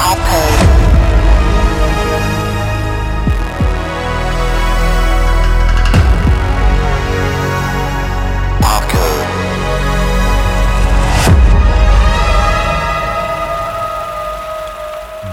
Apple. 0.00 0.47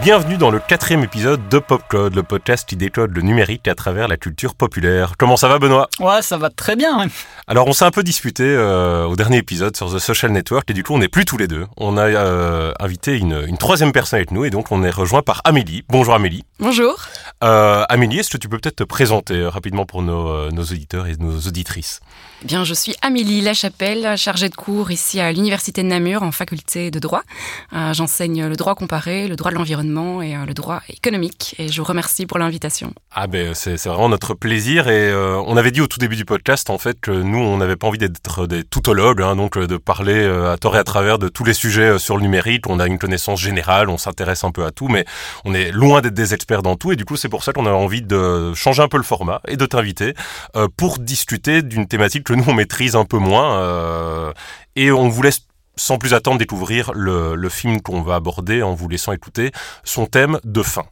Bienvenue 0.06 0.38
dans 0.38 0.52
le 0.52 0.60
quatrième 0.60 1.04
épisode 1.04 1.50
de 1.50 1.58
PopCode, 1.58 2.14
le 2.14 2.22
podcast 2.22 2.70
qui 2.70 2.76
décode 2.76 3.16
le 3.16 3.24
numérique 3.24 3.68
à 3.68 3.74
travers 3.74 4.08
la 4.08 4.18
culture 4.18 4.54
populaire. 4.54 5.16
Comment 5.18 5.36
ça 5.36 5.48
va 5.48 5.58
Benoît? 5.58 5.90
Ouais, 6.00 6.22
ça 6.22 6.38
va 6.38 6.52
très 6.52 6.76
bien. 6.76 7.08
Alors 7.48 7.66
on 7.66 7.74
s'est 7.74 7.86
un 7.86 7.92
peu 7.92 8.04
disputé 8.04 8.44
euh, 8.44 9.05
au 9.05 9.16
dernier 9.16 9.38
épisode 9.38 9.76
sur 9.76 9.91
The 9.91 9.98
Social 9.98 10.32
Network 10.32 10.70
et 10.70 10.73
du 10.73 10.84
coup 10.84 10.94
on 10.94 11.00
n'est 11.00 11.08
plus 11.08 11.26
tous 11.26 11.38
les 11.38 11.48
deux. 11.48 11.66
On 11.76 11.98
a 11.98 12.04
euh, 12.04 12.72
invité 12.80 13.18
une, 13.18 13.46
une, 13.48 13.58
troisième 13.58 13.91
personne 13.91 14.18
avec 14.18 14.30
nous 14.30 14.46
et 14.46 14.52
donc 14.52 14.72
on 14.72 14.84
est 14.84 14.91
rejoint 14.91 15.23
par 15.23 15.41
Amélie. 15.44 15.84
Bonjour 15.90 16.13
Amélie. 16.13 16.44
Bonjour. 16.60 16.96
Euh, 17.44 17.84
Amélie, 17.90 18.20
est-ce 18.20 18.30
que 18.30 18.38
tu 18.38 18.48
peux 18.48 18.60
peut-être 18.60 18.76
te 18.76 18.84
présenter 18.84 19.44
rapidement 19.48 19.88
pour 19.88 20.04
nos, 20.04 20.52
nos 20.52 20.63
auditeurs 20.63 21.08
et 21.08 21.16
nos 21.18 21.40
auditrices? 21.40 21.99
Eh 22.44 22.46
Bien, 22.46 22.63
je 22.63 22.76
suis 22.76 22.96
Amélie 23.02 23.41
Lachapelle, 23.41 24.16
chargée 24.18 24.49
de 24.49 24.55
cours 24.55 24.91
ici 24.91 25.20
à 25.20 25.32
l'Université 25.32 25.82
de 25.82 25.88
Namur 25.88 26.22
en 26.22 26.32
faculté 26.32 26.91
de 26.91 26.99
droit. 26.99 27.24
J'enseigne 27.72 28.46
le 28.46 28.55
droit 28.55 28.76
comparé, 28.76 29.27
le 29.27 29.35
droit 29.35 29.52
de 29.52 29.55
l'environnement 29.55 29.95
et 29.95 30.35
le 30.45 30.54
droit 30.54 30.81
économique 30.90 31.55
et 31.58 31.70
je 31.70 31.81
vous 31.81 31.88
remercie 31.88 32.26
pour 32.26 32.38
l'invitation. 32.38 32.94
Ah 33.12 33.27
ben 33.27 33.54
c'est 33.54 33.84
vraiment 33.85 34.09
notre 34.09 34.34
plaisir 34.34 34.88
et 34.90 35.13
on 35.16 35.55
avait 35.58 35.71
dit 35.71 35.81
au 35.81 35.88
tout 35.88 35.99
début 35.99 36.16
du 36.16 36.26
podcast 36.26 36.70
en 36.70 36.77
fait 36.77 36.99
que 36.99 37.12
nous 37.12 37.40
on 37.40 37.58
n'avait 37.58 37.76
pas 37.76 37.88
envie 37.88 37.98
d'être 37.98 38.45
des 38.45 38.63
toutologues, 38.63 39.21
hein, 39.21 39.35
donc 39.35 39.58
de 39.58 39.77
parler 39.77 40.26
à 40.26 40.58
tort 40.58 40.76
et 40.76 40.80
à 40.80 40.84
travers 40.84 41.18
de 41.18 41.30
tous 41.30 41.44
les 41.44 41.54
sujets 41.54 41.98
sur 41.98 42.18
le 42.18 42.23
numérique. 42.23 42.68
On 42.68 42.80
a 42.80 42.88
une 42.88 42.99
connaissance 42.99 43.40
générale, 43.40 43.90
on 43.90 43.98
s'intéresse 43.98 44.43
un 44.43 44.51
peu 44.51 44.66
à 44.66 44.71
tout, 44.71 44.88
mais 44.88 45.05
on 45.46 45.54
est 45.54 45.71
loin 45.71 46.01
d'être 46.01 46.13
des 46.13 46.34
experts 46.34 46.62
dans 46.62 46.76
tout 46.76 46.91
et 46.91 46.96
du 46.96 47.05
coup 47.05 47.16
c'est 47.16 47.29
pour 47.29 47.43
ça 47.43 47.54
qu'on 47.54 47.66
a 47.66 47.71
envie 47.71 48.01
de 48.01 48.54
changer 48.54 48.82
un 48.82 48.88
peu 48.88 48.98
le 48.98 49.04
format 49.04 49.41
et 49.48 49.55
de 49.55 49.66
t'inviter 49.66 50.13
pour 50.77 50.99
discuter 50.99 51.62
d'une 51.62 51.88
thématique 51.88 52.26
que 52.26 52.34
nous 52.34 52.43
on 52.48 52.54
maîtrise 52.54 52.96
un 52.96 53.05
peu 53.05 53.18
moins 53.18 54.34
et 54.76 54.91
on 54.91 55.07
vous 55.07 55.21
laisse 55.21 55.45
sans 55.77 55.98
plus 55.98 56.13
attendre 56.13 56.37
découvrir 56.37 56.91
le, 56.93 57.49
film 57.49 57.81
qu'on 57.81 58.01
va 58.01 58.15
aborder 58.15 58.63
en 58.63 58.73
vous 58.73 58.87
laissant 58.87 59.12
écouter 59.12 59.51
son 59.84 60.05
thème 60.05 60.40
de 60.43 60.63
fin. 60.63 60.85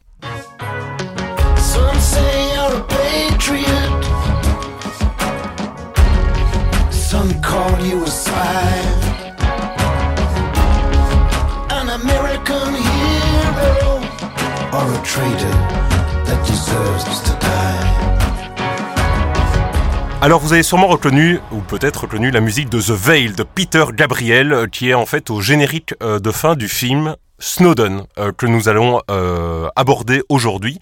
Alors 20.24 20.40
vous 20.40 20.54
avez 20.54 20.62
sûrement 20.62 20.86
reconnu, 20.86 21.38
ou 21.52 21.58
peut-être 21.58 22.04
reconnu, 22.04 22.30
la 22.30 22.40
musique 22.40 22.70
de 22.70 22.80
The 22.80 22.92
Veil 22.92 23.32
de 23.34 23.42
Peter 23.42 23.84
Gabriel, 23.92 24.70
qui 24.72 24.88
est 24.88 24.94
en 24.94 25.04
fait 25.04 25.28
au 25.28 25.42
générique 25.42 25.94
de 26.00 26.30
fin 26.30 26.56
du 26.56 26.66
film 26.66 27.16
Snowden 27.44 28.04
euh, 28.18 28.32
que 28.32 28.46
nous 28.46 28.68
allons 28.68 29.02
euh, 29.10 29.68
aborder 29.76 30.22
aujourd'hui. 30.30 30.78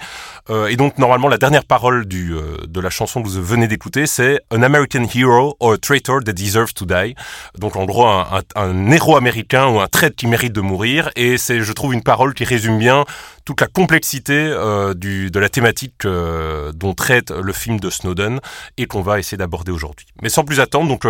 Euh, 0.49 0.69
et 0.69 0.77
donc 0.77 0.99
normalement 0.99 1.29
la 1.29 1.39
dernière 1.39 1.65
parole 1.65 2.07
du, 2.07 2.35
euh, 2.35 2.57
de 2.67 2.81
la 2.81 2.91
chanson 2.91 3.23
que 3.23 3.29
vous 3.29 3.43
venez 3.43 3.69
d'écouter 3.69 4.07
c'est 4.07 4.41
An 4.53 4.63
American 4.63 5.05
Hero 5.13 5.57
or 5.61 5.73
a 5.75 5.79
Traitor 5.79 6.23
that 6.25 6.33
Deserves 6.33 6.73
to 6.75 6.85
Die. 6.85 7.15
Donc 7.59 7.77
en 7.77 7.85
gros 7.85 8.07
un, 8.07 8.43
un, 8.55 8.91
héros 8.91 9.17
américain 9.17 9.67
ou 9.67 9.81
un 9.81 9.89
traître 9.89 10.17
qui 10.17 10.29
mérite 10.29 10.53
de 10.53 10.61
mourir. 10.61 11.11
Et 11.17 11.37
c'est 11.37 11.61
je 11.63 11.73
trouve 11.73 11.95
une 11.95 12.03
parole 12.03 12.33
qui 12.33 12.45
résume 12.45 12.79
bien 12.79 13.05
toute 13.45 13.61
la 13.61 13.67
complexité 13.67 14.35
euh, 14.35 14.95
du, 14.95 15.31
de 15.33 15.39
la 15.41 15.49
thématique 15.49 16.05
euh, 16.05 16.71
dont 16.73 16.95
traite 16.95 17.33
le 17.33 17.53
film 17.53 17.81
de 17.81 17.91
Snowden 17.91 18.39
et 18.79 18.87
qu'on 18.87 19.03
va 19.03 19.19
essayer 19.19 19.37
d'aborder 19.37 19.73
aujourd'hui. 19.73 20.07
Mais 20.23 20.29
sans 20.29 20.45
plus 20.45 20.61
attendre, 20.61 20.89
donc 20.89 21.05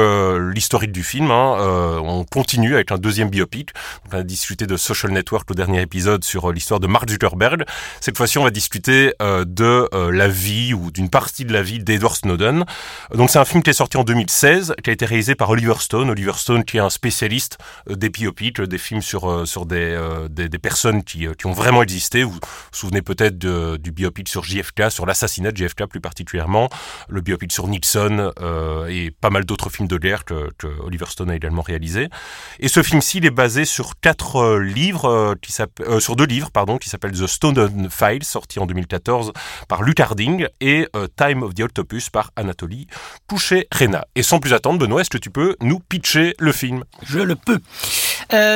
l'historique 0.55 0.93
du 0.93 1.03
film, 1.03 1.31
hein, 1.31 1.57
on 2.03 2.25
continue 2.25 2.75
avec 2.75 2.91
un 2.91 2.99
deuxième 2.99 3.29
biopic. 3.29 3.71
on 4.11 4.17
a 4.17 4.23
discuté 4.23 4.67
de 4.67 4.77
Social 4.77 5.13
Network 5.13 5.42
au 5.51 5.55
dernier 5.55 5.83
épisode 5.83 6.25
sur 6.25 6.49
euh, 6.49 6.53
l'histoire 6.53 6.81
de 6.81 6.87
Mark 6.87 7.09
Zuckerberg. 7.09 7.65
Cette 8.01 8.17
fois-ci, 8.17 8.39
on 8.39 8.45
va 8.45 8.51
discuter 8.51 9.15
euh, 9.21 9.45
de 9.45 9.89
la 9.93 10.29
vie 10.29 10.75
ou 10.75 10.91
d'une 10.91 11.11
partie 11.11 11.45
de 11.45 11.53
la 11.53 11.63
vie 11.63 11.79
d'Edward 11.79 12.17
Snowden. 12.17 12.65
Donc 13.15 13.31
c'est 13.31 13.39
un 13.39 13.45
film 13.45 13.63
qui 13.63 13.71
est 13.71 13.75
sorti 13.75 13.97
en 13.97 14.05
2016, 14.05 14.75
qui 14.83 14.91
a 14.91 14.93
été 14.93 15.05
réalisé 15.05 15.35
par 15.35 15.51
Oliver 15.51 15.75
Stone. 15.79 16.11
Oliver 16.11 16.33
Stone 16.37 16.65
qui 16.65 16.77
est 16.77 16.81
un 16.81 16.91
spécialiste 16.91 17.59
des 17.89 18.09
biopics, 18.09 18.61
des 18.61 18.79
films 18.79 19.03
sur 19.03 19.47
sur 19.47 19.67
des, 19.67 19.99
des, 20.31 20.59
personnes 20.59 21.03
qui, 21.03 21.27
qui 21.39 21.47
ont 21.47 21.53
vraiment 21.53 21.83
existé 21.83 22.23
vous 22.23 22.33
vous 22.33 22.41
souvenez 22.73 23.03
peut-être 23.03 23.39
du 23.39 23.93
biopic 23.93 24.29
sur 24.29 24.45
JFK, 24.45 24.91
sur 24.91 25.07
l'assassinat 25.07 25.53
de 25.53 25.57
JFK 25.57 25.87
plus 25.87 26.01
particulièrement, 26.01 26.69
le 27.09 27.21
biopic 27.21 27.53
sur 27.53 27.69
Nixon 27.69 28.33
euh, 28.41 28.87
et 28.87 29.11
pas 29.11 29.31
mal 29.31 29.45
d'autres 29.45 29.71
films 29.71 29.89
de 29.89 29.99
guerre 29.99 30.25
que, 30.25 30.51
que, 30.59 30.67
Oliver 30.83 31.07
Stone 31.09 31.31
a 31.31 31.37
également 31.37 31.63
réalisé. 31.63 32.09
Et 32.61 32.69
ce 32.69 32.83
film-ci, 32.83 33.19
il 33.19 33.27
est 33.27 33.31
basé 33.31 33.65
sur 33.65 34.01
quatre 34.01 34.37
euh, 34.37 34.63
livres, 34.63 35.09
euh, 35.23 35.35
euh, 35.81 36.01
sur 36.01 36.17
deux 36.17 36.25
livres, 36.25 36.51
pardon, 36.51 36.79
qui 36.79 36.89
s'appellent 36.89 37.13
The 37.13 37.27
Stone 37.27 37.89
Files, 37.91 38.25
sorti 38.25 38.59
en 38.59 38.67
2014 38.67 39.33
par 39.69 39.83
Luc 39.83 40.01
Harding, 40.01 40.47
et 40.61 40.89
euh, 40.97 41.07
Time 41.17 41.43
of 41.43 41.55
the 41.55 41.61
Octopus 41.61 42.11
par 42.11 42.31
Anatoly 42.37 42.87
Pouchet-Rena. 43.29 44.05
Et 44.15 44.23
sans 44.23 44.41
plus 44.41 44.53
attendre, 44.53 44.79
Benoît, 44.79 45.01
est-ce 45.01 45.11
que 45.11 45.19
tu 45.19 45.31
peux 45.31 45.57
nous 45.61 45.79
pitcher 45.79 46.35
le 46.39 46.53
film? 46.53 46.85
Je 47.05 47.21
le 47.21 47.37
peux. 47.37 47.61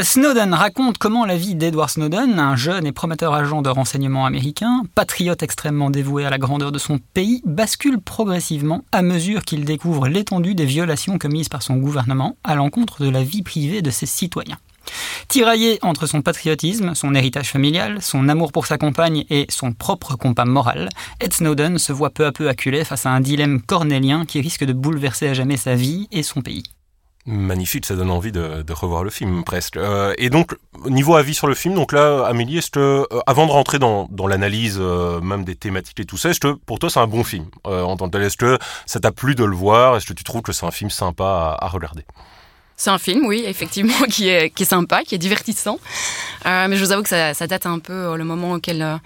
Snowden 0.02 0.54
raconte 0.54 0.96
comment 0.96 1.26
la 1.26 1.36
vie 1.36 1.54
d'Edward 1.54 1.90
Snowden, 1.90 2.38
un 2.38 2.56
jeune 2.56 2.86
et 2.86 2.92
prometteur 2.92 3.34
agent 3.34 3.60
de 3.60 3.68
renseignement 3.68 4.24
américain, 4.24 4.84
patriote 4.94 5.42
extrêmement 5.42 5.90
dévoué 5.90 6.24
à 6.24 6.30
la 6.30 6.38
grandeur 6.38 6.72
de 6.72 6.78
son 6.78 6.98
pays, 6.98 7.42
bascule 7.44 8.00
progressivement 8.00 8.84
à 8.90 9.02
mesure 9.02 9.44
qu'il 9.44 9.66
découvre 9.66 10.08
l'étendue 10.08 10.54
des 10.54 10.64
violations 10.64 11.18
commises 11.18 11.50
par 11.50 11.62
son 11.62 11.76
gouvernement 11.76 12.36
à 12.42 12.54
l'encontre 12.54 13.04
de 13.04 13.10
la 13.10 13.22
vie 13.22 13.42
privée 13.42 13.82
de 13.82 13.90
ses 13.90 14.06
citoyens. 14.06 14.58
Tiraillé 15.28 15.78
entre 15.82 16.06
son 16.06 16.22
patriotisme, 16.22 16.94
son 16.94 17.14
héritage 17.14 17.50
familial, 17.50 18.02
son 18.02 18.28
amour 18.28 18.52
pour 18.52 18.66
sa 18.66 18.78
compagne 18.78 19.24
et 19.30 19.46
son 19.48 19.72
propre 19.72 20.16
compas 20.16 20.44
moral, 20.44 20.88
Ed 21.20 21.32
Snowden 21.32 21.78
se 21.78 21.92
voit 21.92 22.10
peu 22.10 22.26
à 22.26 22.32
peu 22.32 22.48
acculé 22.48 22.84
face 22.84 23.06
à 23.06 23.10
un 23.10 23.20
dilemme 23.20 23.60
cornélien 23.60 24.24
qui 24.24 24.40
risque 24.40 24.64
de 24.64 24.72
bouleverser 24.72 25.28
à 25.28 25.34
jamais 25.34 25.56
sa 25.56 25.74
vie 25.74 26.08
et 26.12 26.22
son 26.22 26.42
pays. 26.42 26.64
Magnifique, 27.28 27.86
ça 27.86 27.96
donne 27.96 28.12
envie 28.12 28.30
de, 28.30 28.72
revoir 28.72 29.02
le 29.02 29.10
film 29.10 29.42
presque. 29.42 29.76
Euh, 29.76 30.14
et 30.16 30.30
donc, 30.30 30.56
niveau 30.88 31.16
avis 31.16 31.34
sur 31.34 31.48
le 31.48 31.56
film, 31.56 31.74
donc 31.74 31.92
là, 31.92 32.24
Amélie, 32.24 32.60
que, 32.70 32.78
euh, 32.78 33.20
avant 33.26 33.46
de 33.46 33.50
rentrer 33.50 33.80
dans, 33.80 34.08
l'analyse 34.28 34.78
euh, 34.80 35.20
même 35.20 35.44
des 35.44 35.56
thématiques 35.56 35.98
et 35.98 36.04
tout 36.04 36.16
ça, 36.16 36.30
est-ce 36.30 36.38
que 36.38 36.52
pour 36.52 36.78
toi 36.78 36.88
c'est 36.88 37.00
un 37.00 37.08
bon 37.08 37.24
film 37.24 37.46
en 37.64 37.96
tant 37.96 38.06
que 38.06 38.12
tel? 38.12 38.22
Est-ce 38.22 38.36
que 38.36 38.58
ça 38.86 39.00
t'a 39.00 39.10
plu 39.10 39.34
de 39.34 39.42
le 39.42 39.56
voir? 39.56 39.96
Est-ce 39.96 40.06
que 40.06 40.12
tu 40.12 40.22
trouves 40.22 40.42
que 40.42 40.52
c'est 40.52 40.66
un 40.66 40.70
film 40.70 40.88
sympa 40.88 41.56
à 41.60 41.68
regarder? 41.68 42.04
C'est 42.76 42.90
un 42.90 42.98
film, 42.98 43.24
oui, 43.26 43.42
effectivement, 43.46 44.02
qui 44.10 44.28
est, 44.28 44.50
qui 44.50 44.64
est 44.64 44.66
sympa, 44.66 45.02
qui 45.02 45.14
est 45.14 45.18
divertissant. 45.18 45.78
Euh, 46.44 46.66
mais 46.68 46.76
je 46.76 46.84
vous 46.84 46.92
avoue 46.92 47.02
que 47.02 47.08
ça, 47.08 47.32
ça 47.32 47.46
date 47.46 47.66
un 47.66 47.78
peu 47.78 47.92
euh, 47.92 48.16
le 48.16 48.24
moment 48.24 48.52
auquel, 48.52 48.82
euh, 48.82 48.96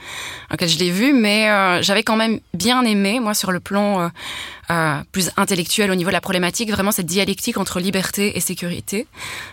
auquel 0.53 0.69
je 0.69 0.79
l'ai 0.79 0.91
vu. 0.91 1.13
Mais 1.13 1.49
euh, 1.49 1.81
j'avais 1.81 2.03
quand 2.03 2.17
même 2.17 2.41
bien 2.53 2.83
aimé, 2.83 3.21
moi, 3.21 3.35
sur 3.35 3.53
le 3.53 3.61
plan 3.61 4.11
euh, 4.71 5.01
plus 5.13 5.31
intellectuel 5.37 5.91
au 5.91 5.95
niveau 5.95 6.11
de 6.11 6.15
la 6.15 6.21
problématique, 6.21 6.71
vraiment 6.71 6.93
cette 6.93 7.07
dialectique 7.07 7.59
entre 7.59 7.81
liberté 7.81 8.37
et 8.37 8.41
sécurité. 8.41 9.07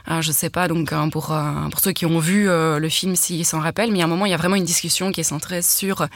Euh, 0.09 0.21
je 0.21 0.31
sais 0.31 0.49
pas, 0.49 0.67
donc 0.67 0.93
hein, 0.93 1.09
pour, 1.09 1.31
euh, 1.31 1.69
pour 1.69 1.79
ceux 1.79 1.91
qui 1.91 2.05
ont 2.05 2.19
vu 2.19 2.49
euh, 2.49 2.79
le 2.79 2.89
film, 2.89 3.15
s'ils 3.15 3.45
s'en 3.45 3.59
rappellent, 3.59 3.91
mais 3.91 4.01
a 4.01 4.05
un 4.05 4.07
moment, 4.07 4.25
il 4.25 4.31
y 4.31 4.35
a 4.35 4.37
vraiment 4.37 4.55
une 4.55 4.63
discussion 4.63 5.11
qui 5.11 5.21
est 5.21 5.23
centrée 5.23 5.61
sur 5.61 6.07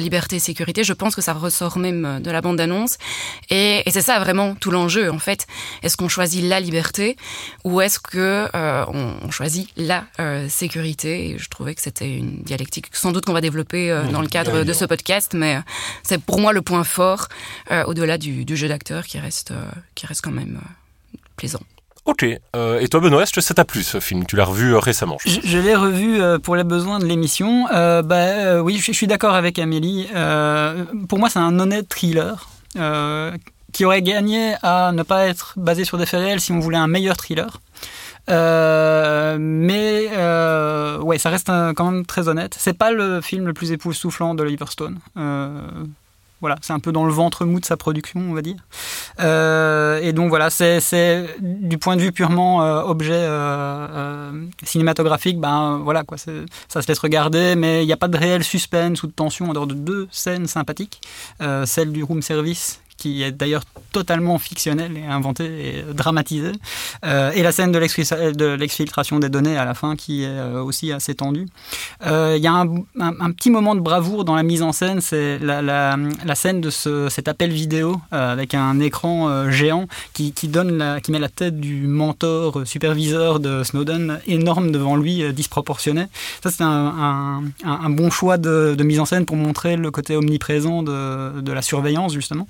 liberté 0.00 0.36
et 0.36 0.38
sécurité. 0.38 0.84
Je 0.84 0.92
pense 0.92 1.14
que 1.14 1.22
ça 1.22 1.32
ressort 1.32 1.78
même 1.78 2.20
de 2.22 2.30
la 2.30 2.40
bande-annonce. 2.40 2.98
Et, 3.50 3.82
et 3.86 3.90
c'est 3.90 4.02
ça 4.02 4.18
vraiment 4.18 4.54
tout 4.54 4.70
l'enjeu, 4.70 5.10
en 5.10 5.18
fait. 5.18 5.46
Est-ce 5.82 5.96
qu'on 5.96 6.08
choisit 6.08 6.44
la 6.44 6.60
liberté 6.60 7.16
ou 7.64 7.80
est-ce 7.80 7.98
que 7.98 8.48
euh, 8.54 8.84
on, 8.88 9.30
choisit 9.30 9.68
la 9.76 10.04
sécurité? 10.48 11.30
Et 11.30 11.38
je 11.38 11.48
trouvais 11.48 11.74
que 11.74 11.80
c'était 11.80 12.16
une 12.16 12.42
dialectique 12.42 12.86
sans 12.92 13.12
doute 13.12 13.24
qu'on 13.24 13.32
va 13.32 13.40
développer 13.40 13.90
euh, 13.90 14.04
dans 14.08 14.20
le 14.20 14.28
cadre 14.28 14.64
de 14.64 14.72
ce 14.72 14.84
podcast, 14.84 15.34
mais 15.34 15.58
c'est 16.02 16.20
pour 16.20 16.40
moi 16.40 16.52
le 16.52 16.62
point 16.62 16.84
fort 16.84 17.28
au-delà 17.86 18.18
du, 18.18 18.27
du, 18.30 18.56
jeu 18.56 18.68
d'acteur 18.68 19.04
qui 19.06 19.18
reste 19.18 19.50
euh, 19.50 19.70
qui 19.94 20.06
reste 20.06 20.22
quand 20.22 20.30
même 20.30 20.60
euh, 20.62 21.18
plaisant. 21.36 21.62
Ok. 22.04 22.24
Euh, 22.56 22.80
et 22.80 22.88
toi, 22.88 23.00
Benoît, 23.00 23.22
est-ce 23.22 23.34
que 23.34 23.42
ça 23.42 23.52
t'a 23.52 23.64
plu 23.64 23.82
ce 23.82 24.00
film? 24.00 24.24
Tu 24.24 24.36
l'as 24.36 24.46
revu 24.46 24.72
euh, 24.72 24.78
récemment 24.78 25.18
Je, 25.26 25.40
je 25.44 25.58
l'ai 25.58 25.74
revu 25.74 26.20
euh, 26.22 26.38
pour 26.38 26.56
les 26.56 26.64
besoins 26.64 26.98
de 26.98 27.04
l'émission. 27.04 27.66
Euh, 27.70 28.00
bah, 28.00 28.16
euh, 28.16 28.60
oui, 28.60 28.78
je, 28.78 28.84
je, 28.84 28.92
suis 28.92 29.06
d'accord 29.06 29.34
avec 29.34 29.58
Amélie. 29.58 30.08
Euh, 30.14 30.84
pour 31.08 31.18
moi, 31.18 31.28
c'est 31.28 31.38
un 31.38 31.58
honnête 31.58 31.88
thriller 31.88 32.48
qui 33.72 33.84
aurait 33.84 34.02
gagné 34.02 34.54
à 34.62 34.92
ne 34.92 35.02
pas 35.02 35.26
être 35.26 35.54
basé 35.56 35.84
sur 35.84 35.98
des 35.98 36.06
faits 36.06 36.20
réels 36.20 36.40
si 36.40 36.52
on 36.52 36.60
voulait 36.60 36.78
un 36.78 36.86
meilleur 36.86 37.16
thriller. 37.16 37.60
Euh, 38.30 39.36
mais 39.40 40.08
euh, 40.12 40.98
ouais, 41.00 41.18
ça 41.18 41.30
reste 41.30 41.48
un, 41.48 41.74
quand 41.74 41.90
même 41.90 42.06
très 42.06 42.28
honnête. 42.28 42.54
C'est 42.58 42.76
pas 42.76 42.90
le 42.90 43.20
film 43.20 43.46
le 43.46 43.52
plus 43.52 43.72
époustouflant 43.72 44.34
de 44.34 44.42
Oliver 44.42 44.66
Stone. 44.68 44.98
Euh, 45.16 45.60
voilà, 46.40 46.56
c'est 46.60 46.72
un 46.72 46.78
peu 46.78 46.92
dans 46.92 47.04
le 47.04 47.12
ventre 47.12 47.44
mou 47.44 47.58
de 47.60 47.64
sa 47.64 47.76
production, 47.76 48.20
on 48.20 48.32
va 48.32 48.42
dire. 48.42 48.56
Euh, 49.20 50.00
et 50.02 50.12
donc 50.12 50.28
voilà, 50.28 50.50
c'est 50.50 51.26
du 51.40 51.78
point 51.78 51.96
de 51.96 52.00
vue 52.00 52.12
purement 52.12 52.62
euh, 52.62 52.82
objet 52.82 53.12
euh, 53.14 54.30
cinématographique, 54.62 55.40
ben 55.40 55.80
voilà 55.82 56.04
quoi, 56.04 56.16
ça 56.16 56.82
se 56.82 56.88
laisse 56.88 56.98
regarder, 56.98 57.56
mais 57.56 57.82
il 57.82 57.86
n'y 57.86 57.92
a 57.92 57.96
pas 57.96 58.08
de 58.08 58.16
réel 58.16 58.44
suspense 58.44 59.02
ou 59.02 59.08
de 59.08 59.12
tension 59.12 59.50
en 59.50 59.52
dehors 59.52 59.66
de 59.66 59.74
deux 59.74 60.08
scènes 60.10 60.46
sympathiques, 60.46 61.00
celle 61.64 61.92
du 61.92 62.04
room 62.04 62.22
service 62.22 62.80
qui 62.98 63.22
est 63.22 63.32
d'ailleurs 63.32 63.62
totalement 63.92 64.38
fictionnel 64.38 64.96
et 64.98 65.06
inventé 65.06 65.44
et 65.44 65.94
dramatisé, 65.94 66.52
euh, 67.06 67.30
et 67.32 67.42
la 67.42 67.52
scène 67.52 67.72
de 67.72 67.78
l'exfiltration 68.54 69.18
des 69.18 69.28
données 69.28 69.56
à 69.56 69.64
la 69.64 69.74
fin 69.74 69.96
qui 69.96 70.24
est 70.24 70.26
euh, 70.26 70.62
aussi 70.62 70.92
assez 70.92 71.14
tendue. 71.14 71.46
Euh, 72.06 72.34
il 72.36 72.42
y 72.42 72.46
a 72.46 72.52
un, 72.52 73.32
petit 73.32 73.50
moment 73.50 73.74
de 73.74 73.80
bravoure 73.80 74.24
dans 74.24 74.34
la 74.34 74.42
mise 74.42 74.62
en 74.62 74.72
scène, 74.72 75.00
c'est 75.00 75.38
la, 75.38 75.96
scène 76.34 76.60
de 76.60 76.70
ce, 76.70 77.08
cet 77.08 77.28
appel 77.28 77.50
vidéo 77.50 78.00
avec 78.10 78.54
un 78.54 78.80
écran 78.80 79.50
géant 79.50 79.86
qui, 80.12 80.34
met 81.08 81.18
la 81.18 81.28
tête 81.28 81.58
du 81.58 81.86
mentor 81.86 82.66
superviseur 82.66 83.40
de 83.40 83.62
Snowden 83.62 84.20
énorme 84.26 84.72
devant 84.72 84.96
lui, 84.96 85.32
disproportionné. 85.32 86.06
Ça, 86.42 86.50
c'est 86.50 86.64
un, 86.64 87.42
bon 87.90 88.10
choix 88.10 88.38
de, 88.38 88.76
mise 88.82 89.00
en 89.00 89.04
scène 89.04 89.24
pour 89.24 89.36
montrer 89.36 89.76
le 89.76 89.90
côté 89.90 90.16
omniprésent 90.16 90.82
de 90.82 91.52
la 91.52 91.62
surveillance, 91.62 92.12
justement. 92.12 92.48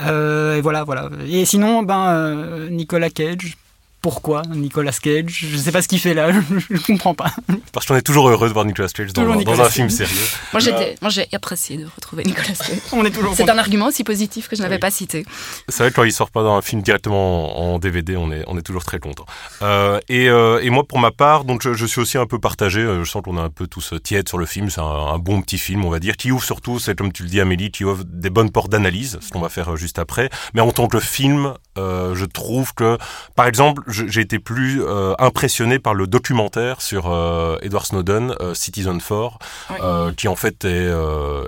Euh, 0.00 0.56
et 0.56 0.60
voilà, 0.60 0.84
voilà. 0.84 1.08
Et 1.26 1.44
sinon, 1.44 1.82
ben, 1.82 2.08
euh, 2.08 2.68
Nicolas 2.70 3.10
Cage, 3.10 3.56
pourquoi 4.00 4.42
Nicolas 4.50 4.92
Cage? 4.92 5.46
Je 5.48 5.56
ne 5.56 5.60
sais 5.60 5.72
pas 5.72 5.82
ce 5.82 5.88
qu'il 5.88 5.98
fait 5.98 6.14
là, 6.14 6.30
je 6.70 6.74
ne 6.74 6.78
comprends 6.78 7.14
pas. 7.14 7.32
Parce 7.72 7.86
qu'on 7.86 7.96
est 7.96 8.02
toujours 8.02 8.28
heureux 8.28 8.48
de 8.48 8.52
voir 8.52 8.64
Nicolas 8.64 8.88
Cage 8.88 9.12
dans, 9.12 9.28
un 9.28 9.70
film 9.70 9.90
sérieux. 9.90 10.14
Moi, 10.52 11.10
j'ai 11.10 11.26
apprécié 11.32 11.76
de 11.76 11.86
retrouver 11.94 12.24
Nicolas 12.24 12.54
Cage. 12.54 12.78
on 12.92 13.04
est 13.04 13.10
toujours 13.10 13.34
C'est 13.34 13.48
un 13.48 13.58
argument 13.58 13.86
aussi 13.86 14.04
positif 14.04 14.48
que 14.48 14.56
je 14.56 14.62
n'avais 14.62 14.78
pas 14.78 14.90
cité. 14.90 15.24
C'est 15.68 15.82
vrai 15.82 15.90
que 15.90 15.96
quand 15.96 16.04
il 16.04 16.12
sort 16.12 16.30
pas 16.30 16.42
dans 16.42 16.56
un 16.56 16.62
film 16.62 16.82
directement 16.82 17.74
en 17.74 17.78
DVD, 17.78 18.16
on 18.16 18.30
est, 18.30 18.44
on 18.46 18.56
est 18.56 18.62
toujours 18.62 18.84
très 18.84 18.98
content. 18.98 19.26
Euh, 19.62 20.00
et, 20.08 20.28
euh, 20.28 20.60
et, 20.62 20.70
moi, 20.70 20.84
pour 20.84 20.98
ma 20.98 21.10
part, 21.10 21.44
donc 21.44 21.62
je, 21.62 21.86
suis 21.86 22.00
aussi 22.00 22.18
un 22.18 22.26
peu 22.26 22.38
partagé. 22.38 22.80
Euh, 22.80 23.04
je 23.04 23.10
sens 23.10 23.22
qu'on 23.22 23.36
est 23.36 23.40
un 23.40 23.50
peu 23.50 23.66
tous 23.66 23.94
tièdes 24.02 24.28
sur 24.28 24.38
le 24.38 24.46
film. 24.46 24.70
C'est 24.70 24.80
un, 24.80 25.18
bon 25.18 25.42
petit 25.42 25.58
film, 25.58 25.84
on 25.84 25.90
va 25.90 25.98
dire, 25.98 26.16
qui 26.16 26.30
ouvre 26.30 26.44
surtout, 26.44 26.78
c'est 26.78 26.96
comme 26.96 27.12
tu 27.12 27.24
le 27.24 27.28
dis 27.28 27.40
Amélie, 27.40 27.70
qui 27.70 27.84
ouvre 27.84 28.04
des 28.04 28.30
bonnes 28.30 28.50
portes 28.50 28.70
d'analyse, 28.70 29.18
ce 29.20 29.30
qu'on 29.30 29.40
va 29.40 29.48
faire 29.48 29.76
juste 29.76 29.98
après. 29.98 30.30
Mais 30.54 30.60
en 30.60 30.70
tant 30.70 30.86
que 30.86 31.00
film, 31.00 31.54
je 31.76 32.24
trouve 32.24 32.74
que, 32.74 32.98
par 33.34 33.46
exemple, 33.46 33.82
j'ai 33.88 34.20
été 34.20 34.38
plus 34.38 34.82
euh, 34.82 35.14
impressionné 35.18 35.78
par 35.78 35.94
le 35.94 36.06
documentaire 36.06 36.82
sur 36.82 37.10
euh, 37.10 37.56
Edward 37.62 37.86
Snowden, 37.86 38.34
euh, 38.40 38.54
Citizen 38.54 39.00
4, 39.00 40.14
qui 40.16 40.28
en 40.28 40.36
fait 40.36 40.64
est, 40.64 40.90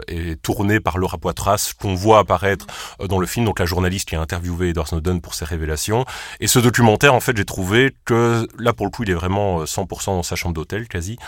est 0.09 0.41
tourné 0.43 0.81
par 0.81 0.99
Laura 0.99 1.19
Poitras, 1.19 1.73
qu'on 1.81 1.95
voit 1.95 2.19
apparaître 2.19 2.67
dans 3.09 3.19
le 3.19 3.27
film, 3.27 3.47
donc 3.47 3.59
la 3.59 3.67
journaliste 3.67 4.09
qui 4.09 4.17
a 4.17 4.21
interviewé 4.21 4.71
Edward 4.71 4.89
Snowden 4.89 5.21
pour 5.21 5.35
ses 5.35 5.45
révélations. 5.45 6.05
Et 6.41 6.47
ce 6.47 6.59
documentaire, 6.59 7.15
en 7.15 7.21
fait, 7.21 7.37
j'ai 7.37 7.45
trouvé 7.45 7.95
que 8.05 8.47
là, 8.59 8.73
pour 8.73 8.87
le 8.87 8.91
coup, 8.91 9.03
il 9.03 9.11
est 9.11 9.15
vraiment 9.15 9.65
100% 9.65 10.07
dans 10.07 10.23
sa 10.23 10.37
chambre 10.37 10.55
d'hôtel, 10.55 10.89
quasi. 10.89 11.19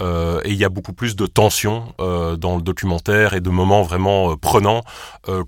et 0.00 0.50
il 0.50 0.56
y 0.56 0.64
a 0.64 0.68
beaucoup 0.68 0.92
plus 0.92 1.16
de 1.16 1.26
tension 1.26 1.94
dans 1.98 2.56
le 2.56 2.62
documentaire 2.62 3.34
et 3.34 3.40
de 3.40 3.50
moments 3.50 3.82
vraiment 3.82 4.36
prenants 4.36 4.82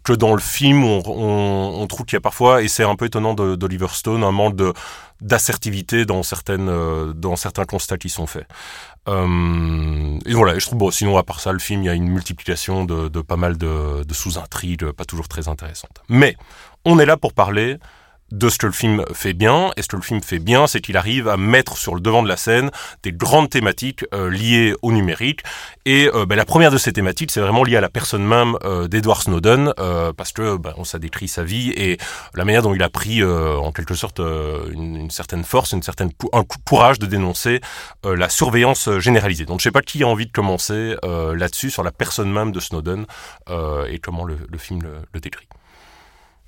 que 0.05 0.13
dans 0.13 0.35
le 0.35 0.41
film 0.41 0.85
où 0.85 0.89
on, 0.89 1.03
on, 1.07 1.83
on 1.83 1.87
trouve 1.87 2.07
qu'il 2.07 2.17
y 2.17 2.19
a 2.19 2.21
parfois, 2.21 2.63
et 2.63 2.69
c'est 2.69 2.85
un 2.85 2.97
peu 2.97 3.07
étonnant 3.07 3.35
d'Oliver 3.35 3.89
Stone, 3.93 4.25
un 4.25 4.33
manque 4.33 4.57
de 4.57 4.73
d'assertivité 5.23 6.05
dans 6.05 6.23
certaines 6.23 6.69
euh, 6.69 7.13
dans 7.15 7.37
certains 7.37 7.65
constats 7.65 7.97
qui 7.97 8.09
sont 8.09 8.27
faits. 8.27 8.47
Euh, 9.09 10.19
et 10.27 10.35
voilà, 10.35 10.59
je 10.59 10.67
trouve 10.67 10.79
bon, 10.79 10.91
sinon 10.91 11.17
à 11.17 11.23
part 11.23 11.41
ça, 11.41 11.53
le 11.53 11.59
film 11.59 11.83
il 11.83 11.87
y 11.87 11.89
a 11.89 11.95
une 11.95 12.09
multiplication 12.09 12.85
de, 12.85 13.09
pas 13.23 13.37
mal 13.37 13.57
de 13.57 14.13
sous-intrigues, 14.13 14.91
pas 14.93 15.05
toujours 15.05 15.29
très 15.29 15.49
intéressantes. 15.49 16.03
Mais 16.09 16.37
on 16.85 16.99
est 16.99 17.07
là 17.07 17.17
pour 17.17 17.33
parler 17.33 17.79
de 18.33 18.49
ce 18.49 18.59
que 18.59 18.67
le 18.67 18.73
film 18.73 19.05
fait 19.13 19.35
bien. 19.35 19.71
Et 19.77 19.83
ce 19.83 19.89
que 19.89 19.97
le 19.97 20.03
film 20.03 20.23
fait 20.23 20.39
bien, 20.39 20.67
c'est 20.67 20.81
qu'il 20.81 20.97
arrive 20.97 21.29
à 21.29 21.37
mettre 21.37 21.77
sur 21.77 21.95
le 21.95 22.01
devant 22.01 22.23
de 22.23 22.29
la 22.29 22.37
scène 22.37 22.71
des 23.03 23.13
grandes 23.13 23.51
thématiques 23.51 24.05
euh, 24.15 24.31
liées 24.31 24.75
au 24.83 24.91
numérique. 24.91 25.43
Et 25.85 26.11
euh, 26.13 26.27
ben, 26.27 26.37
la 26.37 26.45
première 26.45 26.71
de 26.71 26.79
ces 26.79 26.93
thématiques, 26.93 27.31
c'est 27.31 27.41
vraiment 27.41 27.63
lié 27.63 27.77
à 27.77 27.81
la 27.81 27.91
personne 27.91 28.25
même 28.25 28.57
euh, 28.65 28.89
d'Edward 28.89 29.23
Snowden, 29.23 29.73
parce 30.17 30.33
que 30.33 30.57
ben, 30.57 30.73
on 30.77 30.85
ça 30.85 30.99
décrit 30.99 31.29
sa 31.29 31.45
vie 31.45 31.71
et 31.71 31.99
la 32.35 32.45
manière 32.45 32.63
dont 32.63 32.75
il 32.75 32.83
a 32.83 32.89
pris 32.89 33.23
en 33.23 33.71
quelque 33.73 33.95
sorte 33.95 34.21
une, 34.21 35.11
certaine 35.11 35.45
force, 35.45 35.73
une 35.73 35.83
certaine 35.83 36.11
un 36.33 36.45
courage 36.65 36.99
de 36.99 37.07
dénoncer 37.07 37.61
la 38.05 38.29
surveillance 38.29 38.89
généralisée. 38.99 39.45
Donc 39.45 39.61
je 39.61 39.65
sais 39.65 39.71
pas 39.71 39.83
qui 39.83 40.03
a 40.03 40.09
envie 40.09 40.27
de 40.27 40.33
commencer 40.33 40.97
là-dessus 41.03 41.71
sur 41.71 41.83
la 41.83 41.93
personne 41.93 42.33
même 42.33 42.53
de 42.53 42.61
Snowden 42.61 43.07
et 43.89 43.99
comment 43.99 44.25
le, 44.25 44.39
le 44.49 44.59
film 44.59 44.83
le, 44.83 44.93
le 45.13 45.21
décrit. 45.21 45.47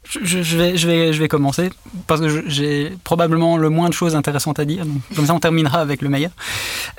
Je, 0.08 0.18
vais, 0.58 0.76
je, 0.76 0.86
vais, 0.86 1.12
je 1.12 1.18
vais 1.18 1.28
commencer 1.28 1.70
parce 2.06 2.20
que 2.20 2.48
j'ai 2.48 2.92
probablement 3.04 3.56
le 3.56 3.70
moins 3.70 3.88
de 3.88 3.94
choses 3.94 4.14
intéressantes 4.14 4.58
à 4.58 4.64
dire. 4.64 4.84
Donc, 4.84 5.00
comme 5.16 5.26
ça, 5.26 5.34
on 5.34 5.40
terminera 5.40 5.80
avec 5.80 6.02
le 6.02 6.08
meilleur. 6.10 6.30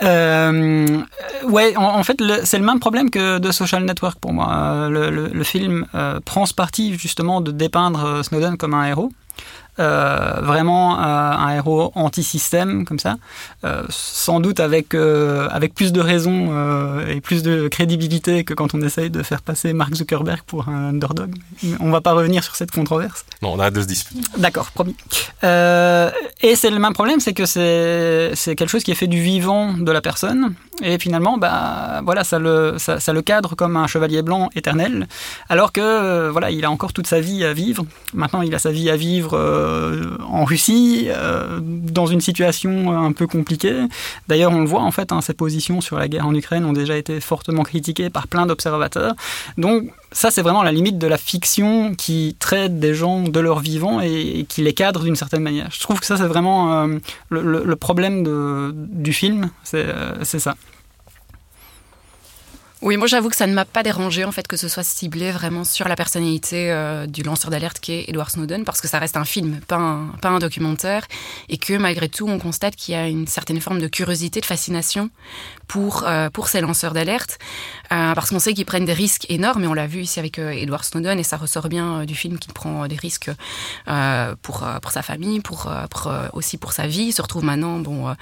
Euh, 0.02 1.02
ouais, 1.48 1.76
en, 1.78 2.04
fait, 2.04 2.22
c'est 2.44 2.58
le 2.58 2.66
même 2.66 2.80
problème 2.80 3.10
que 3.10 3.38
de 3.38 3.52
Social 3.52 3.86
Network 3.86 4.18
pour 4.20 4.34
moi. 4.34 4.90
Le, 4.90 5.10
le, 5.10 5.44
film 5.44 5.86
euh, 5.94 6.20
prend 6.26 6.46
ce 6.46 6.54
parti 6.54 6.98
justement 6.98 7.42
de 7.42 7.52
dépeindre 7.52 8.24
Snowden 8.24 8.58
comme 8.58 8.74
un 8.74 8.88
héros. 8.88 9.12
Euh, 9.78 10.40
vraiment 10.42 10.98
euh, 10.98 11.02
un 11.02 11.54
héros 11.54 11.92
anti-système 11.96 12.86
comme 12.86 13.00
ça, 13.00 13.18
euh, 13.66 13.84
sans 13.90 14.40
doute 14.40 14.62
avec, 14.62 14.96
avec 14.96 15.74
plus 15.74 15.92
de 15.92 16.00
raison 16.00 16.26
et 17.08 17.20
plus 17.20 17.44
de 17.44 17.68
crédibilité 17.68 18.44
que 18.44 18.54
quand 18.54 18.74
on 18.74 18.82
essaye 18.82 19.10
de 19.10 19.22
faire 19.22 19.42
passer 19.42 19.74
Mark 19.74 19.94
Zuckerberg 19.94 20.42
pour 20.48 20.70
un 20.70 20.90
underdog. 20.90 21.36
On 21.80 21.92
va 21.92 22.02
pas 22.02 22.14
revenir 22.14 22.44
sur 22.44 22.56
cette 22.56 22.72
controverse. 22.72 23.26
Non, 23.42 23.54
on 23.54 23.60
a 23.60 23.70
de 23.70 23.82
se 23.82 23.88
disputer. 23.88 24.22
D'accord, 24.38 24.72
promis. 24.72 24.96
et 25.44 26.56
c'est 26.56 26.70
le 26.70 26.80
même 26.80 26.94
problème, 26.94 27.20
c'est 27.20 27.34
que 27.34 27.46
c'est 27.46 28.56
quelque 28.56 28.70
chose 28.70 28.84
qui 28.84 28.92
est 28.92 28.96
fait 28.96 29.08
du 29.08 29.22
vivant 29.22 29.74
de 29.74 29.92
la 29.92 30.02
personne, 30.02 30.54
et 30.82 31.00
finalement, 31.00 31.38
bah, 31.38 32.02
voilà, 32.04 32.24
ça 32.24 32.40
le, 32.40 32.76
ça, 32.78 33.00
ça 33.00 33.14
le 33.14 33.22
cadre 33.22 33.56
comme 33.56 33.78
un 33.78 33.88
chevalier 33.88 34.22
blanc 34.22 34.50
éternel, 34.56 35.08
alors 35.50 35.72
que 35.72 36.30
voilà, 36.30 36.52
il 36.52 36.64
a 36.64 36.72
encore 36.72 36.94
toute 36.94 37.08
sa 37.08 37.20
vie 37.20 37.44
à 37.44 37.54
vivre. 37.54 37.86
Maintenant, 38.14 38.42
il 38.42 38.54
a 38.56 38.60
sa 38.60 38.72
vie 38.72 38.90
à 38.90 38.96
vivre 38.96 39.38
en 40.28 40.46
Russie, 40.46 41.08
euh, 41.08 41.60
dans 41.62 42.06
une 42.06 42.22
situation 42.22 42.92
un 42.92 43.12
peu 43.12 43.28
compliquée. 43.28 43.86
D'ailleurs, 44.28 44.52
on 44.52 44.60
le 44.60 44.68
voit 44.68 44.82
en 44.82 44.92
fait, 44.92 45.12
hein, 45.12 45.22
ses 45.22 45.34
positions 45.34 45.82
sur 45.82 45.98
la 45.98 46.08
guerre 46.08 46.28
en 46.28 46.36
Ukraine 46.36 46.66
ont 46.66 46.74
déjà 46.74 46.98
été 46.98 47.20
fortement 47.20 47.64
critiquées 47.64 48.10
par 48.10 48.28
plein 48.28 48.46
d'observateurs. 48.46 49.14
Donc 49.58 49.92
ça, 50.12 50.32
c'est 50.32 50.42
vraiment 50.42 50.64
la 50.64 50.72
limite 50.72 50.98
de 50.98 51.08
la 51.08 51.18
fiction 51.18 51.96
qui 51.96 52.36
traite 52.40 52.80
des 52.80 52.94
gens 52.94 53.22
de 53.22 53.40
leur 53.40 53.60
vivant 53.60 54.02
et, 54.02 54.46
qui 54.48 54.62
les 54.62 54.74
cadre 54.74 55.04
d'une 55.04 55.16
certaine 55.16 55.44
manière. 55.44 55.70
Je 55.72 55.80
trouve 55.80 56.00
que 56.00 56.06
ça, 56.06 56.18
c'est 56.18 56.28
vraiment 56.28 56.84
euh, 56.84 56.98
le, 57.30 57.76
problème 57.76 58.24
du 58.76 59.14
film, 59.14 59.50
c'est 59.64 60.40
ça. 60.40 60.56
Oui, 62.86 62.98
moi 62.98 63.08
j'avoue 63.08 63.30
que 63.30 63.36
ça 63.36 63.48
ne 63.48 63.54
m'a 63.56 63.66
pas 63.66 63.82
dérangé 63.82 64.26
en 64.26 64.32
fait 64.32 64.48
que 64.48 64.58
ce 64.58 64.68
soit 64.68 64.84
ciblé 64.84 65.32
vraiment 65.32 65.64
sur 65.64 65.88
la 65.88 65.96
personnalité 65.96 66.72
euh, 66.72 67.08
du 67.08 67.24
lanceur 67.24 67.50
d'alerte 67.50 67.80
qui 67.80 67.94
est 67.94 68.06
Edward 68.10 68.30
Snowden 68.30 68.64
parce 68.64 68.80
que 68.80 68.88
ça 68.88 69.00
reste 69.00 69.18
un 69.18 69.26
film, 69.26 69.60
pas 69.68 69.78
un, 69.78 70.10
pas 70.22 70.30
un 70.30 70.38
documentaire 70.38 71.08
et 71.50 71.58
que 71.58 71.74
malgré 71.80 72.10
tout 72.10 72.28
on 72.28 72.38
constate 72.38 72.76
qu'il 72.76 72.94
y 72.94 72.96
a 72.96 73.08
une 73.08 73.26
certaine 73.26 73.60
forme 73.60 73.80
de 73.80 73.88
curiosité, 73.88 74.40
de 74.40 74.46
fascination 74.46 75.10
pour, 75.68 76.04
euh, 76.06 76.30
pour 76.30 76.48
ces 76.48 76.62
lanceurs 76.62 76.94
d'alerte 76.94 77.38
euh, 77.92 78.14
parce 78.14 78.30
qu'on 78.30 78.40
sait 78.40 78.54
qu'ils 78.54 78.66
prennent 78.66 78.86
des 78.86 78.94
risques 78.94 79.26
énormes 79.30 79.64
et 79.64 79.68
on 79.68 79.74
l'a 79.74 79.88
vu 79.88 80.02
ici 80.02 80.20
avec 80.20 80.40
Edward 80.40 80.84
Snowden 80.84 81.20
et 81.20 81.24
ça 81.24 81.38
ressort 81.38 81.70
bien 81.70 82.06
du 82.06 82.16
film 82.16 82.40
qu'il 82.40 82.54
prend 82.54 82.88
des 82.88 82.96
risques 82.96 83.32
pour, 84.42 84.66
pour 84.82 84.92
sa 84.92 85.02
famille, 85.02 85.40
pour, 85.40 85.72
pour, 85.90 86.12
aussi 86.34 86.58
pour 86.58 86.74
sa 86.74 86.88
vie. 86.88 87.04
Il 87.04 87.14
se 87.14 87.22
retrouve 87.22 87.44
maintenant 87.44 87.80
bon, 87.80 88.14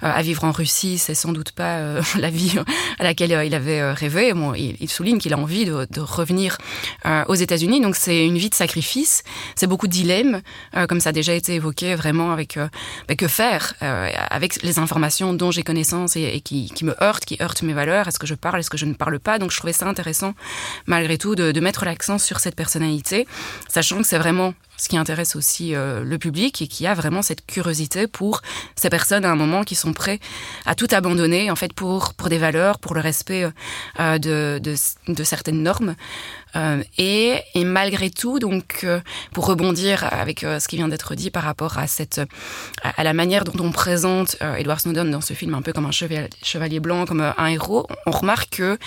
à 0.00 0.22
vivre 0.22 0.44
en 0.44 0.52
Russie, 0.52 0.98
c'est 0.98 1.14
sans 1.14 1.32
doute 1.32 1.52
pas 1.52 2.00
la 2.18 2.30
vie 2.30 2.58
à 2.98 3.04
laquelle 3.04 3.46
il 3.46 3.54
avait 3.54 3.92
rêvé. 3.92 4.32
Bon, 4.32 4.54
il, 4.54 4.88
souligne 4.88 5.18
qu'il 5.18 5.32
a 5.34 5.38
envie 5.38 5.64
de, 5.64 6.00
revenir 6.00 6.58
euh, 7.06 7.24
aux 7.28 7.34
États-Unis. 7.34 7.80
Donc 7.80 7.96
c'est 7.96 8.26
une 8.26 8.38
vie 8.38 8.50
de 8.50 8.54
sacrifice. 8.54 9.22
C'est 9.54 9.66
beaucoup 9.66 9.86
de 9.86 9.92
dilemmes, 9.92 10.40
euh, 10.76 10.86
comme 10.86 11.00
ça 11.00 11.10
a 11.10 11.12
déjà 11.12 11.34
été 11.34 11.54
évoqué, 11.54 11.94
vraiment 11.94 12.32
avec 12.32 12.56
euh, 12.56 12.68
bah, 13.08 13.14
que 13.14 13.28
faire 13.28 13.74
avec 13.80 14.62
les 14.62 14.78
informations 14.78 15.34
dont 15.34 15.50
j'ai 15.50 15.62
connaissance 15.62 16.16
et, 16.16 16.40
qui, 16.40 16.70
me 16.84 16.94
heurtent, 17.02 17.24
qui 17.24 17.36
heurtent 17.40 17.62
mes 17.62 17.72
valeurs. 17.72 18.08
Est-ce 18.08 18.18
que 18.18 18.26
je 18.26 18.34
parle, 18.34 18.60
est-ce 18.60 18.70
que 18.70 18.76
je 18.76 18.86
ne 18.86 18.94
parle 18.94 19.18
pas? 19.18 19.38
Donc 19.38 19.50
je 19.50 19.56
trouvais 19.56 19.72
ça 19.72 19.86
intéressant, 19.86 20.34
malgré 20.86 21.18
tout, 21.18 21.34
de, 21.34 21.60
mettre 21.60 21.84
l'accent 21.84 22.18
sur 22.18 22.40
cette 22.40 22.56
personnalité, 22.56 23.26
sachant 23.68 23.98
que 23.98 24.06
c'est 24.06 24.18
vraiment 24.18 24.52
ce 24.76 24.88
qui 24.88 24.96
intéresse 24.96 25.36
aussi 25.36 25.76
euh, 25.76 26.02
le 26.02 26.18
public 26.18 26.60
et 26.60 26.66
qui 26.66 26.88
a 26.88 26.94
vraiment 26.94 27.22
cette 27.22 27.46
curiosité 27.46 28.08
pour 28.08 28.42
ces 28.74 28.90
personnes 28.90 29.24
à 29.24 29.30
un 29.30 29.36
moment 29.36 29.62
qui 29.62 29.76
sont 29.76 29.92
prêts 29.92 30.18
à 30.66 30.74
tout 30.74 30.88
abandonner 30.90 31.52
en 31.52 31.56
fait 31.56 31.72
pour 31.72 32.14
pour 32.14 32.28
des 32.28 32.38
valeurs, 32.38 32.80
pour 32.80 32.94
le 32.94 33.00
respect 33.00 33.44
euh, 34.00 34.18
de, 34.18 34.60
de, 34.60 35.24
certaines 35.24 35.62
normes. 35.62 35.94
Et, 36.98 37.40
et, 37.54 37.64
malgré 37.64 38.10
tout, 38.10 38.38
donc 38.38 38.86
pour 39.32 39.46
rebondir 39.46 40.06
avec 40.12 40.40
ce 40.40 40.66
qui 40.68 40.76
vient 40.76 40.88
d'être 40.88 41.14
dit 41.14 41.30
par 41.30 41.42
rapport 41.44 41.78
à 41.78 41.86
cette 41.86 42.20
à 42.82 43.04
la 43.04 43.12
manière 43.12 43.44
dont 43.44 43.64
on 43.64 43.70
présente 43.70 44.36
Edward 44.58 44.80
Snowden 44.80 45.10
dans 45.10 45.20
ce 45.20 45.34
film 45.34 45.54
un 45.54 45.62
peu 45.62 45.72
comme 45.72 45.86
un 45.86 45.90
chevalier, 45.90 46.80
blanc, 46.80 47.06
comme 47.06 47.20
un 47.20 47.46
héros, 47.46 47.86
on 48.06 48.10
remarque 48.10 48.56
que 48.56 48.78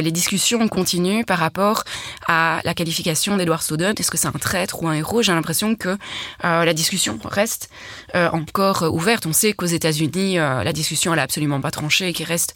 les 0.00 0.12
discussions 0.12 0.66
continuent 0.68 1.24
par 1.24 1.38
rapport 1.38 1.84
à 2.26 2.60
la 2.64 2.74
qualification 2.74 3.36
d'Edward 3.36 3.62
Snowden. 3.62 3.94
Est-ce 3.98 4.10
que 4.10 4.18
c'est 4.18 4.28
un 4.28 4.32
traître 4.32 4.82
ou 4.82 4.88
un 4.88 4.94
héros? 4.94 5.22
J'ai 5.22 5.32
l'impression 5.32 5.74
que 5.74 5.96
la 6.42 6.74
discussion 6.74 7.18
reste 7.24 7.70
encore 8.14 8.82
ouverte. 8.92 9.26
On 9.26 9.32
sait 9.32 9.52
qu'aux 9.52 9.66
États-Unis, 9.66 10.36
la 10.36 10.72
discussion 10.72 11.12
elle 11.12 11.18
a 11.20 11.22
absolument 11.22 11.60
pas 11.60 11.70
tranché 11.70 12.08
et 12.08 12.12
qui 12.12 12.24
reste 12.24 12.54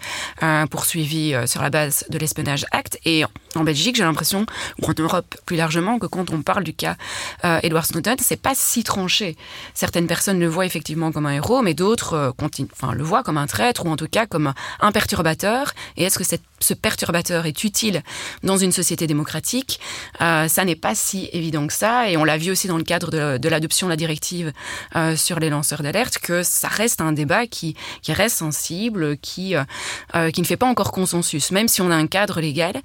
poursuivie 0.70 1.34
sur 1.46 1.62
la 1.62 1.70
base 1.70 2.04
de 2.08 2.18
l'Espionage 2.18 2.64
Act. 2.70 2.98
Et 3.04 3.24
en 3.54 3.64
Belgique, 3.64 3.96
j'ai 3.96 4.04
l'impression, 4.04 4.46
ou 4.80 4.86
en 4.90 4.94
Europe 4.98 5.36
plus 5.44 5.56
largement, 5.56 5.98
que 5.98 6.06
quand 6.06 6.30
on 6.30 6.42
parle 6.42 6.64
du 6.64 6.72
cas 6.72 6.96
euh, 7.44 7.60
Edward 7.62 7.84
Snowden, 7.84 8.16
c'est 8.20 8.40
pas 8.40 8.54
si 8.54 8.82
tranché. 8.82 9.36
Certaines 9.74 10.06
personnes 10.06 10.40
le 10.40 10.46
voient 10.46 10.66
effectivement 10.66 11.12
comme 11.12 11.26
un 11.26 11.32
héros, 11.32 11.62
mais 11.62 11.74
d'autres 11.74 12.14
euh, 12.14 12.30
enfin, 12.72 12.94
le 12.94 13.02
voient 13.02 13.22
comme 13.22 13.38
un 13.38 13.46
traître 13.46 13.84
ou 13.84 13.90
en 13.90 13.96
tout 13.96 14.08
cas 14.08 14.26
comme 14.26 14.52
un 14.80 14.92
perturbateur. 14.92 15.72
Et 15.96 16.04
est-ce 16.04 16.18
que 16.18 16.24
ce 16.60 16.74
perturbateur 16.74 17.46
est 17.46 17.64
utile 17.64 18.02
dans 18.42 18.56
une 18.56 18.72
société 18.72 19.06
démocratique? 19.06 19.80
Euh, 20.20 20.48
Ça 20.48 20.64
n'est 20.64 20.76
pas 20.76 20.94
si 20.94 21.28
évident 21.32 21.66
que 21.66 21.72
ça. 21.74 22.08
Et 22.08 22.16
on 22.16 22.24
l'a 22.24 22.38
vu 22.38 22.50
aussi 22.50 22.68
dans 22.68 22.78
le 22.78 22.84
cadre 22.84 23.10
de, 23.10 23.38
de 23.38 23.48
l'adoption 23.48 23.86
de 23.86 23.92
la 23.92 23.96
directive 23.96 24.52
euh, 24.96 25.16
sur 25.16 25.40
les 25.42 25.50
lanceurs 25.50 25.82
d'alerte, 25.82 26.18
que 26.18 26.42
ça 26.42 26.68
reste 26.68 27.00
un 27.00 27.12
débat 27.12 27.46
qui, 27.46 27.76
qui 28.00 28.12
reste 28.12 28.38
sensible, 28.38 29.18
qui, 29.18 29.54
euh, 29.54 30.30
qui 30.30 30.40
ne 30.40 30.46
fait 30.46 30.56
pas 30.56 30.66
encore 30.66 30.92
consensus. 30.92 31.50
Même 31.50 31.68
si 31.68 31.82
on 31.82 31.90
a 31.90 31.96
un 31.96 32.06
cadre 32.06 32.40
légal, 32.40 32.80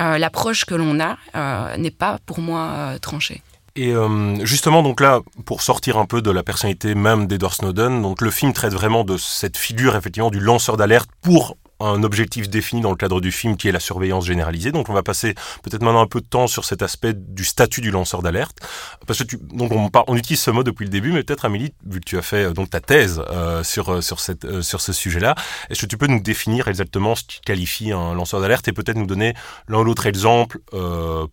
euh, 0.00 0.18
l'approche 0.18 0.64
que 0.64 0.74
l'on 0.74 1.00
a 1.00 1.16
euh, 1.34 1.76
n'est 1.76 1.90
pas 1.90 2.18
pour 2.26 2.40
moi 2.40 2.60
euh, 2.60 2.98
tranchée. 2.98 3.42
Et 3.76 3.94
justement, 4.42 4.82
donc 4.82 5.00
là, 5.00 5.20
pour 5.46 5.62
sortir 5.62 5.96
un 5.96 6.04
peu 6.04 6.20
de 6.20 6.30
la 6.30 6.42
personnalité 6.42 6.94
même 6.96 7.26
d'Edward 7.26 7.54
Snowden, 7.54 8.02
donc 8.02 8.20
le 8.20 8.30
film 8.30 8.52
traite 8.52 8.74
vraiment 8.74 9.04
de 9.04 9.16
cette 9.16 9.56
figure 9.56 9.96
effectivement 9.96 10.30
du 10.30 10.40
lanceur 10.40 10.76
d'alerte 10.76 11.08
pour 11.22 11.56
un 11.80 12.02
objectif 12.02 12.48
défini 12.48 12.80
dans 12.80 12.90
le 12.90 12.96
cadre 12.96 13.20
du 13.20 13.32
film 13.32 13.56
qui 13.56 13.68
est 13.68 13.72
la 13.72 13.80
surveillance 13.80 14.26
généralisée. 14.26 14.72
Donc 14.72 14.88
on 14.88 14.92
va 14.92 15.02
passer 15.02 15.34
peut-être 15.62 15.82
maintenant 15.82 16.00
un 16.00 16.06
peu 16.06 16.20
de 16.20 16.26
temps 16.26 16.46
sur 16.46 16.64
cet 16.64 16.82
aspect 16.82 17.14
du 17.14 17.44
statut 17.44 17.80
du 17.80 17.90
lanceur 17.90 18.22
d'alerte. 18.22 18.58
Parce 19.06 19.18
que 19.20 19.24
tu, 19.24 19.38
donc 19.52 19.72
on, 19.72 20.16
utilise 20.16 20.40
ce 20.40 20.50
mot 20.50 20.62
depuis 20.62 20.84
le 20.84 20.90
début, 20.90 21.12
mais 21.12 21.22
peut-être 21.22 21.44
Amélie, 21.44 21.72
vu 21.86 22.00
que 22.00 22.04
tu 22.04 22.18
as 22.18 22.22
fait 22.22 22.44
euh, 22.44 22.52
donc 22.52 22.70
ta 22.70 22.80
thèse 22.80 23.22
euh, 23.30 23.62
sur 23.62 23.92
euh, 23.92 24.00
sur 24.00 24.20
cette 24.20 24.60
sur 24.62 24.80
ce 24.80 24.92
sujet-là, 24.92 25.34
est-ce 25.68 25.80
que 25.80 25.86
tu 25.86 25.96
peux 25.96 26.06
nous 26.06 26.20
définir 26.20 26.68
exactement 26.68 27.14
ce 27.14 27.24
qui 27.24 27.40
qualifie 27.40 27.92
un 27.92 28.14
lanceur 28.14 28.40
d'alerte 28.40 28.68
et 28.68 28.72
peut-être 28.72 28.96
nous 28.96 29.06
donner 29.06 29.34
l'un 29.68 29.78
ou 29.78 29.84
l'autre 29.84 30.06
exemple 30.06 30.60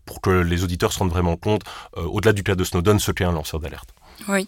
pour 0.06 0.22
que 0.22 0.30
les 0.30 0.64
auditeurs 0.64 0.94
se 0.94 1.00
rendent 1.00 1.12
vraiment 1.12 1.36
compte, 1.36 1.62
au-delà 1.96 2.34
du 2.34 2.44
cas 2.44 2.56
de 2.56 2.64
Snowden, 2.64 3.00
ce 3.00 3.12
qu'est 3.12 3.24
un 3.24 3.32
lanceur 3.32 3.60
d'alerte? 3.60 3.90
Oui. 4.28 4.48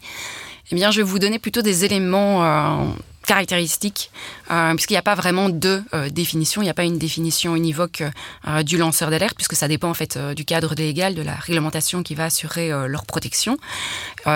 Eh 0.71 0.75
bien, 0.75 0.91
je 0.91 0.97
vais 0.97 1.07
vous 1.07 1.19
donner 1.19 1.39
plutôt 1.39 1.61
des 1.61 1.85
éléments 1.85 2.93
caractéristiques, 3.29 4.09
euh, 4.49 4.73
puisqu'il 4.73 4.93
n'y 4.93 4.97
a 4.97 5.03
pas 5.03 5.13
vraiment 5.13 5.49
de 5.49 5.83
euh, 5.93 6.09
définition, 6.09 6.63
il 6.63 6.65
n'y 6.65 6.71
a 6.71 6.73
pas 6.73 6.83
une 6.83 6.97
définition 6.97 7.55
univoque 7.55 8.01
euh, 8.47 8.63
du 8.63 8.75
lanceur 8.75 9.11
d'alerte, 9.11 9.35
puisque 9.35 9.53
ça 9.53 9.67
dépend 9.67 9.91
en 9.91 9.93
fait 9.93 10.17
euh, 10.17 10.33
du 10.33 10.45
cadre 10.45 10.73
légal, 10.73 11.13
de 11.13 11.21
la 11.21 11.35
réglementation 11.35 12.01
qui 12.01 12.15
va 12.15 12.25
assurer 12.25 12.71
leur 12.87 13.05
protection, 13.05 13.57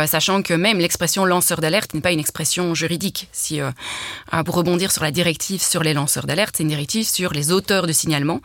sachant 0.06 0.44
que 0.44 0.54
même 0.54 0.78
l'expression 0.78 1.26
lanceur 1.26 1.60
d'alerte 1.60 1.94
n'est 1.94 2.02
pas 2.02 2.12
une 2.12 2.20
expression 2.20 2.76
juridique. 2.76 3.28
Si 3.32 3.60
pour 4.46 4.56
rebondir 4.56 4.92
sur 4.92 5.04
la 5.04 5.12
directive 5.12 5.62
sur 5.62 5.84
les 5.84 5.94
lanceurs 5.94 6.26
d'alerte, 6.26 6.56
c'est 6.58 6.64
une 6.64 6.70
directive 6.70 7.08
sur 7.08 7.32
les 7.34 7.52
auteurs 7.52 7.88
de 7.88 7.94
signalement. 7.94 8.36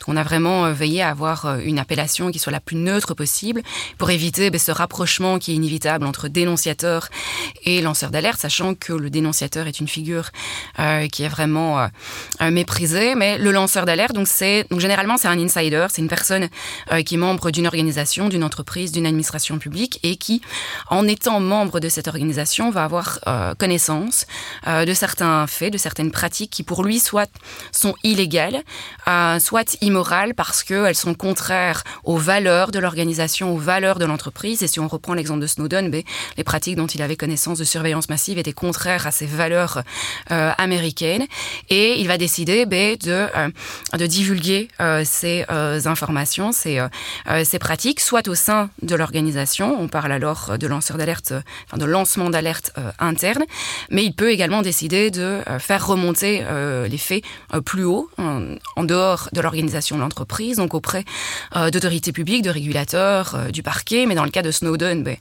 Donc 0.00 0.08
on 0.08 0.16
a 0.16 0.22
vraiment 0.22 0.70
veillé 0.72 1.02
à 1.02 1.10
avoir 1.10 1.58
une 1.58 1.78
appellation 1.78 2.30
qui 2.30 2.38
soit 2.38 2.52
la 2.52 2.60
plus 2.60 2.76
neutre 2.76 3.14
possible 3.14 3.62
pour 3.96 4.10
éviter 4.10 4.50
ben, 4.50 4.58
ce 4.58 4.70
rapprochement 4.70 5.38
qui 5.38 5.52
est 5.52 5.54
inévitable 5.54 6.06
entre 6.06 6.28
dénonciateur 6.28 7.08
et 7.64 7.80
lanceur 7.80 8.10
d'alerte, 8.10 8.40
sachant 8.40 8.74
que 8.74 8.92
le 8.92 9.10
dénonciateur 9.10 9.66
est 9.66 9.80
une 9.80 9.88
euh, 10.78 11.08
qui 11.08 11.24
est 11.24 11.28
vraiment 11.28 11.80
euh, 11.80 11.86
euh, 12.40 12.50
méprisée. 12.50 13.14
Mais 13.14 13.38
le 13.38 13.50
lanceur 13.50 13.84
d'alerte, 13.84 14.14
donc 14.14 14.28
c'est 14.28 14.66
donc 14.70 14.80
généralement 14.80 15.16
c'est 15.16 15.28
un 15.28 15.38
insider, 15.38 15.86
c'est 15.90 16.02
une 16.02 16.08
personne 16.08 16.48
qui 17.04 17.14
est 17.14 17.18
membre 17.18 17.50
d'une 17.50 17.66
organisation, 17.66 18.28
d'une 18.28 18.44
entreprise, 18.44 18.92
d'une 18.92 19.06
administration 19.06 19.58
publique 19.58 19.98
et 20.02 20.16
qui, 20.16 20.40
en 20.88 21.06
étant 21.06 21.40
membre 21.40 21.80
de 21.80 21.88
cette 21.88 22.08
organisation, 22.08 22.70
va 22.70 22.84
avoir 22.84 23.20
connaissance 23.58 24.26
de 24.66 24.94
certains 24.94 25.46
faits, 25.46 25.72
de 25.72 25.78
certaines 25.78 26.10
pratiques 26.10 26.50
qui 26.50 26.62
pour 26.62 26.84
lui 26.84 26.98
soit 26.98 27.30
sont 27.72 27.94
illégales, 28.04 28.62
soit 29.40 29.76
immorales 29.80 30.34
parce 30.34 30.62
qu'elles 30.62 30.94
sont 30.94 31.14
contraires 31.14 31.84
aux 32.04 32.16
valeurs 32.16 32.70
de 32.70 32.78
l'organisation, 32.78 33.54
aux 33.54 33.58
valeurs 33.58 33.98
de 33.98 34.04
l'entreprise. 34.04 34.62
Et 34.62 34.68
si 34.68 34.80
on 34.80 34.88
reprend 34.88 35.14
l'exemple 35.14 35.40
de 35.40 35.46
Snowden, 35.46 35.90
ben, 35.90 36.02
les 36.36 36.44
pratiques 36.44 36.76
dont 36.76 36.86
il 36.86 37.02
avait 37.02 37.16
connaissance 37.16 37.58
de 37.58 37.64
surveillance 37.64 38.08
massive 38.08 38.38
étaient 38.38 38.52
contraires 38.52 39.06
à 39.06 39.10
ses 39.10 39.26
valeurs 39.26 39.82
américaine. 40.30 41.26
Et 41.70 42.00
il 42.00 42.08
va 42.08 42.18
décider 42.18 42.66
ben, 42.66 42.96
de, 42.96 43.10
euh, 43.10 43.48
de 43.96 44.06
divulguer 44.06 44.68
euh, 44.80 45.02
ces 45.04 45.44
euh, 45.50 45.80
informations, 45.86 46.52
ces, 46.52 46.78
euh, 46.78 46.88
euh, 47.28 47.44
ces 47.44 47.58
pratiques, 47.58 48.00
soit 48.00 48.28
au 48.28 48.34
sein 48.34 48.70
de 48.82 48.94
l'organisation, 48.94 49.76
on 49.80 49.88
parle 49.88 50.12
alors 50.12 50.58
de 50.58 50.66
lanceur 50.66 50.96
d'alerte, 50.96 51.32
enfin 51.66 51.78
de 51.78 51.84
lancement 51.84 52.30
d'alerte 52.30 52.72
euh, 52.78 52.90
interne, 52.98 53.44
mais 53.90 54.04
il 54.04 54.12
peut 54.12 54.30
également 54.30 54.62
décider 54.62 55.10
de 55.10 55.42
euh, 55.48 55.58
faire 55.58 55.86
remonter 55.86 56.42
euh, 56.42 56.88
les 56.88 56.98
faits 56.98 57.24
euh, 57.54 57.60
plus 57.60 57.84
haut, 57.84 58.10
en, 58.18 58.84
dehors 58.84 59.28
de 59.32 59.40
l'organisation 59.40 59.96
de 59.96 60.00
l'entreprise, 60.02 60.56
donc 60.56 60.74
auprès 60.74 61.04
euh, 61.56 61.70
d'autorités 61.70 62.12
publiques, 62.12 62.42
de 62.42 62.50
régulateurs, 62.50 63.34
euh, 63.34 63.50
du 63.50 63.62
parquet, 63.62 64.06
mais 64.06 64.14
dans 64.14 64.24
le 64.24 64.30
cas 64.30 64.42
de 64.42 64.50
Snowden, 64.50 65.02
ben, 65.02 65.16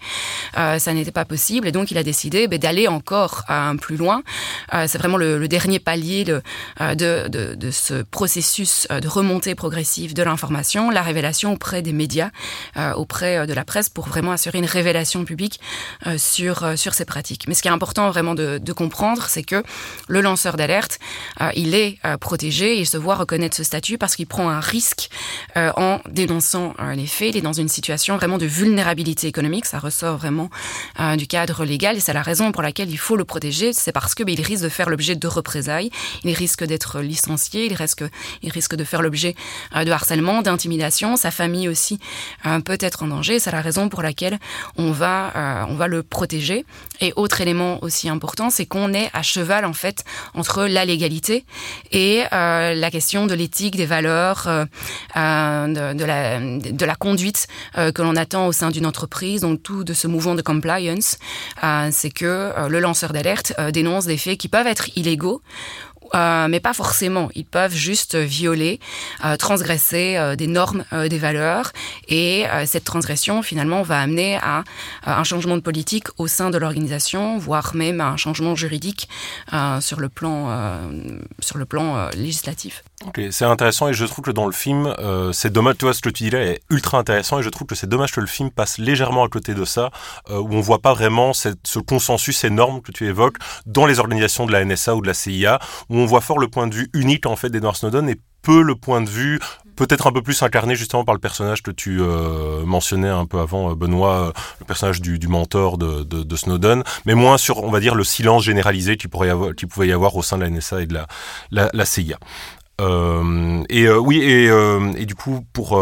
euh, 0.58 0.80
ça 0.80 0.94
n'était 0.94 1.12
pas 1.12 1.26
possible. 1.26 1.68
Et 1.68 1.72
donc 1.72 1.92
il 1.92 1.98
a 1.98 2.04
décidé 2.04 2.48
ben, 2.48 2.60
d'aller 2.60 2.88
encore 2.88 3.44
euh, 3.50 3.74
plus 3.76 3.98
loin. 3.98 4.24
Euh, 4.74 4.86
c'est 4.88 4.98
vraiment 4.98 5.18
le, 5.18 5.48
dernier 5.48 5.80
palier 5.80 6.24
de, 6.24 6.42
euh, 6.82 7.72
ce 7.72 8.04
processus 8.04 8.88
euh, 8.92 9.00
de 9.00 9.08
remontée 9.08 9.56
progressive 9.56 10.14
de 10.14 10.24
l'information, 10.24 10.90
la 10.90 11.02
révélation 11.02 11.54
auprès 11.54 11.82
des 11.82 11.94
médias, 11.94 12.30
auprès 12.96 13.48
de 13.48 13.54
la 13.54 13.64
presse, 13.64 13.90
pour 13.90 14.08
vraiment 14.08 14.32
assurer 14.32 14.60
une 14.60 14.66
révélation 14.66 15.26
publique 15.26 15.60
sur, 16.18 16.66
ces 16.76 17.06
pratiques. 17.06 17.46
Mais 17.48 17.54
ce 17.54 17.62
qui 17.62 17.68
est 17.68 17.72
important 17.72 18.10
vraiment 18.10 18.36
de, 18.36 18.74
comprendre, 18.74 19.26
c'est 19.28 19.44
que 19.44 19.64
le 20.08 20.22
lanceur 20.22 20.58
d'alerte, 20.58 21.00
il 21.56 21.76
est 21.76 22.00
protégé, 22.20 22.78
il 22.78 22.86
se 22.86 22.98
voit 22.98 23.16
reconnaître 23.16 23.56
ce 23.56 23.64
statut 23.64 23.98
parce 23.98 24.16
qu'il 24.16 24.28
prend 24.28 24.50
un 24.50 24.60
risque 24.60 25.10
en 25.56 26.00
dénonçant 26.10 26.76
les 26.96 27.08
faits. 27.08 27.30
Il 27.30 27.38
est 27.38 27.42
dans 27.42 27.54
une 27.54 27.70
situation 27.70 28.18
vraiment 28.18 28.38
de 28.38 28.46
vulnérabilité 28.46 29.28
économique, 29.28 29.66
ça 29.66 29.80
ressort 29.80 30.18
vraiment 30.18 30.50
du 31.18 31.28
cadre 31.28 31.66
légal 31.66 31.98
et 31.98 32.00
c'est 32.00 32.14
la 32.14 32.22
raison 32.22 32.52
pour 32.52 32.62
laquelle 32.62 32.90
il 32.90 33.00
faut 33.00 33.16
le 33.16 33.26
protéger, 33.26 33.74
c'est 33.74 33.92
parce 33.92 34.16
que 34.16 34.24
ben, 34.24 34.36
il 34.38 34.46
risque 34.46 34.64
de 34.64 34.70
faire 34.70 34.90
l'objet 34.90 35.16
de 35.16 35.28
représailles, 35.28 35.90
il 36.24 36.34
risque 36.34 36.64
d'être 36.64 37.00
licencié, 37.00 37.66
il 37.66 37.74
risque, 37.74 38.04
il 38.42 38.52
risque 38.52 38.76
de 38.76 38.84
faire 38.84 39.02
l'objet 39.02 39.36
euh, 39.76 39.84
de 39.84 39.92
harcèlement, 39.92 40.42
d'intimidation, 40.42 41.16
sa 41.16 41.32
famille 41.32 41.70
aussi 41.70 42.00
euh, 42.46 42.60
peut 42.60 42.78
être 42.80 43.04
en 43.04 43.08
danger. 43.08 43.40
C'est 43.40 43.52
la 43.52 43.62
raison 43.62 43.90
pour 43.90 44.02
laquelle 44.02 44.40
on 44.78 44.92
va, 44.92 45.32
euh, 45.36 45.66
on 45.70 45.76
va 45.76 45.88
le 45.88 46.04
protéger. 46.04 46.66
Et 47.02 47.14
autre 47.16 47.42
élément 47.42 47.84
aussi 47.84 48.10
important, 48.10 48.50
c'est 48.50 48.66
qu'on 48.66 48.94
est 48.94 49.10
à 49.14 49.22
cheval 49.22 49.66
en 49.66 49.74
fait 49.74 50.04
entre 50.34 50.66
la 50.66 50.86
légalité 50.86 51.46
et 51.92 52.24
la 52.32 52.92
question 52.92 53.28
de 53.28 53.36
l'éthique, 53.36 53.76
des 53.76 53.86
valeurs, 53.86 54.46
de, 55.16 56.04
la, 56.04 56.40
de 56.40 56.86
la 56.86 56.96
conduite 56.96 57.48
que 57.76 58.02
l'on 58.02 58.16
attend 58.16 58.48
au 58.48 58.52
sein 58.52 58.72
d'une 58.72 58.86
entreprise, 58.86 59.42
donc 59.42 59.62
tout 59.62 59.84
de 59.84 59.94
ce 59.94 60.08
mouvement 60.08 60.34
de 60.34 60.42
compliance, 60.42 61.18
c'est 61.92 62.10
que 62.10 62.52
le 62.68 62.80
lanceur 62.80 63.14
d'alerte 63.14 63.54
dénonce 63.72 64.06
des 64.06 64.18
faits 64.18 64.27
qui 64.36 64.50
peuvent 64.50 64.68
être 64.68 64.90
illégaux 64.98 65.42
euh, 66.16 66.48
mais 66.48 66.60
pas 66.60 66.74
forcément. 66.74 67.30
Ils 67.36 67.46
peuvent 67.46 67.74
juste 67.74 68.16
violer, 68.16 68.80
euh, 69.26 69.36
transgresser 69.38 70.16
euh, 70.18 70.36
des 70.36 70.48
normes, 70.48 70.84
des 70.92 71.18
valeurs, 71.18 71.72
et 72.08 72.46
cette 72.66 72.84
transgression 72.84 73.42
finalement 73.42 73.82
va 73.82 74.00
amener 74.00 74.38
à, 74.38 74.64
un 75.06 75.24
changement 75.24 75.56
de 75.56 75.62
politique 75.62 76.08
au 76.18 76.28
sein 76.28 76.50
de 76.50 76.58
l'organisation, 76.58 77.38
voire 77.38 77.76
même 77.76 78.02
à 78.02 78.08
un 78.08 78.18
changement 78.18 78.56
juridique 78.56 79.10
sur 79.80 80.00
le 80.00 80.10
plan, 80.10 80.80
sur 81.40 81.58
le 81.58 81.66
plan 81.66 82.10
législatif. 82.16 82.84
C'est 83.32 83.46
intéressant 83.46 83.88
et 83.88 83.94
je 83.94 84.06
trouve 84.06 84.24
que 84.24 84.32
dans 84.32 84.46
le 84.46 84.52
film, 84.52 84.94
euh, 85.00 85.32
c'est 85.32 85.52
dommage, 85.52 85.78
tu 85.80 85.86
vois, 85.86 85.94
ce 85.94 86.02
que 86.02 86.10
tu 86.10 86.26
dis 86.26 86.30
là 86.30 86.42
est 86.42 86.62
ultra 86.70 86.98
intéressant 86.98 87.40
et 87.40 87.44
je 87.44 87.50
trouve 87.50 87.68
que 87.68 87.76
c'est 87.76 87.88
dommage 87.88 88.12
que 88.12 88.20
le 88.20 88.28
film 88.28 88.52
passe 88.52 88.78
légèrement 88.78 89.24
à 89.24 89.30
côté 89.30 89.54
de 89.54 89.66
ça, 89.66 89.92
euh, 90.30 90.40
où 90.40 90.54
on 90.54 90.62
voit 90.62 90.80
pas 90.80 90.94
vraiment 90.94 91.34
ce 91.34 91.80
consensus 91.80 92.44
énorme 92.44 92.82
que 92.82 92.92
tu 92.92 93.06
évoques 93.06 93.38
dans 93.66 93.86
les 93.86 94.00
organisations 94.00 94.46
de 94.46 94.52
la 94.52 94.64
NSA 94.64 94.96
ou 94.96 95.02
de 95.02 95.08
la 95.08 95.14
CIA, 95.14 95.60
où 95.90 95.98
on 95.98 96.06
voit 96.06 96.22
fort 96.22 96.40
le 96.40 96.48
point 96.48 96.68
de 96.68 96.76
vue 96.76 96.90
unique 96.94 97.26
en 97.26 97.36
fait 97.36 97.50
d'Edward 97.50 97.76
Snowden 97.76 98.10
et 98.10 98.20
peu 98.42 98.62
le 98.62 98.76
point 98.76 99.02
de 99.02 99.10
vue 99.10 99.40
peut-être 99.78 100.08
un 100.08 100.12
peu 100.12 100.22
plus 100.22 100.42
incarné 100.42 100.76
justement 100.76 101.06
par 101.06 101.14
le 101.14 101.22
personnage 101.22 101.64
que 101.64 101.72
tu 101.72 102.02
euh, 102.02 102.66
mentionnais 102.66 103.08
un 103.08 103.26
peu 103.26 103.40
avant, 103.40 103.72
euh, 103.72 103.76
Benoît, 103.76 104.28
euh, 104.28 104.32
le 104.60 104.66
personnage 104.66 105.00
du, 105.00 105.20
du 105.20 105.28
mentor 105.28 105.78
de, 105.78 106.04
de, 106.04 106.24
de, 106.24 106.36
Snowden, 106.36 106.84
mais 107.06 107.14
moins 107.14 107.38
sur, 107.38 107.64
on 107.64 107.72
va 107.72 107.80
dire, 107.80 107.96
le 107.96 108.04
silence 108.04 108.44
généralisé 108.44 108.98
qui, 108.98 109.08
pourrait 109.08 109.34
pouvait 109.70 109.88
y 109.88 109.92
avoir 109.94 110.16
au 110.16 110.24
sein 110.24 110.38
de 110.38 110.44
la 110.44 110.50
NSA 110.50 110.82
et 110.82 110.86
de 110.88 110.98
la, 111.52 111.70
la 111.72 111.86
CIA. 111.86 112.18
Euh, 112.80 113.64
et 113.70 113.88
euh, 113.88 113.98
oui, 113.98 114.22
et, 114.22 114.50
euh, 114.50 114.94
et, 114.96 115.06
du 115.06 115.16
coup, 115.16 115.44
pour 115.52 115.80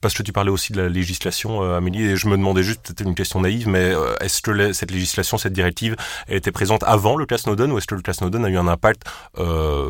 parce 0.00 0.14
que 0.14 0.22
tu 0.22 0.32
parlais 0.32 0.50
aussi 0.50 0.72
de 0.72 0.80
la 0.80 0.88
législation, 0.88 1.62
Amélie, 1.74 2.04
et 2.04 2.16
je 2.16 2.28
me 2.28 2.36
demandais 2.36 2.62
juste, 2.62 2.82
c'était 2.86 3.04
une 3.04 3.14
question 3.14 3.40
naïve, 3.40 3.68
mais 3.68 3.92
est-ce 4.20 4.42
que 4.42 4.72
cette 4.72 4.90
législation, 4.90 5.38
cette 5.38 5.52
directive, 5.52 5.96
elle 6.28 6.36
était 6.36 6.52
présente 6.52 6.82
avant 6.84 7.16
le 7.16 7.26
cas 7.26 7.38
Snowden, 7.38 7.72
ou 7.72 7.78
est-ce 7.78 7.86
que 7.86 7.94
le 7.94 8.02
cas 8.02 8.12
Snowden 8.12 8.44
a 8.44 8.48
eu 8.48 8.56
un 8.56 8.68
impact 8.68 9.02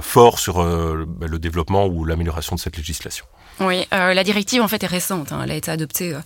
fort 0.01 0.39
sur 0.39 0.63
le 0.63 1.39
développement 1.39 1.87
ou 1.87 2.05
l'amélioration 2.05 2.57
de 2.57 2.61
cette 2.61 2.77
législation? 2.77 3.27
Oui, 3.61 3.87
la 3.93 4.25
directive 4.25 4.63
en 4.63 4.69
fait 4.69 4.83
est 4.83 4.89
récente. 4.89 5.31
Hein. 5.33 5.41
Elle 5.45 5.53
a 5.53 5.55
été 5.55 5.71
adoptée 5.71 6.17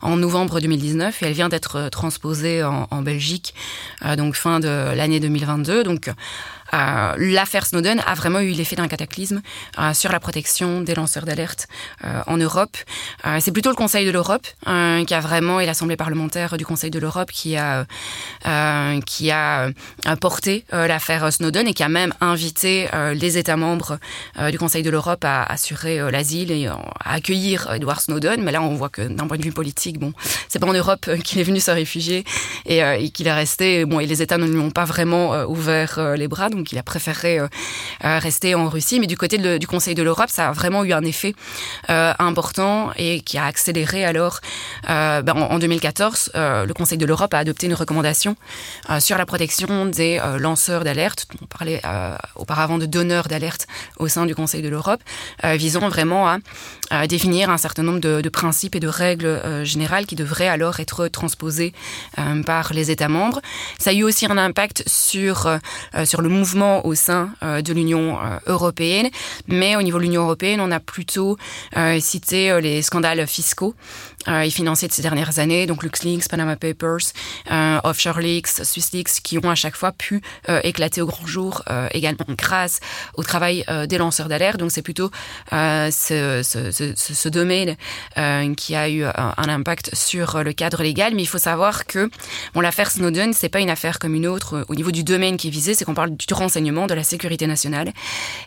en 0.00 0.16
novembre 0.16 0.60
2019 0.60 1.22
et 1.22 1.26
elle 1.26 1.32
vient 1.32 1.48
d'être 1.48 1.88
transposée 1.90 2.64
en, 2.64 2.88
en 2.90 3.02
Belgique, 3.02 3.54
donc 4.16 4.34
fin 4.34 4.60
de 4.60 4.94
l'année 4.94 5.20
2022. 5.20 5.84
Donc 5.84 6.10
euh, 6.74 7.14
l'affaire 7.18 7.66
Snowden 7.66 8.02
a 8.06 8.14
vraiment 8.14 8.40
eu 8.40 8.50
l'effet 8.50 8.76
d'un 8.76 8.88
cataclysme 8.88 9.42
euh, 9.78 9.92
sur 9.92 10.10
la 10.10 10.20
protection 10.20 10.80
des 10.80 10.94
lanceurs 10.94 11.24
d'alerte 11.24 11.68
euh, 12.04 12.22
en 12.26 12.36
Europe. 12.38 12.76
c'est 13.40 13.52
plutôt 13.52 13.70
le 13.70 13.76
Conseil 13.76 14.06
de 14.06 14.10
l'Europe 14.10 14.46
qui 15.06 15.14
a 15.14 15.20
vraiment, 15.20 15.60
et 15.60 15.66
l'Assemblée 15.66 15.96
parlementaire 15.96 16.56
du 16.56 16.64
Conseil 16.64 16.90
de 16.90 16.98
l'Europe 16.98 17.30
qui 17.30 17.56
a, 17.56 17.86
qui 19.06 19.30
a 19.30 19.70
porté 20.20 20.64
l'affaire 20.70 21.32
Snowden 21.32 21.66
et 21.68 21.74
qui 21.74 21.82
a 21.82 21.88
même 21.88 22.12
invité 22.20 22.88
les 23.14 23.38
États 23.38 23.56
membres 23.56 23.98
du 24.50 24.58
Conseil 24.58 24.82
de 24.82 24.90
l'Europe 24.90 25.24
à 25.24 25.44
assurer 25.44 26.10
l'asile 26.10 26.50
et 26.50 26.66
à 26.66 26.78
accueillir 27.04 27.72
Edward 27.72 28.00
Snowden. 28.00 28.42
Mais 28.42 28.52
là, 28.52 28.62
on 28.62 28.74
voit 28.74 28.88
que 28.88 29.02
d'un 29.02 29.26
point 29.26 29.36
de 29.36 29.42
vue 29.42 29.52
politique, 29.52 29.98
bon, 29.98 30.12
c'est 30.48 30.58
pas 30.58 30.68
en 30.68 30.72
Europe 30.72 31.08
qu'il 31.22 31.40
est 31.40 31.44
venu 31.44 31.60
se 31.60 31.70
réfugier 31.70 32.24
et, 32.66 33.10
qu'il 33.10 33.26
est 33.26 33.32
resté. 33.32 33.84
Bon, 33.84 34.00
et 34.00 34.06
les 34.06 34.22
États 34.22 34.38
ne 34.38 34.46
lui 34.46 34.58
ont 34.58 34.70
pas 34.70 34.84
vraiment 34.84 35.44
ouvert 35.44 36.14
les 36.16 36.28
bras. 36.28 36.48
Donc 36.62 36.70
il 36.70 36.78
a 36.78 36.84
préféré 36.84 37.40
euh, 37.40 37.48
euh, 38.04 38.20
rester 38.20 38.54
en 38.54 38.68
Russie. 38.68 39.00
Mais 39.00 39.08
du 39.08 39.16
côté 39.16 39.36
du 39.58 39.66
Conseil 39.66 39.96
de 39.96 40.02
l'Europe, 40.02 40.30
ça 40.30 40.48
a 40.48 40.52
vraiment 40.52 40.84
eu 40.84 40.92
un 40.92 41.02
effet 41.02 41.34
euh, 41.90 42.12
important 42.20 42.92
et 42.96 43.20
qui 43.20 43.36
a 43.36 43.46
accéléré 43.46 44.04
alors. 44.04 44.40
Ben, 44.86 45.32
en, 45.34 45.58
2014, 45.58 46.32
le 46.34 46.72
Conseil 46.72 46.98
de 46.98 47.06
l'Europe 47.06 47.34
a 47.34 47.38
adopté 47.38 47.66
une 47.66 47.74
recommandation 47.74 48.36
sur 48.98 49.16
la 49.16 49.26
protection 49.26 49.86
des 49.86 50.20
lanceurs 50.38 50.84
d'alerte. 50.84 51.26
On 51.40 51.46
parlait 51.46 51.80
auparavant 52.36 52.78
de 52.78 52.86
donneurs 52.86 53.28
d'alerte 53.28 53.66
au 53.98 54.08
sein 54.08 54.26
du 54.26 54.34
Conseil 54.34 54.62
de 54.62 54.68
l'Europe, 54.68 55.00
visant 55.44 55.88
vraiment 55.88 56.28
à, 56.28 56.38
définir 57.08 57.50
un 57.50 57.58
certain 57.58 57.82
nombre 57.82 58.00
de, 58.00 58.20
de 58.20 58.28
principes 58.28 58.74
et 58.74 58.80
de 58.80 58.88
règles 58.88 59.40
générales 59.64 60.06
qui 60.06 60.16
devraient 60.16 60.48
alors 60.48 60.80
être 60.80 61.08
transposées 61.08 61.72
par 62.46 62.72
les 62.72 62.90
États 62.90 63.08
membres. 63.08 63.40
Ça 63.78 63.90
a 63.90 63.92
eu 63.92 64.02
aussi 64.02 64.26
un 64.26 64.38
impact 64.38 64.84
sur, 64.86 65.58
sur 66.04 66.22
le 66.22 66.28
mouvement 66.28 66.84
au 66.86 66.94
sein 66.94 67.30
euh, 67.42 67.62
de 67.62 67.72
l'Union 67.72 68.18
euh, 68.18 68.38
européenne. 68.46 69.08
Mais 69.46 69.76
au 69.76 69.82
niveau 69.82 69.98
de 69.98 70.04
l'Union 70.04 70.22
européenne, 70.22 70.60
on 70.60 70.70
a 70.70 70.80
plutôt 70.80 71.36
euh, 71.76 72.00
cité 72.00 72.60
les 72.60 72.82
scandales 72.82 73.26
fiscaux 73.26 73.74
et 74.26 74.50
financiers 74.50 74.88
de 74.88 74.92
ces 74.92 75.02
dernières 75.02 75.38
années, 75.38 75.66
donc 75.66 75.82
LuxLeaks, 75.82 76.28
Panama 76.28 76.56
Papers, 76.56 77.12
Offshore 77.84 78.20
Leaks, 78.20 78.64
SwissLeaks, 78.64 79.22
qui 79.22 79.38
ont 79.38 79.50
à 79.50 79.54
chaque 79.54 79.76
fois 79.76 79.92
pu 79.92 80.22
éclater 80.62 81.00
au 81.00 81.06
grand 81.06 81.26
jour 81.26 81.62
également 81.92 82.26
grâce 82.28 82.80
au 83.14 83.22
travail 83.22 83.64
des 83.88 83.98
lanceurs 83.98 84.28
d'alerte. 84.28 84.58
Donc 84.58 84.70
c'est 84.70 84.82
plutôt 84.82 85.10
ce, 85.50 86.40
ce, 86.42 86.70
ce, 86.70 86.94
ce, 86.94 87.28
domaine 87.28 87.76
qui 88.56 88.74
a 88.74 88.88
eu 88.88 89.04
un 89.04 89.48
impact 89.48 89.94
sur 89.94 90.42
le 90.42 90.52
cadre 90.52 90.82
légal. 90.82 91.14
Mais 91.14 91.22
il 91.22 91.28
faut 91.28 91.38
savoir 91.38 91.86
que 91.86 92.10
bon, 92.54 92.60
l'affaire 92.60 92.90
Snowden, 92.90 93.32
c'est 93.32 93.48
pas 93.48 93.60
une 93.60 93.70
affaire 93.70 93.98
comme 93.98 94.14
une 94.14 94.26
autre 94.26 94.64
au 94.68 94.74
niveau 94.74 94.90
du 94.90 95.04
domaine 95.04 95.36
qui 95.36 95.48
est 95.48 95.50
visé, 95.50 95.74
c'est 95.74 95.84
qu'on 95.84 95.94
parle 95.94 96.16
du 96.16 96.26
renseignement, 96.32 96.86
de 96.86 96.94
la 96.94 97.04
sécurité 97.04 97.46
nationale. 97.46 97.92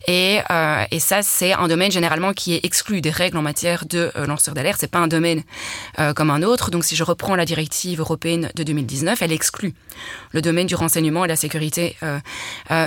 Et, 0.07 0.39
euh, 0.51 0.83
et 0.91 0.99
ça, 0.99 1.21
c'est 1.21 1.53
un 1.53 1.67
domaine 1.67 1.91
généralement 1.91 2.33
qui 2.33 2.55
est 2.55 2.65
exclu 2.65 3.01
des 3.01 3.09
règles 3.09 3.37
en 3.37 3.41
matière 3.41 3.85
de 3.85 4.11
euh, 4.15 4.25
lanceurs 4.25 4.53
d'alerte. 4.53 4.77
C'est 4.79 4.91
pas 4.91 4.99
un 4.99 5.07
domaine 5.07 5.43
euh, 5.99 6.13
comme 6.13 6.29
un 6.29 6.43
autre. 6.43 6.71
Donc, 6.71 6.83
si 6.83 6.95
je 6.95 7.03
reprends 7.03 7.35
la 7.35 7.45
directive 7.45 7.99
européenne 7.99 8.51
de 8.55 8.63
2019, 8.63 9.21
elle 9.21 9.31
exclut 9.31 9.73
le 10.31 10.41
domaine 10.41 10.67
du 10.67 10.75
renseignement 10.75 11.25
et 11.25 11.27
la 11.27 11.35
sécurité 11.35 11.95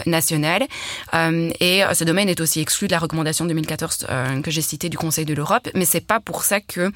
nationale. 0.06 0.66
et 1.14 1.82
ce 1.94 2.04
domaine 2.04 2.28
est 2.28 2.40
aussi 2.40 2.60
exclu 2.60 2.86
de 2.86 2.92
la 2.92 2.98
recommandation 2.98 3.46
2014 3.46 4.06
que 4.42 4.50
j'ai 4.50 4.60
citée 4.60 4.90
du 4.90 4.98
Conseil 4.98 5.24
de 5.24 5.32
l'Europe. 5.32 5.68
Mais 5.74 5.86
c'est 5.86 6.06
pas 6.06 6.20
pour 6.20 6.42
ça 6.42 6.60
que 6.60 6.90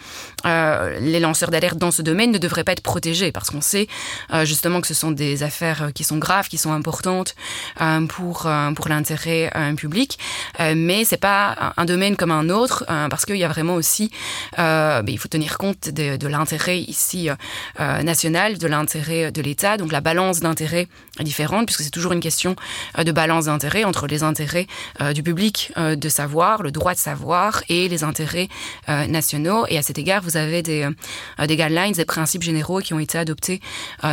les 0.45 1.21
lanceurs 1.21 1.51
d'alerte 1.51 1.79
dans 1.79 1.91
ce 1.91 2.03
domaine 2.03 2.31
ne 2.31 2.39
devraient 2.39 2.65
pas 2.65 2.73
être 2.73 2.83
protégés, 2.83 3.33
parce 3.33 3.49
qu'on 3.49 3.63
sait 3.63 3.89
justement 4.45 4.83
que 4.83 4.87
ce 4.87 4.95
sont 4.95 5.11
des 5.11 5.43
affaires 5.43 5.93
qui 5.95 6.05
sont 6.05 6.19
graves, 6.19 6.49
qui 6.49 6.59
sont 6.59 6.73
importantes, 6.73 7.35
pour, 8.09 8.47
euh, 8.47 8.73
pour 8.73 8.89
l'intérêt 8.89 9.51
euh, 9.55 9.75
public. 9.75 10.19
Euh, 10.61 10.75
mais 10.77 11.05
c'est 11.05 11.17
pas 11.17 11.73
un 11.77 11.85
domaine 11.85 12.17
comme 12.17 12.31
un 12.31 12.49
autre 12.49 12.85
parce 12.87 13.25
qu'il 13.25 13.37
y 13.37 13.45
a 13.45 13.49
vraiment 13.49 13.75
aussi, 13.75 14.11
ben, 14.57 15.05
il 15.07 15.19
faut 15.19 15.29
tenir 15.29 15.59
compte 15.59 15.72
de, 15.91 16.27
l'intérêt 16.27 16.81
ici 16.81 17.29
national, 17.79 18.59
de 18.59 18.67
l'intérêt 18.67 19.31
de 19.33 19.43
l'État. 19.43 19.77
Donc 19.77 19.93
la 19.93 20.01
balance 20.01 20.41
d'intérêt 20.41 20.89
différente 21.21 21.67
puisque 21.67 21.83
c'est 21.83 21.91
toujours 21.91 22.13
une 22.13 22.21
question 22.21 22.57
de 22.97 23.13
balance 23.13 23.47
d'intérêt 23.47 23.85
entre 23.85 24.07
les 24.07 24.23
intérêts 24.23 24.67
du 25.15 25.23
public 25.23 25.73
de 25.77 26.09
savoir, 26.09 26.63
le 26.63 26.71
droit 26.71 26.95
de 26.95 26.99
savoir 26.99 27.63
et 27.69 27.89
les 27.89 28.05
intérêts 28.05 28.49
nationaux. 28.89 29.67
Et 29.69 29.79
à 29.79 29.83
cet 29.83 29.99
égard, 29.99 30.23
vous 30.23 30.37
avez 30.37 30.63
des, 30.63 30.89
guidelines, 31.41 31.93
des 31.93 32.05
principes 32.05 32.43
généraux 32.43 32.81
qui 32.81 32.95
ont 32.95 32.99
été 32.99 33.19
adoptés 33.19 33.61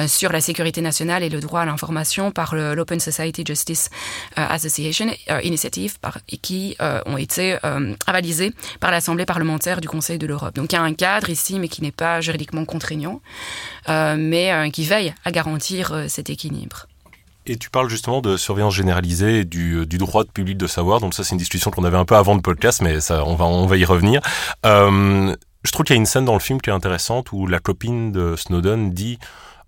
sur 0.07 0.31
la 0.31 0.41
sécurité 0.41 0.81
nationale 0.81 1.23
et 1.23 1.29
le 1.29 1.39
droit 1.39 1.61
à 1.61 1.65
l'information 1.65 2.31
par 2.31 2.55
l'Open 2.55 2.99
Society 2.99 3.43
Justice 3.45 3.89
euh, 4.37 4.45
Association 4.49 5.07
euh, 5.29 5.41
Initiative 5.43 5.99
par, 5.99 6.19
qui 6.41 6.75
euh, 6.81 7.01
ont 7.05 7.17
été 7.17 7.57
avalisés 8.05 8.53
par 8.79 8.91
l'Assemblée 8.91 9.25
parlementaire 9.25 9.81
du 9.81 9.87
Conseil 9.87 10.17
de 10.17 10.27
l'Europe. 10.27 10.55
Donc 10.55 10.71
il 10.71 10.75
y 10.75 10.79
a 10.79 10.81
un 10.81 10.93
cadre 10.93 11.29
ici, 11.29 11.48
mais 11.57 11.67
qui 11.67 11.81
n'est 11.81 11.91
pas 11.91 12.21
juridiquement 12.21 12.65
contraignant, 12.65 13.21
mais 13.87 14.69
qui 14.71 14.83
veille 14.83 15.13
à 15.25 15.31
garantir 15.31 16.05
cet 16.07 16.29
équilibre. 16.29 16.87
Et 17.45 17.57
tu 17.57 17.69
parles 17.69 17.89
justement 17.89 18.21
de 18.21 18.37
surveillance 18.37 18.75
généralisée 18.75 19.43
du, 19.43 19.87
du 19.87 19.97
droit 19.97 20.23
de 20.23 20.29
public 20.29 20.57
de 20.57 20.67
savoir. 20.67 20.99
Donc 20.99 21.15
ça, 21.15 21.23
c'est 21.23 21.31
une 21.31 21.39
discussion 21.39 21.71
qu'on 21.71 21.83
avait 21.83 21.97
un 21.97 22.05
peu 22.05 22.15
avant 22.15 22.35
le 22.35 22.41
podcast, 22.41 22.81
mais 22.81 22.97
on 23.09 23.65
va, 23.65 23.77
y 23.77 23.85
revenir. 23.85 24.21
je 24.63 25.71
trouve 25.71 25.85
qu'il 25.85 25.95
y 25.95 25.97
a 25.97 26.01
une 26.01 26.05
scène 26.05 26.25
dans 26.25 26.33
le 26.33 26.39
film 26.39 26.61
qui 26.61 26.69
est 26.69 26.73
intéressante 26.73 27.31
où 27.31 27.47
la 27.47 27.59
copine 27.59 28.11
de 28.11 28.35
Snowden 28.35 28.91
dit 28.91 29.17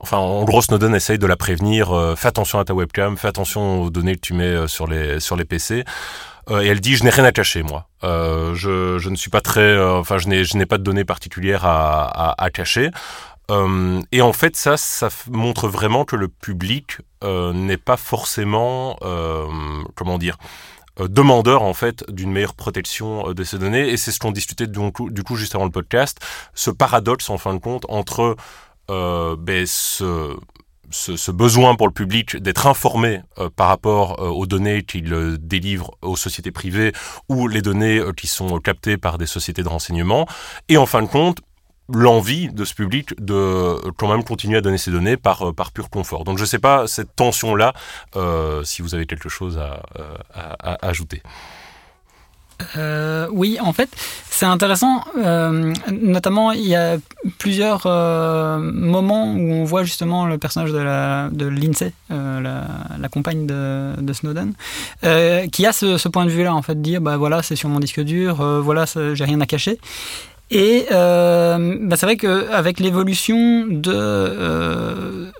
Enfin, 0.03 0.17
en 0.17 0.43
gros, 0.45 0.63
Snowden 0.63 0.95
essaye 0.95 1.19
de 1.19 1.27
la 1.27 1.37
prévenir. 1.37 1.91
Euh, 1.91 2.15
fais 2.15 2.27
attention 2.27 2.57
à 2.59 2.65
ta 2.65 2.73
webcam, 2.73 3.17
fais 3.17 3.27
attention 3.27 3.83
aux 3.83 3.91
données 3.91 4.15
que 4.15 4.21
tu 4.21 4.33
mets 4.33 4.45
euh, 4.45 4.67
sur 4.67 4.87
les 4.87 5.45
PC. 5.47 5.85
Euh, 6.49 6.61
et 6.61 6.67
elle 6.67 6.79
dit, 6.79 6.95
je 6.95 7.03
n'ai 7.03 7.09
rien 7.09 7.23
à 7.23 7.31
cacher, 7.31 7.63
moi. 7.63 7.87
je, 8.03 8.97
je 8.99 9.09
ne 9.09 9.15
suis 9.15 9.29
pas 9.29 9.41
très, 9.41 9.79
enfin, 9.79 10.17
je 10.17 10.27
n'ai 10.27 10.43
je 10.43 10.57
n'ai 10.57 10.65
pas 10.65 10.77
de 10.77 10.83
données 10.83 11.05
particulières 11.05 11.65
à, 11.65 12.31
à, 12.31 12.43
à 12.43 12.49
cacher. 12.49 12.89
et 14.11 14.21
en 14.21 14.33
fait, 14.33 14.55
ça, 14.55 14.77
ça 14.77 15.09
montre 15.29 15.67
vraiment 15.67 16.05
que 16.05 16.15
le 16.15 16.27
public 16.27 16.97
n'est 17.23 17.77
pas 17.77 17.97
forcément, 17.97 18.97
comment 19.95 20.17
dire, 20.17 20.37
demandeur 20.99 21.63
en 21.63 21.73
fait 21.73 22.03
d'une 22.09 22.31
meilleure 22.31 22.55
protection 22.55 23.33
de 23.33 23.43
ces 23.43 23.57
données. 23.57 23.89
Et 23.89 23.97
c'est 23.97 24.11
ce 24.11 24.19
qu'on 24.19 24.31
discutait 24.31 24.67
du 24.67 24.91
coup, 24.91 25.09
du 25.09 25.23
coup 25.23 25.35
juste 25.35 25.55
avant 25.55 25.65
le 25.65 25.71
podcast, 25.71 26.19
ce 26.53 26.71
paradoxe 26.71 27.29
en 27.29 27.37
fin 27.37 27.53
de 27.53 27.59
compte 27.59 27.85
entre 27.89 28.35
euh, 28.89 29.35
ben, 29.37 29.65
ce, 29.65 30.35
ce, 30.91 31.31
besoin 31.31 31.75
pour 31.75 31.87
le 31.87 31.93
public 31.93 32.37
d'être 32.37 32.67
informé 32.67 33.21
euh, 33.39 33.49
par 33.49 33.67
rapport 33.67 34.19
euh, 34.19 34.29
aux 34.29 34.45
données 34.45 34.83
qu'il 34.83 35.37
délivre 35.39 35.91
aux 36.01 36.15
sociétés 36.15 36.51
privées 36.51 36.93
ou 37.29 37.47
les 37.47 37.61
données 37.61 38.01
qui 38.15 38.27
sont 38.27 38.59
captées 38.59 38.97
par 38.97 39.17
des 39.17 39.25
sociétés 39.25 39.63
de 39.63 39.69
renseignement. 39.69 40.27
Et 40.69 40.77
en 40.77 40.85
fin 40.85 41.01
de 41.01 41.07
compte, 41.07 41.39
l'envie 41.93 42.49
de 42.49 42.63
ce 42.63 42.73
public 42.73 43.13
de 43.19 43.75
quand 43.97 44.07
même 44.07 44.23
continuer 44.23 44.57
à 44.57 44.61
donner 44.61 44.77
ces 44.77 44.91
données 44.91 45.17
par, 45.17 45.53
par 45.53 45.71
pur 45.71 45.89
confort. 45.89 46.23
Donc 46.23 46.37
je 46.37 46.43
ne 46.43 46.47
sais 46.47 46.59
pas, 46.59 46.87
cette 46.87 47.15
tension-là, 47.15 47.73
si 48.63 48.81
vous 48.81 48.95
avez 48.95 49.05
quelque 49.05 49.27
chose 49.27 49.59
à 49.59 50.87
ajouter. 50.87 51.21
Euh, 52.77 53.27
oui, 53.31 53.57
en 53.61 53.73
fait, 53.73 53.89
c'est 54.29 54.45
intéressant. 54.45 55.03
Euh, 55.17 55.73
notamment, 55.91 56.51
il 56.51 56.67
y 56.67 56.75
a 56.75 56.97
plusieurs 57.37 57.83
euh, 57.85 58.57
moments 58.59 59.33
où 59.33 59.51
on 59.51 59.63
voit 59.63 59.83
justement 59.83 60.25
le 60.25 60.37
personnage 60.37 60.71
de, 60.71 60.77
la, 60.77 61.29
de 61.31 61.45
Lindsay, 61.45 61.93
la, 62.09 63.09
compagne 63.11 63.45
de, 63.45 63.93
de 63.99 64.13
Snowden, 64.13 64.53
qui 65.51 65.65
a 65.65 65.71
ce, 65.71 66.07
point 66.07 66.25
de 66.25 66.31
vue-là, 66.31 66.53
en 66.53 66.61
fait, 66.61 66.81
dire 66.81 67.01
bah 67.01 67.17
voilà, 67.17 67.43
c'est 67.43 67.55
sur 67.55 67.69
mon 67.69 67.79
disque 67.79 68.01
dur, 68.01 68.35
voilà, 68.61 68.85
j'ai 69.13 69.23
rien 69.23 69.41
à 69.41 69.45
cacher. 69.45 69.79
Et 70.53 70.85
euh, 70.91 71.77
bah 71.81 71.95
c'est 71.95 72.05
vrai 72.05 72.17
qu'avec 72.17 72.81
l'évolution 72.81 73.65
de, 73.67 73.89
euh, 73.93 75.31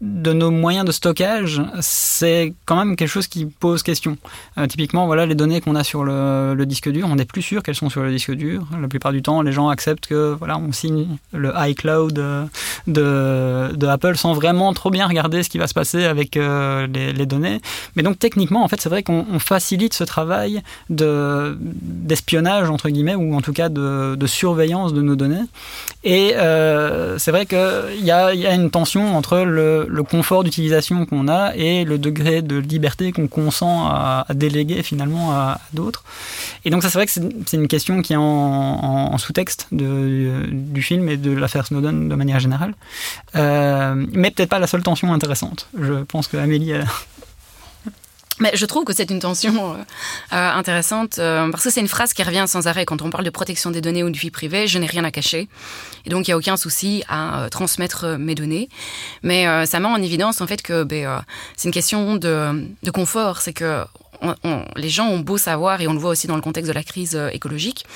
de 0.00 0.32
nos 0.32 0.50
moyens 0.50 0.84
de 0.84 0.90
stockage, 0.90 1.62
c'est 1.80 2.52
quand 2.64 2.74
même 2.74 2.96
quelque 2.96 3.08
chose 3.08 3.28
qui 3.28 3.46
pose 3.46 3.84
question. 3.84 4.18
Euh, 4.58 4.66
typiquement, 4.66 5.06
voilà, 5.06 5.24
les 5.24 5.36
données 5.36 5.60
qu'on 5.60 5.76
a 5.76 5.84
sur 5.84 6.02
le, 6.02 6.56
disque 6.66 6.90
dur, 6.90 7.06
on 7.08 7.14
n'est 7.14 7.26
plus 7.26 7.42
sûr 7.42 7.62
qu'elles 7.62 7.76
sont 7.76 7.90
sur 7.90 8.02
le 8.02 8.10
disque 8.10 8.32
dur. 8.32 8.66
La 8.80 8.88
plupart 8.88 9.12
du 9.12 9.22
temps, 9.22 9.40
les 9.40 9.52
gens 9.52 9.68
acceptent 9.68 10.08
que 10.08 10.34
voilà, 10.36 10.58
on 10.58 10.72
signe 10.72 11.16
le 11.32 11.52
iCloud 11.56 12.18
euh, 12.18 12.44
de, 12.88 13.72
de 13.72 13.86
Apple 13.86 14.16
sans 14.16 14.34
vraiment 14.34 14.72
trop 14.72 14.90
bien 14.90 15.06
regarder 15.06 15.44
ce 15.44 15.48
qui 15.48 15.58
va 15.58 15.68
se 15.68 15.74
passer 15.74 16.06
avec 16.06 16.36
euh, 16.36 16.88
les, 16.88 17.26
données. 17.26 17.60
Mais 17.94 18.02
donc 18.02 18.18
techniquement, 18.18 18.64
en 18.64 18.68
fait, 18.68 18.80
c'est 18.80 18.88
vrai 18.88 19.04
qu'on 19.04 19.38
facilite 19.38 19.94
ce 19.94 20.02
travail 20.02 20.60
de 20.90 21.56
d'espionnage 21.60 22.68
entre 22.68 22.88
guillemets 22.88 23.14
ou 23.14 23.34
en 23.34 23.40
tout 23.40 23.52
cas 23.52 23.68
de, 23.68 24.16
de 24.16 24.26
surveillance 24.26 24.55
de 24.56 25.02
nos 25.02 25.16
données. 25.16 25.44
Et 26.04 26.34
euh, 26.36 27.18
c'est 27.18 27.30
vrai 27.30 27.46
qu'il 27.46 28.04
y 28.04 28.10
a, 28.10 28.34
y 28.34 28.46
a 28.46 28.54
une 28.54 28.70
tension 28.70 29.16
entre 29.16 29.38
le, 29.38 29.86
confort 30.08 30.44
d'utilisation 30.44 31.04
qu'on 31.04 31.28
a 31.28 31.54
et 31.56 31.84
le 31.84 31.98
degré 31.98 32.42
de 32.42 32.56
liberté 32.56 33.12
qu'on 33.12 33.26
consent 33.26 33.86
à, 33.86 34.26
déléguer 34.34 34.82
finalement 34.82 35.32
à, 35.32 35.60
d'autres. 35.72 36.04
Et 36.64 36.70
donc 36.70 36.82
ça, 36.82 36.90
c'est 36.90 36.98
vrai 36.98 37.06
que 37.06 37.12
c'est 37.12 37.56
une 37.56 37.68
question 37.68 38.02
qui 38.02 38.12
est 38.12 38.16
en 38.16 39.18
sous-texte 39.18 39.68
du 39.72 40.82
film 40.82 41.08
et 41.08 41.16
de 41.16 41.32
l'affaire 41.32 41.66
Snowden 41.66 42.08
de 42.08 42.14
manière 42.14 42.40
générale. 42.40 42.74
Euh, 43.34 43.94
mais 44.12 44.30
peut-être 44.30 44.48
pas 44.50 44.58
la 44.58 44.66
seule 44.66 44.82
tension 44.82 45.12
intéressante. 45.12 45.68
Je 45.80 46.04
pense 46.04 46.28
que 46.28 46.36
Amélie 46.36 46.72
a... 46.72 46.84
Mais 48.38 48.50
je 48.54 48.66
trouve 48.66 48.84
que 48.84 48.92
c'est 48.92 49.10
une 49.10 49.20
tension 49.20 49.74
euh, 49.74 49.76
intéressante 50.30 51.18
euh, 51.18 51.50
parce 51.50 51.64
que 51.64 51.70
c'est 51.70 51.80
une 51.80 51.88
phrase 51.88 52.12
qui 52.12 52.22
revient 52.22 52.44
sans 52.46 52.66
arrêt 52.66 52.84
quand 52.84 53.00
on 53.00 53.08
parle 53.08 53.24
de 53.24 53.30
protection 53.30 53.70
des 53.70 53.80
données 53.80 54.02
ou 54.02 54.10
de 54.10 54.16
vie 54.16 54.30
privée. 54.30 54.66
Je 54.66 54.78
n'ai 54.78 54.86
rien 54.86 55.04
à 55.04 55.10
cacher 55.10 55.48
et 56.04 56.10
donc 56.10 56.28
il 56.28 56.30
n'y 56.30 56.34
a 56.34 56.36
aucun 56.36 56.56
souci 56.56 57.02
à 57.08 57.44
euh, 57.44 57.48
transmettre 57.48 58.16
mes 58.18 58.34
données. 58.34 58.68
Mais 59.22 59.46
euh, 59.46 59.64
ça 59.64 59.80
met 59.80 59.88
en 59.88 60.02
évidence 60.02 60.40
en 60.40 60.46
fait 60.46 60.62
que 60.62 60.84
ben, 60.84 61.06
euh, 61.06 61.18
c'est 61.56 61.68
une 61.68 61.74
question 61.74 62.16
de, 62.16 62.66
de 62.82 62.90
confort. 62.90 63.40
C'est 63.40 63.52
que 63.52 63.84
on, 64.22 64.34
on, 64.44 64.64
les 64.76 64.88
gens 64.88 65.08
ont 65.08 65.18
beau 65.18 65.38
savoir 65.38 65.80
et 65.80 65.88
on 65.88 65.92
le 65.92 65.98
voit 65.98 66.10
aussi 66.10 66.26
dans 66.26 66.36
le 66.36 66.42
contexte 66.42 66.68
de 66.68 66.74
la 66.74 66.82
crise 66.82 67.16
euh, 67.16 67.28
écologique. 67.32 67.86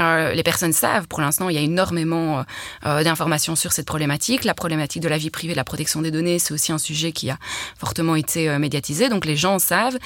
Euh, 0.00 0.32
les 0.32 0.42
personnes 0.42 0.72
savent, 0.72 1.06
pour 1.06 1.20
l'instant, 1.20 1.48
il 1.48 1.54
y 1.54 1.58
a 1.58 1.62
énormément 1.62 2.44
euh, 2.86 3.02
d'informations 3.02 3.56
sur 3.56 3.72
cette 3.72 3.86
problématique. 3.86 4.44
La 4.44 4.54
problématique 4.54 5.02
de 5.02 5.08
la 5.08 5.18
vie 5.18 5.30
privée, 5.30 5.52
de 5.52 5.58
la 5.58 5.64
protection 5.64 6.02
des 6.02 6.10
données, 6.10 6.38
c'est 6.38 6.54
aussi 6.54 6.72
un 6.72 6.78
sujet 6.78 7.12
qui 7.12 7.30
a 7.30 7.38
fortement 7.78 8.16
été 8.16 8.48
euh, 8.48 8.58
médiatisé. 8.58 9.08
Donc 9.08 9.24
les 9.24 9.36
gens 9.36 9.58
savent, 9.58 9.98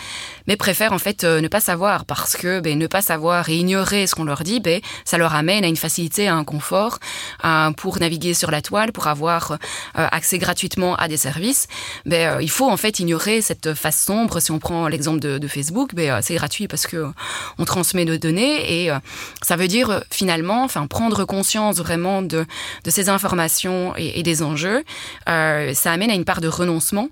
mais 0.47 0.57
préfèrent 0.57 0.93
en 0.93 0.99
fait 0.99 1.25
euh, 1.25 1.41
ne 1.41 1.49
pas 1.49 1.61
savoir 1.61 2.05
parce 2.05 2.37
que 2.37 2.61
ben, 2.61 2.79
ne 2.79 2.87
pas 2.87 3.03
savoir 3.03 3.49
et 3.49 3.57
ignorer 3.57 4.07
ce 4.07 4.15
qu'on 4.15 4.25
leur 4.25 4.43
dit, 4.43 4.61
ben, 4.61 4.81
ça 5.05 5.19
leur 5.19 5.35
amène 5.35 5.65
à 5.65 5.69
une 5.69 5.77
facilité, 5.77 6.29
à 6.29 6.35
un 6.35 6.45
confort 6.45 6.99
euh, 7.45 7.71
pour 7.73 7.99
naviguer 7.99 8.35
sur 8.35 8.51
la 8.51 8.63
toile, 8.63 8.93
pour 8.93 9.07
avoir 9.07 9.53
euh, 9.53 9.57
accès 10.11 10.39
gratuitement 10.39 10.97
à 10.97 11.09
des 11.09 11.17
services. 11.17 11.69
Ben, 12.05 12.37
euh, 12.37 12.43
il 12.43 12.51
faut 12.51 12.69
en 12.71 12.77
fait 12.77 12.99
ignorer 12.99 13.41
cette 13.43 13.75
face 13.75 14.03
sombre. 14.05 14.41
Si 14.41 14.51
on 14.51 14.59
prend 14.59 14.89
l'exemple 14.89 15.21
de, 15.21 15.39
de 15.39 15.49
Facebook, 15.49 15.95
ben, 15.95 16.11
euh, 16.11 16.21
c'est 16.23 16.35
gratuit 16.35 16.69
parce 16.69 16.87
que 16.87 17.07
on 17.59 17.65
transmet 17.65 18.05
nos 18.05 18.17
données 18.17 18.83
et 18.83 18.91
euh, 18.91 18.99
ça 19.43 19.57
veut 19.57 19.69
dire 19.69 19.76
dire 19.77 20.03
finalement, 20.11 20.65
enfin 20.65 20.87
prendre 20.87 21.25
conscience 21.25 21.77
vraiment 21.79 22.23
de, 22.23 22.47
de 22.85 22.91
ces 22.91 23.09
informations 23.09 23.95
et, 23.97 24.19
et 24.19 24.23
des 24.23 24.43
enjeux, 24.43 24.85
euh, 25.29 25.75
ça 25.75 25.93
amène 25.93 26.11
à 26.11 26.15
une 26.15 26.25
part 26.25 26.41
de 26.41 26.49
renoncement 26.49 27.09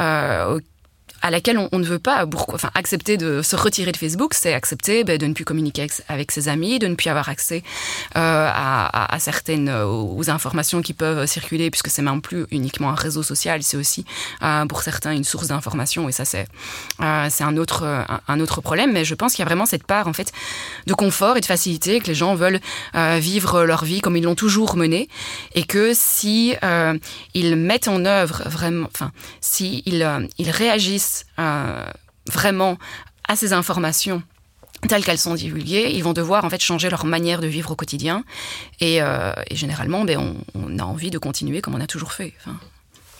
euh, 0.00 0.60
à 1.22 1.30
laquelle 1.30 1.58
on, 1.58 1.78
ne 1.78 1.84
veut 1.84 1.98
pas 1.98 2.26
accepter 2.74 3.16
de 3.16 3.42
se 3.42 3.56
retirer 3.56 3.92
de 3.92 3.96
Facebook, 3.96 4.34
c'est 4.34 4.54
accepter 4.54 5.04
ben, 5.04 5.18
de 5.18 5.26
ne 5.26 5.34
plus 5.34 5.44
communiquer 5.44 5.86
avec, 6.08 6.30
ses 6.30 6.48
amis, 6.48 6.78
de 6.78 6.86
ne 6.86 6.94
plus 6.94 7.08
avoir 7.08 7.28
accès 7.28 7.62
euh, 8.16 8.50
à, 8.52 9.16
certaines 9.18 9.68
euh, 9.68 9.86
aux 9.86 10.30
informations 10.30 10.82
qui 10.82 10.94
peuvent 10.94 11.26
circuler, 11.26 11.70
puisque 11.70 11.88
c'est 11.88 12.02
même 12.02 12.22
plus 12.22 12.46
uniquement 12.50 12.90
un 12.90 12.94
réseau 12.94 13.22
social, 13.22 13.62
c'est 13.62 13.76
aussi 13.76 14.04
euh, 14.42 14.64
pour 14.66 14.82
certains 14.82 15.12
une 15.12 15.24
source 15.24 15.48
d'information, 15.48 16.08
et 16.08 16.12
ça 16.12 16.24
c'est 16.24 16.46
un 16.98 17.56
autre 17.56 18.06
un, 18.28 18.40
autre 18.40 18.60
problème. 18.60 18.92
Mais 18.92 19.04
je 19.04 19.14
pense 19.14 19.34
qu'il 19.34 19.42
y 19.42 19.46
a 19.46 19.46
vraiment 19.46 19.66
cette 19.66 19.84
part 19.84 20.08
en 20.08 20.12
fait 20.12 20.32
de 20.86 20.94
confort 20.94 21.36
et 21.36 21.40
de 21.40 21.46
facilité 21.46 22.00
que 22.00 22.06
les 22.06 22.14
gens 22.14 22.34
veulent 22.34 22.60
vivre 22.94 23.64
leur 23.64 23.84
vie 23.84 24.00
comme 24.00 24.16
ils 24.16 24.24
l'ont 24.24 24.34
toujours 24.34 24.76
menée, 24.76 25.08
et 25.54 25.64
que 25.64 25.92
si 25.94 26.54
ils 27.34 27.56
mettent 27.56 27.88
en 27.88 28.04
œuvre 28.04 28.42
vraiment, 28.46 28.88
enfin 28.92 29.12
si 29.40 29.82
ils, 29.86 30.06
ils 30.38 30.50
réagissent 30.50 31.09
euh, 31.38 31.86
vraiment 32.26 32.78
à 33.28 33.36
ces 33.36 33.52
informations 33.52 34.22
telles 34.88 35.04
qu'elles 35.04 35.18
sont 35.18 35.34
divulguées, 35.34 35.90
ils 35.92 36.02
vont 36.02 36.14
devoir 36.14 36.44
en 36.44 36.50
fait 36.50 36.60
changer 36.60 36.88
leur 36.88 37.04
manière 37.04 37.40
de 37.40 37.46
vivre 37.46 37.70
au 37.70 37.76
quotidien 37.76 38.24
et, 38.80 39.02
euh, 39.02 39.32
généralement 39.50 40.04
ben, 40.04 40.36
on, 40.54 40.78
a 40.78 40.84
envie 40.84 41.10
de 41.10 41.18
continuer 41.18 41.60
comme 41.60 41.74
on 41.74 41.80
a 41.80 41.86
toujours 41.86 42.12
fait. 42.12 42.32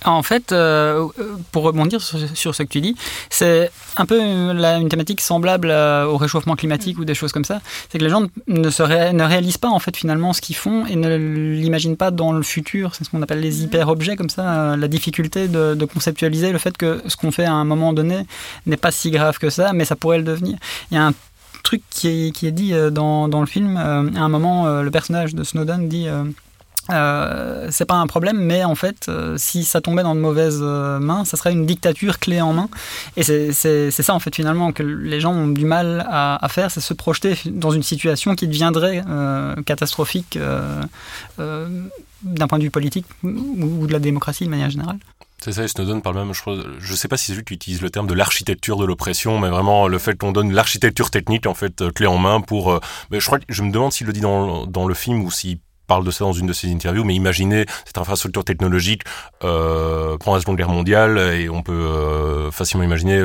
En 0.04 0.22
fait, 0.22 0.52
euh, 0.52 1.06
pour 1.52 1.64
rebondir 1.64 2.00
sur, 2.00 2.18
sur, 2.34 2.54
ce 2.54 2.62
que 2.62 2.68
tu 2.68 2.80
dis, 2.80 2.96
c'est 3.28 3.70
un 3.96 4.06
peu 4.06 4.52
la, 4.52 4.78
une 4.78 4.88
thématique 4.88 5.20
semblable 5.20 5.70
à, 5.70 6.08
au 6.08 6.16
réchauffement 6.16 6.56
climatique 6.56 6.98
ou 6.98 7.04
des 7.04 7.14
choses 7.14 7.32
comme 7.32 7.44
ça. 7.44 7.60
C'est 7.90 7.98
que 7.98 8.04
les 8.04 8.10
gens 8.10 8.26
ne, 8.46 8.70
se 8.70 8.82
ré, 8.82 9.12
ne 9.12 9.24
réalisent 9.24 9.58
pas 9.58 9.68
en 9.68 9.78
fait 9.78 9.94
finalement 9.96 10.32
ce 10.32 10.40
qu'ils 10.40 10.56
font 10.56 10.86
et 10.86 10.96
ne 10.96 11.16
l'imaginent 11.16 11.98
pas 11.98 12.10
dans 12.10 12.32
le 12.32 12.42
futur. 12.42 12.94
C'est 12.94 13.04
ce 13.04 13.10
qu'on 13.10 13.20
appelle 13.20 13.40
les 13.40 13.62
hyper-objets 13.62 14.16
comme 14.16 14.30
ça. 14.30 14.48
Euh, 14.48 14.76
la 14.76 14.88
difficulté 14.88 15.48
de, 15.48 15.74
de, 15.74 15.84
conceptualiser 15.84 16.50
le 16.52 16.58
fait 16.58 16.76
que 16.78 17.02
ce 17.06 17.16
qu'on 17.16 17.30
fait 17.30 17.44
à 17.44 17.52
un 17.52 17.64
moment 17.64 17.92
donné 17.92 18.26
n'est 18.64 18.78
pas 18.78 18.90
si 18.90 19.10
grave 19.10 19.38
que 19.38 19.50
ça, 19.50 19.74
mais 19.74 19.84
ça 19.84 19.96
pourrait 19.96 20.18
le 20.18 20.24
devenir. 20.24 20.56
Il 20.90 20.94
y 20.94 20.98
a 20.98 21.06
un 21.06 21.14
truc 21.62 21.82
qui 21.90 22.08
est, 22.08 22.30
qui 22.30 22.46
est 22.46 22.52
dit 22.52 22.72
euh, 22.72 22.88
dans, 22.88 23.28
dans 23.28 23.40
le 23.40 23.46
film. 23.46 23.76
Euh, 23.76 24.08
à 24.16 24.20
un 24.20 24.28
moment, 24.28 24.80
le 24.80 24.90
personnage 24.90 25.34
de 25.34 25.44
Snowden 25.44 25.88
dit 25.88 26.06
euh, 26.88 27.68
c'est 27.70 27.84
pas 27.84 27.96
un 27.96 28.06
problème, 28.06 28.38
mais 28.38 28.64
en 28.64 28.74
fait, 28.74 29.06
euh, 29.08 29.36
si 29.36 29.64
ça 29.64 29.80
tombait 29.80 30.02
dans 30.02 30.14
de 30.14 30.20
mauvaises 30.20 30.60
euh, 30.62 30.98
mains, 30.98 31.24
ça 31.24 31.36
serait 31.36 31.52
une 31.52 31.66
dictature 31.66 32.18
clé 32.18 32.40
en 32.40 32.52
main. 32.52 32.68
Et 33.16 33.22
c'est 33.22 33.90
ça, 33.90 34.14
en 34.14 34.20
fait, 34.20 34.34
finalement, 34.34 34.72
que 34.72 34.82
les 34.82 35.20
gens 35.20 35.32
ont 35.32 35.48
du 35.48 35.64
mal 35.64 36.06
à, 36.08 36.46
faire, 36.48 36.70
c'est 36.70 36.80
se 36.80 36.94
projeter 36.94 37.36
dans 37.46 37.70
une 37.70 37.82
situation 37.82 38.34
qui 38.34 38.48
deviendrait 38.48 39.02
catastrophique 39.66 40.38
d'un 41.38 42.46
point 42.48 42.58
de 42.58 42.64
vue 42.64 42.70
politique 42.70 43.06
ou, 43.22 43.86
de 43.86 43.92
la 43.92 43.98
démocratie 43.98 44.44
de 44.44 44.50
manière 44.50 44.70
générale. 44.70 44.98
C'est 45.42 45.52
ça, 45.52 45.64
et 45.64 45.68
Snowden 45.68 46.02
parle 46.02 46.16
même, 46.16 46.34
je, 46.34 46.42
je 46.78 46.94
sais 46.94 47.08
pas 47.08 47.16
si 47.16 47.26
c'est 47.26 47.34
lui 47.34 47.44
qui 47.44 47.54
utilise 47.54 47.80
le 47.80 47.88
terme 47.88 48.06
de 48.06 48.12
l'architecture 48.12 48.76
de 48.76 48.84
l'oppression, 48.84 49.38
mais 49.38 49.48
vraiment 49.48 49.88
le 49.88 49.98
fait 49.98 50.18
qu'on 50.18 50.32
donne 50.32 50.52
l'architecture 50.52 51.10
technique, 51.10 51.46
en 51.46 51.54
fait, 51.54 51.82
clé 51.94 52.06
en 52.06 52.18
main 52.18 52.42
pour... 52.42 52.78
mais 53.10 53.20
je 53.20 53.26
crois 53.26 53.38
je 53.48 53.62
me 53.62 53.70
demande 53.70 53.92
s'il 53.92 54.06
le 54.06 54.12
dit 54.12 54.20
dans, 54.20 54.66
dans 54.66 54.86
le 54.86 54.92
film 54.92 55.22
ou 55.22 55.30
s'il 55.30 55.58
parle 55.92 56.04
de 56.04 56.12
ça 56.12 56.24
dans 56.24 56.32
une 56.32 56.46
de 56.46 56.52
ses 56.52 56.68
interviews, 56.70 57.02
mais 57.02 57.16
imaginez 57.16 57.64
cette 57.84 57.98
infrastructure 57.98 58.44
technologique 58.44 59.02
euh, 59.42 60.16
pendant 60.18 60.36
la 60.36 60.40
Seconde 60.40 60.56
Guerre 60.56 60.68
mondiale 60.68 61.18
et 61.40 61.48
on 61.50 61.62
peut 61.62 61.72
euh, 61.72 62.52
facilement 62.52 62.84
imaginer 62.84 63.18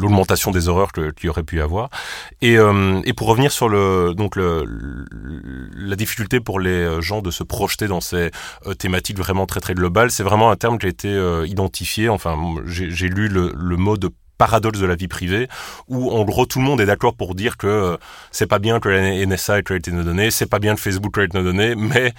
l'augmentation 0.00 0.50
des 0.50 0.68
horreurs 0.68 0.92
qu'il 0.92 1.26
y 1.26 1.28
aurait 1.28 1.42
pu 1.42 1.58
y 1.58 1.60
avoir. 1.60 1.90
Et, 2.40 2.56
euh, 2.56 3.02
et 3.04 3.12
pour 3.12 3.26
revenir 3.26 3.52
sur 3.52 3.68
le 3.68 4.14
donc 4.14 4.36
le, 4.36 4.64
la 5.76 5.96
difficulté 5.96 6.40
pour 6.40 6.58
les 6.58 7.02
gens 7.02 7.20
de 7.20 7.30
se 7.30 7.42
projeter 7.42 7.86
dans 7.86 8.00
ces 8.00 8.30
euh, 8.66 8.74
thématiques 8.74 9.18
vraiment 9.18 9.46
très 9.46 9.60
très 9.60 9.74
globales, 9.74 10.10
c'est 10.10 10.22
vraiment 10.22 10.50
un 10.50 10.56
terme 10.56 10.78
qui 10.78 10.86
a 10.86 10.88
été 10.88 11.08
euh, 11.08 11.46
identifié. 11.46 12.08
Enfin, 12.08 12.36
j'ai 12.64 13.08
lu 13.08 13.28
le, 13.28 13.52
le 13.56 13.76
mot 13.76 13.96
de 13.96 14.10
paradoxe 14.40 14.78
de 14.78 14.86
la 14.86 14.94
vie 14.94 15.06
privée, 15.06 15.48
où 15.86 16.10
en 16.10 16.24
gros 16.24 16.46
tout 16.46 16.60
le 16.60 16.64
monde 16.64 16.80
est 16.80 16.86
d'accord 16.86 17.14
pour 17.14 17.34
dire 17.34 17.58
que 17.58 17.66
euh, 17.66 17.96
c'est 18.30 18.46
pas 18.46 18.58
bien 18.58 18.80
que 18.80 18.88
la 18.88 19.26
NSA 19.26 19.58
ait 19.58 19.90
nos 19.92 20.02
données, 20.02 20.30
c'est 20.30 20.48
pas 20.48 20.58
bien 20.58 20.74
que 20.76 20.80
Facebook 20.80 21.18
ait 21.18 21.28
nos 21.34 21.42
données, 21.42 21.74
mais 21.76 22.14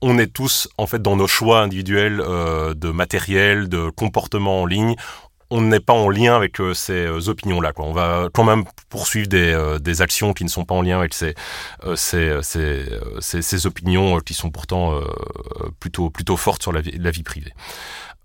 on 0.00 0.16
est 0.16 0.32
tous 0.32 0.68
en 0.78 0.86
fait 0.86 1.02
dans 1.02 1.16
nos 1.16 1.26
choix 1.26 1.60
individuels 1.60 2.22
euh, 2.22 2.72
de 2.72 2.90
matériel, 2.90 3.68
de 3.68 3.90
comportement 3.90 4.62
en 4.62 4.66
ligne, 4.66 4.96
on 5.50 5.60
n'est 5.60 5.80
pas 5.80 5.92
en 5.92 6.08
lien 6.08 6.34
avec 6.34 6.62
euh, 6.62 6.72
ces 6.72 7.28
opinions-là. 7.28 7.72
On 7.76 7.92
va 7.92 8.30
quand 8.32 8.44
même 8.44 8.64
poursuivre 8.88 9.28
des, 9.28 9.76
des, 9.78 10.00
actions 10.00 10.32
qui 10.32 10.44
ne 10.44 10.48
sont 10.48 10.64
pas 10.64 10.74
en 10.74 10.80
lien 10.80 10.98
avec 10.98 11.12
ces, 11.12 11.34
ces, 11.94 12.38
ces, 12.40 13.42
ces 13.42 13.66
opinions 13.66 14.18
qui 14.20 14.32
sont 14.32 14.50
pourtant 14.50 14.98
plutôt, 15.78 16.08
plutôt 16.08 16.38
fortes 16.38 16.62
sur 16.62 16.72
la 16.72 16.80
vie, 16.80 16.96
la 16.98 17.10
vie 17.10 17.22
privée. 17.22 17.52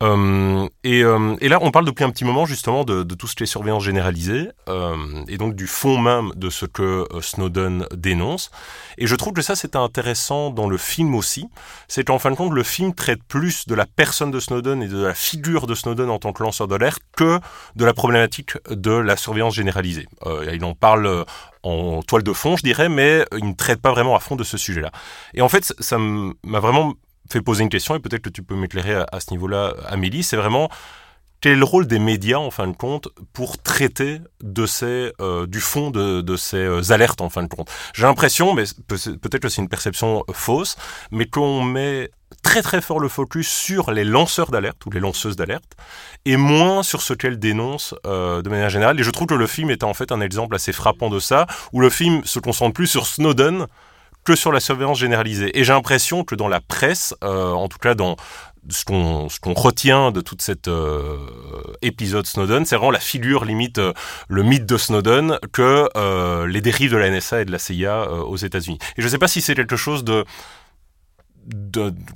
Euh, 0.01 0.67
et, 0.83 1.03
euh, 1.03 1.35
et, 1.41 1.49
là, 1.49 1.59
on 1.61 1.71
parle 1.71 1.85
depuis 1.85 2.03
un 2.03 2.09
petit 2.09 2.25
moment 2.25 2.45
justement 2.45 2.83
de, 2.83 3.03
tout 3.03 3.27
ce 3.27 3.35
qui 3.35 3.43
est 3.43 3.47
surveillance 3.47 3.83
généralisée 3.83 4.49
euh, 4.67 4.95
et 5.27 5.37
donc 5.37 5.55
du 5.55 5.67
fond 5.67 5.97
même 5.97 6.31
de 6.35 6.49
ce 6.49 6.65
que 6.65 7.07
euh, 7.11 7.21
Snowden 7.21 7.85
dénonce. 7.95 8.51
Et 8.97 9.05
je 9.05 9.15
trouve 9.15 9.33
que 9.33 9.41
ça, 9.41 9.55
c'est 9.55 9.75
intéressant 9.75 10.49
dans 10.49 10.67
le 10.67 10.77
film 10.77 11.15
aussi. 11.15 11.47
C'est 11.87 12.03
qu'en 12.03 12.19
fin 12.19 12.31
de 12.31 12.35
compte, 12.35 12.53
le 12.53 12.63
film 12.63 12.93
traite 12.93 13.23
plus 13.23 13.67
de 13.67 13.75
la 13.75 13.85
personne 13.85 14.31
de 14.31 14.39
Snowden 14.39 14.81
et 14.81 14.87
de 14.87 15.03
la 15.03 15.13
figure 15.13 15.67
de 15.67 15.75
Snowden 15.75 16.09
en 16.09 16.19
tant 16.19 16.33
que 16.33 16.43
lanceur 16.43 16.67
d'alerte 16.67 17.01
que 17.15 17.39
de 17.75 17.85
la 17.85 17.93
problématique 17.93 18.57
de 18.69 18.91
la 18.91 19.17
surveillance 19.17 19.55
généralisée. 19.55 20.07
Euh, 20.25 20.49
il 20.53 20.63
en 20.65 20.73
parle 20.73 21.25
en 21.63 22.01
toile 22.01 22.23
de 22.23 22.33
fond, 22.33 22.57
je 22.57 22.63
dirais, 22.63 22.89
mais 22.89 23.23
il 23.37 23.47
ne 23.47 23.53
traite 23.53 23.81
pas 23.81 23.91
vraiment 23.91 24.15
à 24.15 24.19
fond 24.19 24.35
de 24.35 24.43
ce 24.43 24.57
sujet-là. 24.57 24.91
Et 25.35 25.41
en 25.41 25.49
fait, 25.49 25.73
ça 25.79 25.97
m'a 25.99 26.59
vraiment 26.59 26.95
fait 27.31 27.41
poser 27.41 27.63
une 27.63 27.69
question, 27.69 27.95
et 27.95 27.99
peut-être 27.99 28.21
que 28.21 28.29
tu 28.29 28.43
peux 28.43 28.55
m'éclairer 28.55 29.03
à, 29.11 29.19
ce 29.19 29.31
niveau-là, 29.31 29.73
Amélie, 29.87 30.23
c'est 30.23 30.37
vraiment 30.37 30.69
quel 31.41 31.53
est 31.53 31.55
le 31.55 31.65
rôle 31.65 31.87
des 31.87 31.97
médias 31.97 32.37
en 32.37 32.51
fin 32.51 32.67
de 32.67 32.75
compte 32.75 33.09
pour 33.33 33.57
traiter 33.57 34.19
de 34.43 34.67
ces 34.67 35.11
euh, 35.19 35.47
du 35.47 35.59
fond 35.59 35.89
de, 35.89 36.35
ces 36.35 36.57
euh, 36.57 36.91
alertes 36.91 37.19
en 37.19 37.29
fin 37.29 37.41
de 37.41 37.47
compte? 37.47 37.69
J'ai 37.95 38.03
l'impression, 38.03 38.53
mais 38.53 38.65
peut-être 38.87 39.39
que 39.39 39.49
c'est 39.49 39.61
une 39.61 39.67
perception 39.67 40.23
fausse, 40.31 40.77
mais 41.09 41.25
qu'on 41.25 41.63
met 41.63 42.11
très 42.43 42.61
très 42.61 42.79
fort 42.79 42.99
le 42.99 43.09
focus 43.09 43.47
sur 43.47 43.91
les 43.91 44.03
lanceurs 44.03 44.51
d'alerte 44.51 44.85
ou 44.85 44.91
les 44.91 44.99
lanceuses 44.99 45.35
d'alerte 45.35 45.75
et 46.25 46.37
moins 46.37 46.83
sur 46.83 47.01
ce 47.01 47.13
qu'elles 47.13 47.39
dénoncent 47.39 47.95
euh, 48.05 48.43
de 48.43 48.49
manière 48.49 48.69
générale. 48.69 48.99
Et 48.99 49.03
je 49.03 49.09
trouve 49.09 49.27
que 49.27 49.33
le 49.33 49.47
film 49.47 49.71
est 49.71 49.83
en 49.83 49.95
fait 49.95 50.11
un 50.11 50.21
exemple 50.21 50.55
assez 50.55 50.73
frappant 50.73 51.09
de 51.09 51.19
ça, 51.19 51.47
où 51.73 51.81
le 51.81 51.89
film 51.89 52.23
se 52.23 52.39
concentre 52.39 52.73
plus 52.73 52.87
sur 52.87 53.07
Snowden 53.07 53.65
que 54.23 54.35
sur 54.35 54.51
la 54.51 54.59
surveillance 54.59 54.99
généralisée. 54.99 55.57
Et 55.57 55.63
j'ai 55.63 55.73
l'impression 55.73 56.23
que 56.23 56.35
dans 56.35 56.47
la 56.47 56.61
presse, 56.61 57.15
euh, 57.23 57.51
en 57.51 57.67
tout 57.67 57.79
cas 57.79 57.95
dans 57.95 58.15
ce 58.69 58.85
qu'on 58.85 59.27
qu'on 59.41 59.53
retient 59.53 60.11
de 60.11 60.21
toute 60.21 60.43
cette 60.43 60.67
euh, 60.67 61.17
épisode 61.81 62.27
Snowden, 62.27 62.65
c'est 62.65 62.75
vraiment 62.75 62.91
la 62.91 62.99
figure 62.99 63.43
limite 63.43 63.79
euh, 63.79 63.93
le 64.29 64.43
mythe 64.43 64.67
de 64.67 64.77
Snowden 64.77 65.39
que 65.51 65.89
les 66.45 66.61
dérives 66.61 66.91
de 66.91 66.97
la 66.97 67.09
NSA 67.09 67.41
et 67.41 67.45
de 67.45 67.51
la 67.51 67.59
CIA 67.59 68.11
aux 68.11 68.37
États-Unis. 68.37 68.77
Et 68.97 69.01
je 69.01 69.07
ne 69.07 69.11
sais 69.11 69.17
pas 69.17 69.27
si 69.27 69.41
c'est 69.41 69.55
quelque 69.55 69.77
chose 69.77 70.03
de 70.03 70.25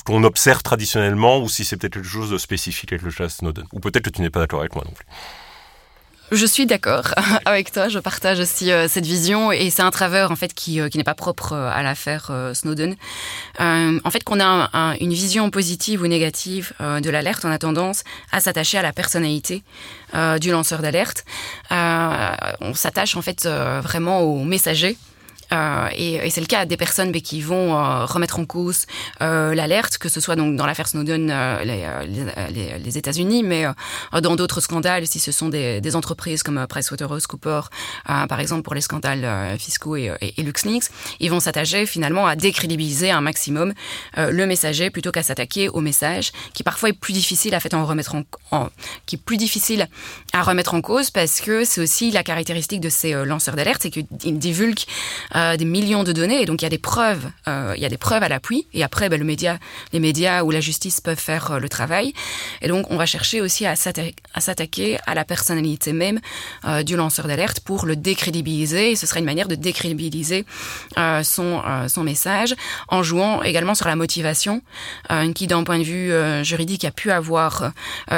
qu'on 0.05 0.23
observe 0.23 0.61
traditionnellement 0.61 1.39
ou 1.39 1.49
si 1.49 1.65
c'est 1.65 1.77
peut-être 1.77 1.95
quelque 1.95 2.07
chose 2.07 2.29
de 2.29 2.37
spécifique 2.37 2.93
avec 2.93 3.03
le 3.03 3.11
cas 3.11 3.27
Snowden. 3.27 3.65
Ou 3.73 3.79
peut-être 3.79 4.03
que 4.03 4.11
tu 4.11 4.21
n'es 4.21 4.29
pas 4.29 4.39
d'accord 4.39 4.59
avec 4.59 4.75
moi 4.75 4.83
non 4.85 4.93
plus. 4.93 5.05
Je 6.31 6.45
suis 6.47 6.65
d'accord 6.65 7.13
avec 7.45 7.71
toi, 7.71 7.87
je 7.87 7.99
partage 7.99 8.39
aussi 8.39 8.71
euh, 8.71 8.87
cette 8.87 9.05
vision 9.05 9.51
et 9.51 9.69
c'est 9.69 9.83
un 9.83 9.91
travers 9.91 10.31
en 10.31 10.35
fait 10.35 10.55
qui, 10.55 10.81
euh, 10.81 10.89
qui 10.89 10.97
n'est 10.97 11.03
pas 11.03 11.13
propre 11.13 11.53
euh, 11.53 11.69
à 11.71 11.83
l'affaire 11.83 12.31
Snowden. 12.53 12.95
En 13.59 14.11
fait, 14.11 14.23
qu'on 14.23 14.39
a 14.39 14.45
un, 14.45 14.69
un, 14.73 14.95
une 14.99 15.13
vision 15.13 15.49
positive 15.51 16.01
ou 16.01 16.07
négative 16.07 16.73
de 16.79 17.09
l'alerte, 17.09 17.45
on 17.45 17.51
a 17.51 17.57
tendance 17.57 18.03
à 18.31 18.39
s'attacher 18.39 18.77
à 18.77 18.81
la 18.81 18.91
personnalité 18.91 19.63
du 20.41 20.51
lanceur 20.51 20.81
d'alerte. 20.81 21.25
on 21.71 22.73
s'attache 22.73 23.15
en 23.15 23.21
fait 23.21 23.47
vraiment 23.47 24.21
au 24.21 24.43
messager 24.43 24.97
euh, 25.51 25.87
et, 25.93 26.15
et 26.15 26.29
c'est 26.29 26.41
le 26.41 26.47
cas 26.47 26.65
des 26.65 26.77
personnes 26.77 27.11
mais, 27.11 27.21
qui 27.21 27.41
vont 27.41 27.75
euh, 27.75 28.05
remettre 28.05 28.39
en 28.39 28.45
cause 28.45 28.85
euh, 29.21 29.53
l'alerte, 29.53 29.97
que 29.97 30.09
ce 30.09 30.19
soit 30.19 30.35
donc 30.35 30.55
dans 30.55 30.65
l'affaire 30.65 30.87
Snowden, 30.87 31.29
euh, 31.31 31.63
les, 31.63 31.83
euh, 31.83 32.05
les, 32.05 32.53
les, 32.53 32.79
les 32.79 32.97
États-Unis, 32.97 33.43
mais 33.43 33.65
euh, 33.65 34.21
dans 34.21 34.35
d'autres 34.35 34.61
scandales, 34.61 35.07
si 35.07 35.19
ce 35.19 35.31
sont 35.31 35.49
des, 35.49 35.81
des 35.81 35.95
entreprises 35.95 36.43
comme 36.43 36.65
PricewaterhouseCoopers, 36.67 37.69
euh, 38.09 38.27
par 38.27 38.39
exemple 38.39 38.63
pour 38.63 38.73
les 38.73 38.81
scandales 38.81 39.25
euh, 39.25 39.57
fiscaux 39.57 39.95
et, 39.95 40.11
et, 40.21 40.39
et 40.39 40.43
LuxLeaks, 40.43 40.85
ils 41.19 41.29
vont 41.29 41.39
s'attacher 41.39 41.85
finalement 41.85 42.27
à 42.27 42.35
décrédibiliser 42.35 43.11
un 43.11 43.21
maximum 43.21 43.73
euh, 44.17 44.31
le 44.31 44.45
messager 44.47 44.89
plutôt 44.89 45.11
qu'à 45.11 45.23
s'attaquer 45.23 45.69
au 45.69 45.81
message, 45.81 46.31
qui 46.53 46.63
parfois 46.63 46.89
est 46.89 46.93
plus 46.93 47.13
difficile 47.13 47.53
à 47.53 47.59
en 47.73 47.85
remettre 47.85 48.15
en, 48.15 48.23
en 48.51 48.69
qui 49.05 49.15
est 49.15 49.19
plus 49.19 49.37
difficile 49.37 49.87
à 50.33 50.43
remettre 50.43 50.73
en 50.73 50.81
cause 50.81 51.09
parce 51.09 51.41
que 51.41 51.65
c'est 51.65 51.81
aussi 51.81 52.11
la 52.11 52.23
caractéristique 52.23 52.79
de 52.79 52.89
ces 52.89 53.13
euh, 53.13 53.25
lanceurs 53.25 53.55
d'alerte, 53.55 53.81
c'est 53.83 53.89
qu'ils 53.91 54.39
divulguent 54.39 54.85
euh, 55.35 55.57
des 55.57 55.65
millions 55.65 56.03
de 56.03 56.11
données. 56.11 56.41
Et 56.41 56.45
donc 56.45 56.61
il 56.61 56.65
y 56.65 56.67
a 56.67 56.69
des 56.69 56.77
preuves, 56.77 57.29
euh, 57.47 57.73
il 57.75 57.81
y 57.81 57.85
a 57.85 57.89
des 57.89 57.97
preuves 57.97 58.23
à 58.23 58.29
l'appui. 58.29 58.67
Et 58.73 58.83
après 58.83 59.09
ben, 59.09 59.19
le 59.19 59.25
média, 59.25 59.59
les 59.93 59.99
médias 59.99 60.43
ou 60.43 60.51
la 60.51 60.61
justice 60.61 61.01
peuvent 61.01 61.19
faire 61.19 61.51
euh, 61.51 61.59
le 61.59 61.69
travail. 61.69 62.13
Et 62.61 62.67
donc 62.67 62.89
on 62.89 62.97
va 62.97 63.05
chercher 63.05 63.41
aussi 63.41 63.65
à 63.65 63.75
s'attaquer 63.75 64.97
à 65.05 65.15
la 65.15 65.25
personnalité 65.25 65.93
même 65.93 66.19
euh, 66.65 66.83
du 66.83 66.95
lanceur 66.95 67.27
d'alerte 67.27 67.59
pour 67.59 67.85
le 67.85 67.95
décrédibiliser. 67.95 68.91
Et 68.91 68.95
ce 68.95 69.05
serait 69.05 69.19
une 69.19 69.25
manière 69.25 69.47
de 69.47 69.55
décrédibiliser 69.55 70.45
euh, 70.97 71.23
son, 71.23 71.61
son 71.87 72.03
message 72.03 72.55
en 72.87 73.03
jouant 73.03 73.43
également 73.43 73.75
sur 73.75 73.87
la 73.87 73.95
motivation 73.95 74.61
qui 75.33 75.47
d'un 75.47 75.63
point 75.63 75.79
de 75.79 75.83
vue 75.83 76.11
juridique 76.43 76.85
a 76.85 76.91
pu 76.91 77.11
avoir 77.11 77.71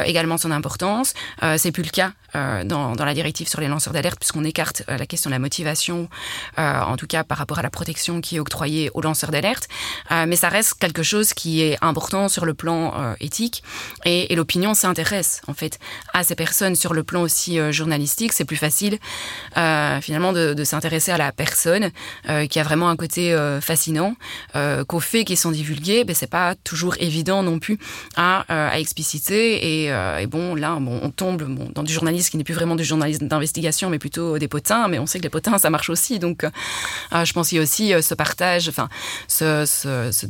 également 0.06 0.38
son 0.38 0.52
importance. 0.52 1.14
C'est 1.58 1.72
plus 1.72 1.84
le 1.84 1.90
cas 1.90 2.12
euh, 2.36 2.64
dans, 2.64 2.94
la 2.94 3.14
directive 3.14 3.48
sur 3.48 3.62
les 3.62 3.68
lanceurs 3.68 3.94
d'alerte 3.94 4.20
puisqu'on 4.20 4.44
écarte 4.44 4.84
euh, 4.90 4.98
la 4.98 5.06
question 5.06 5.30
de 5.30 5.36
la 5.36 5.40
motivation 5.40 6.10
euh, 6.60 6.82
en 6.82 6.98
tout 6.98 7.08
cas 7.08 7.24
par 7.24 7.38
rapport 7.38 7.60
à 7.60 7.62
la 7.62 7.70
protection 7.70 8.20
qui 8.20 8.36
est 8.36 8.40
octroyée 8.40 8.92
aux 8.94 9.02
lanceurs 9.02 9.32
d'alerte. 9.32 9.68
Mais 10.12 10.36
ça 10.36 10.50
reste 10.50 10.76
quelque 10.76 11.04
chose 11.04 11.34
qui 11.34 11.62
est 11.62 11.78
important 11.82 12.28
sur 12.30 12.46
le 12.46 12.54
plan 12.54 13.16
éthique 13.20 13.64
et, 14.06 14.34
l'opinion 14.36 14.74
s'intéresse 14.74 15.42
en 15.48 15.54
fait 15.54 15.80
à 16.14 16.24
ces 16.24 16.36
personnes 16.36 16.76
sur 16.76 16.94
le 16.94 17.04
plan 17.04 17.22
aussi 17.22 17.60
journalistique. 17.72 18.34
C'est 18.34 18.46
plus 18.46 18.58
facile 18.58 19.00
finalement 19.56 20.34
de, 20.34 20.64
s'intéresser 20.64 21.12
à 21.12 21.18
la 21.18 21.32
personne 21.32 21.92
qui 22.50 22.60
a 22.60 22.64
vraiment 22.64 22.90
un 22.90 22.96
côté 22.96 23.36
fascinant 23.62 24.16
qu'aux 24.88 25.00
faits 25.00 25.26
qui 25.26 25.36
sont 25.36 25.52
divulgués, 25.52 26.04
ben, 26.04 26.16
c'est 26.16 26.30
pas 26.30 26.56
toujours 26.56 26.96
évident 27.00 27.44
non 27.44 27.60
plus 27.60 27.78
à, 28.16 28.46
expliciter. 28.80 29.86
Et, 29.86 30.28
bon, 30.28 30.56
là, 30.56 30.78
bon, 30.80 31.00
on 31.02 31.10
tombe 31.10 31.72
dans 31.74 31.84
du 31.84 31.94
journalisme 31.94 32.17
qui 32.24 32.38
n'est 32.38 32.44
plus 32.44 32.54
vraiment 32.54 32.76
du 32.76 32.84
journalisme 32.84 33.28
d'investigation, 33.28 33.90
mais 33.90 34.00
plutôt 34.00 34.38
des 34.38 34.48
potins. 34.48 34.88
Mais 34.88 35.00
on 35.00 35.06
sait 35.06 35.20
que 35.20 35.24
les 35.24 35.30
potins, 35.30 35.58
ça 35.58 35.70
marche 35.70 35.90
aussi. 35.90 36.20
Donc, 36.20 36.44
euh, 36.44 37.26
je 37.26 37.34
pense 37.34 37.50
qu'il 37.50 37.58
y 37.58 37.60
a 37.60 37.64
aussi 37.64 37.94
euh, 37.94 38.02
ce 38.02 38.14
partage, 38.14 38.70
enfin, 38.70 38.90
euh, 39.42 39.66
ce, 39.66 40.10
ce, 40.12 40.28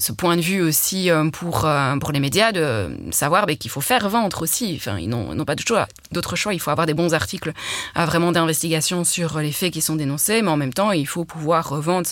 ce, 0.00 0.12
point 0.12 0.36
de 0.36 0.42
vue 0.42 0.62
aussi 0.62 1.10
pour, 1.32 1.68
pour 2.00 2.12
les 2.12 2.20
médias 2.20 2.52
de 2.52 2.90
savoir 3.10 3.46
ben, 3.46 3.56
qu'il 3.56 3.70
faut 3.70 3.80
faire 3.80 4.08
vendre 4.08 4.42
aussi. 4.42 4.74
Enfin, 4.76 4.98
ils 4.98 5.08
n'ont 5.08 5.44
pas 5.44 5.54
d'autre 5.54 6.36
choix. 6.36 6.54
Il 6.54 6.60
faut 6.60 6.70
avoir 6.70 6.86
des 6.86 6.94
bons 6.94 7.14
articles 7.14 7.52
vraiment 7.94 8.32
d'investigation 8.32 9.04
sur 9.04 9.38
les 9.38 9.52
faits 9.52 9.72
qui 9.72 9.80
sont 9.80 9.96
dénoncés, 9.96 10.42
mais 10.42 10.50
en 10.50 10.56
même 10.56 10.72
temps, 10.72 10.92
il 10.92 11.06
faut 11.06 11.24
pouvoir 11.24 11.80
vendre 11.80 12.10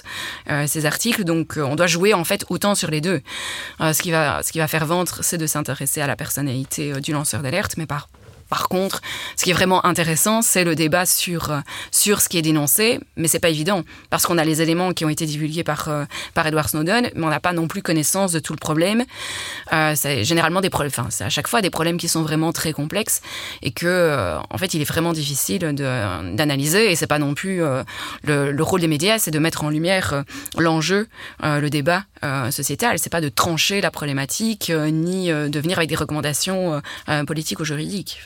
euh, 0.51 0.67
ces 0.67 0.87
articles. 0.87 1.25
Donc, 1.25 1.55
on 1.57 1.77
doit 1.77 1.87
jouer 1.87 2.15
en 2.15 2.25
fait 2.25 2.45
autant 2.49 2.75
sur 2.75 2.91
les 2.91 3.01
deux. 3.01 3.21
Ce, 3.81 4.03
qui 4.03 4.11
va, 4.11 4.43
ce 4.43 4.53
qui 4.53 4.59
va 4.59 4.69
faire 4.69 4.87
vendre, 4.87 5.19
c'est 5.23 5.39
de 5.39 5.47
s'intéresser 5.47 6.01
à 6.01 6.07
la 6.07 6.17
personnalité 6.17 6.93
du 7.01 7.13
lanceur 7.13 7.36
d'alerte, 7.43 7.77
mais 7.77 7.87
par 7.87 8.09
par 8.49 8.69
contre, 8.69 9.01
ce 9.37 9.45
qui 9.45 9.51
est 9.51 9.55
vraiment 9.55 9.85
intéressant, 9.85 10.41
c'est 10.41 10.65
le 10.65 10.75
débat 10.75 11.05
sur, 11.05 11.51
euh, 11.51 11.61
sur 11.91 12.21
ce 12.21 12.29
qui 12.29 12.39
est 12.39 12.43
dénoncé, 12.43 13.01
mais 13.17 13.29
c'est 13.29 13.41
pas 13.41 13.49
évident, 13.49 13.83
parce 14.09 14.25
qu'on 14.25 14.39
a 14.39 14.45
les 14.45 14.63
éléments 14.63 14.93
qui 14.93 15.05
ont 15.05 15.09
été 15.09 15.27
divulgués 15.27 15.65
par, 15.65 15.89
euh, 15.89 16.05
par 16.35 16.47
Edward 16.47 16.69
Snowden, 16.69 17.11
mais 17.15 17.25
on 17.25 17.29
n'a 17.29 17.41
pas 17.41 17.53
non 17.53 17.67
plus 17.67 17.83
connaissance 17.83 18.33
de 18.33 18.39
tout 18.39 18.53
le 18.53 18.59
problème. 18.59 19.05
Euh, 19.73 19.95
c'est 19.97 20.25
généralement 20.25 20.61
des 20.61 20.71
problèmes, 20.71 20.93
enfin, 20.97 21.09
c'est 21.11 21.25
à 21.25 21.29
chaque 21.29 21.49
fois 21.49 21.61
des 21.61 21.71
problèmes 21.71 21.97
qui 21.97 22.09
sont 22.09 22.23
vraiment 22.23 22.53
très 22.53 22.73
complexes, 22.73 23.21
et 23.63 23.73
que, 23.73 24.37
en 24.49 24.59
fait, 24.59 24.75
il 24.75 24.81
est 24.81 24.85
vraiment 24.89 25.13
difficile 25.13 25.59
d'analyser, 25.59 26.93
et 26.93 26.97
c'est 26.97 27.07
pas 27.07 27.19
non 27.19 27.35
plus 27.35 27.63
le, 28.25 28.53
le, 28.53 28.63
rôle 28.63 28.81
des 28.81 28.89
médias, 28.89 29.19
c'est 29.19 29.31
de 29.31 29.39
mettre 29.39 29.65
en 29.65 29.71
lumière 29.71 30.25
l'enjeu, 30.57 31.09
le 31.43 31.69
débat 31.69 32.05
sociétal, 32.51 32.99
c'est 32.99 33.11
pas 33.11 33.21
de 33.21 33.29
trancher 33.29 33.81
la 33.81 33.91
problématique, 33.91 34.71
ni 34.71 35.29
de 35.29 35.61
venir 35.61 35.79
avec 35.79 35.89
des 35.89 35.97
recommandations 35.97 36.81
politiques 37.27 37.61
ou 37.61 37.65
juridiques. 37.65 38.21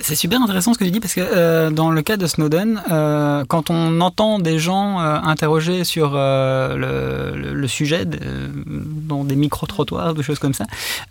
C'est 0.00 0.16
super 0.16 0.42
intéressant 0.42 0.74
ce 0.74 0.80
que 0.80 0.84
tu 0.84 0.90
dis 0.90 0.98
parce 0.98 1.14
que 1.14 1.20
euh, 1.20 1.70
dans 1.70 1.92
le 1.92 2.02
cas 2.02 2.16
de 2.16 2.26
Snowden, 2.26 2.82
euh, 2.90 3.44
quand 3.46 3.70
on 3.70 4.00
entend 4.00 4.40
des 4.40 4.58
gens 4.58 5.00
euh, 5.00 5.18
interroger 5.22 5.84
sur 5.84 6.14
euh, 6.16 7.22
le, 7.54 7.68
sujet 7.68 8.04
dans 8.04 9.22
des 9.22 9.36
micro-trottoirs, 9.36 10.14
des 10.14 10.24
choses 10.24 10.40
comme 10.40 10.54
ça, 10.54 10.64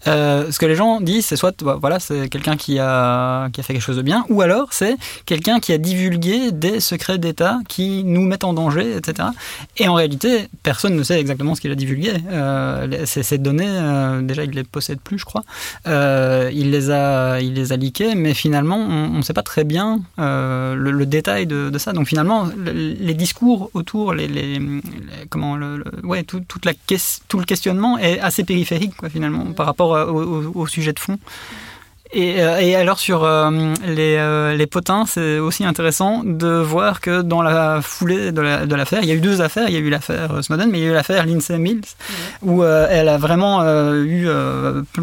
ce 0.05 0.57
que 0.57 0.65
les 0.65 0.75
gens 0.75 0.99
disent, 0.99 1.25
c'est 1.25 1.35
soit 1.35 1.55
voilà, 1.63 1.99
c'est 1.99 2.27
quelqu'un 2.27 2.57
qui 2.57 2.79
a, 2.79 3.49
qui 3.49 3.61
a 3.61 3.63
fait 3.63 3.73
quelque 3.73 3.81
chose 3.81 3.97
de 3.97 4.01
bien, 4.01 4.25
ou 4.29 4.41
alors 4.41 4.69
c'est 4.71 4.95
quelqu'un 5.25 5.59
qui 5.59 5.71
a 5.73 5.77
divulgué 5.77 6.51
des 6.51 6.79
secrets 6.79 7.17
d'État 7.17 7.59
qui 7.67 8.03
nous 8.05 8.21
mettent 8.21 8.45
en 8.45 8.53
danger, 8.53 8.95
etc. 8.97 9.29
Et 9.77 9.87
en 9.87 9.93
réalité, 9.93 10.47
personne 10.63 10.95
ne 10.95 11.03
sait 11.03 11.19
exactement 11.19 11.55
ce 11.55 11.61
qu'il 11.61 11.71
a 11.71 11.75
divulgué. 11.75 12.13
Ces, 13.05 13.37
données, 13.37 14.21
déjà, 14.23 14.43
il 14.43 14.51
les 14.51 14.63
possède 14.63 14.99
plus, 14.99 15.19
je 15.19 15.25
crois. 15.25 15.43
Il 15.85 16.71
les 16.71 16.89
a, 16.89 17.39
il 17.41 17.53
les 17.53 17.73
a 17.73 17.77
mais 18.15 18.33
finalement 18.33 18.64
on 18.73 19.17
ne 19.17 19.21
sait 19.21 19.33
pas 19.33 19.43
très 19.43 19.63
bien 19.63 20.01
euh, 20.19 20.75
le, 20.75 21.05
détail 21.05 21.45
de, 21.45 21.77
ça. 21.77 21.93
Donc 21.93 22.07
finalement, 22.07 22.47
le, 22.57 22.71
les 22.71 23.13
discours 23.13 23.69
autour, 23.73 24.13
comment, 25.29 25.57
tout, 26.27 26.59
le 27.37 27.43
questionnement 27.45 27.97
est 27.97 28.19
assez 28.19 28.43
périphérique, 28.43 28.93
finalement, 29.09 29.45
par 29.53 29.65
rapport 29.65 29.91
au, 29.91 30.51
au 30.55 30.67
sujet 30.67 30.93
de 30.93 30.99
fond. 30.99 31.19
Et, 32.15 32.41
euh, 32.41 32.59
et, 32.59 32.77
alors 32.77 32.97
sur 32.97 33.25
euh, 33.25 33.73
les, 33.85 34.15
euh, 34.15 34.55
les, 34.55 34.67
potins, 34.67 35.05
c'est 35.05 35.37
aussi 35.37 35.65
intéressant 35.65 36.21
de 36.23 36.47
voir 36.47 37.01
que 37.01 37.21
dans 37.21 37.41
la 37.41 37.81
foulée 37.81 38.31
de 38.31 38.39
l'affaire, 38.41 38.99
la, 38.99 39.05
il 39.05 39.09
y 39.09 39.11
a 39.11 39.15
eu 39.15 39.19
deux 39.19 39.41
affaires. 39.41 39.67
Il 39.67 39.73
y 39.73 39.77
a 39.77 39.81
eu 39.81 39.89
l'affaire 39.89 40.41
Snowden, 40.41 40.71
mais 40.71 40.79
il 40.79 40.83
y 40.85 40.87
a 40.87 40.91
eu 40.91 40.93
l'affaire 40.93 41.25
Lindsay 41.25 41.57
Mills, 41.57 41.81
mmh. 41.81 42.49
où 42.49 42.63
elle 42.63 43.09
a 43.09 43.17
vraiment 43.17 43.65
eu 43.95 44.29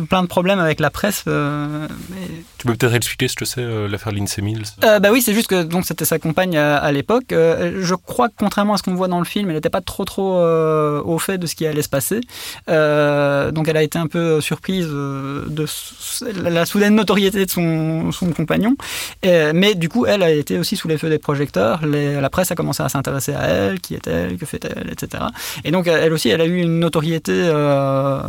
plein 0.08 0.22
de 0.22 0.26
problèmes 0.26 0.58
avec 0.58 0.80
la 0.80 0.88
presse. 0.88 1.24
Mais... 1.26 2.28
Tu 2.56 2.66
peux 2.66 2.74
peut-être 2.74 2.94
expliquer 2.94 3.28
ce 3.28 3.36
que 3.36 3.44
c'est 3.44 3.64
l'affaire 3.88 4.12
Lindsay 4.12 4.40
Mills? 4.40 4.64
Bah 4.80 5.10
oui, 5.12 5.20
c'est 5.20 5.34
juste 5.34 5.48
que 5.48 5.62
donc 5.62 5.84
c'était 5.84 6.06
sa 6.06 6.18
compagne 6.18 6.56
à, 6.56 6.78
à 6.78 6.92
l'époque. 6.92 7.26
je 7.28 7.94
crois 7.94 8.30
que 8.30 8.34
contrairement 8.38 8.74
à 8.74 8.78
ce 8.78 8.84
qu'on 8.84 8.94
voit 8.94 9.08
dans 9.08 9.18
le 9.18 9.26
film, 9.26 9.50
elle 9.50 9.56
n'était 9.56 9.68
pas 9.68 9.82
trop 9.82 10.06
trop 10.06 10.40
au 10.40 11.18
fait 11.18 11.36
de 11.36 11.46
ce 11.46 11.54
qui 11.54 11.66
allait 11.66 11.82
se 11.82 11.90
passer. 11.90 12.20
donc 12.68 13.68
elle 13.68 13.76
a 13.76 13.82
été 13.82 13.98
un 13.98 14.06
peu 14.06 14.40
surprise 14.40 14.86
de 14.86 15.66
la 16.48 16.64
soudaine 16.64 17.01
notoriété 17.02 17.44
de 17.44 17.50
son, 17.50 18.10
compagnon. 18.36 18.74
Et, 19.22 19.52
mais 19.52 19.74
du 19.74 19.88
coup, 19.88 20.06
elle 20.06 20.22
a 20.22 20.30
été 20.30 20.58
aussi 20.58 20.76
sous 20.76 20.88
les 20.88 20.98
feux 20.98 21.10
des 21.10 21.18
projecteurs. 21.18 21.84
La 21.86 22.30
presse 22.30 22.50
a 22.50 22.54
commencé 22.54 22.82
à 22.82 22.88
s'intéresser 22.88 23.34
à 23.34 23.44
elle, 23.46 23.80
qui 23.80 23.94
est-elle, 23.94 24.36
que 24.36 24.46
fait-elle, 24.46 24.88
etc. 24.90 25.24
Et 25.64 25.70
donc, 25.70 25.86
elle 25.86 26.12
aussi, 26.12 26.28
elle 26.28 26.40
a 26.40 26.46
eu 26.46 26.58
une 26.60 26.78
notoriété 26.78 27.32
euh, 27.34 28.20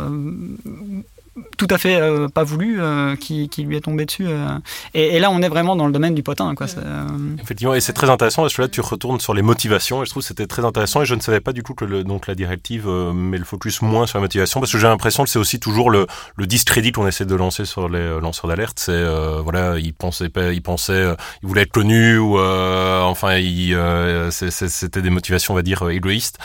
tout 1.56 1.66
à 1.70 1.78
fait 1.78 2.00
pas 2.32 2.44
voulu 2.44 2.80
qui, 3.20 3.48
lui 3.58 3.76
est 3.76 3.80
tombé 3.80 4.04
dessus. 4.04 4.26
Et, 4.94 5.18
là, 5.18 5.30
on 5.30 5.42
est 5.42 5.48
vraiment 5.48 5.76
dans 5.76 5.86
le 5.86 5.92
domaine 5.92 6.14
du 6.14 6.22
potin. 6.22 6.54
Quoi. 6.54 6.66
Effectivement, 7.42 7.74
et 7.74 7.80
c'est 7.80 7.92
très 7.92 8.10
intéressant 8.10 8.42
parce 8.42 8.54
que 8.54 8.62
là, 8.62 8.68
tu 8.68 8.80
retournes 8.80 9.20
sur 9.20 9.34
les 9.34 9.42
motivations 9.42 10.02
et 10.02 10.06
je 10.06 10.10
trouve 10.10 10.22
que 10.22 10.28
c'était 10.28 10.46
très 10.46 10.64
intéressant 10.64 11.02
et 11.02 11.06
je 11.06 11.14
ne 11.14 11.20
savais 11.20 11.40
pas 11.40 11.52
du 11.52 11.62
tout 11.62 11.74
que 11.74 11.84
le, 11.84 12.04
donc, 12.04 12.26
la 12.26 12.34
directive 12.34 12.88
met 12.88 13.38
le 13.38 13.44
focus 13.44 13.82
moins 13.82 14.06
sur 14.06 14.18
la 14.18 14.22
motivation 14.22 14.60
parce 14.60 14.72
que 14.72 14.78
j'ai 14.78 14.86
l'impression 14.86 15.24
que 15.24 15.30
c'est 15.30 15.38
aussi 15.38 15.58
toujours 15.58 15.90
le, 15.90 16.06
le 16.36 16.46
discrédit 16.46 16.92
qu'on 16.92 17.06
essaie 17.06 17.24
de 17.24 17.34
lancer 17.34 17.64
sur 17.64 17.88
les 17.88 18.20
lanceurs 18.20 18.48
d'alerte. 18.48 18.78
C'est, 18.78 19.04
voilà, 19.42 19.78
ils 19.78 19.94
pensaient, 19.94 20.30
ils 20.52 20.62
pensaient, 20.62 21.14
ils 21.42 21.48
voulaient 21.48 21.62
être 21.62 21.72
connus 21.72 22.18
ou, 22.18 22.38
enfin, 22.38 23.40
c'était 24.30 25.02
des 25.02 25.10
motivations, 25.10 25.54
on 25.54 25.56
va 25.56 25.62
dire, 25.62 25.88
égoïstes. 25.88 26.38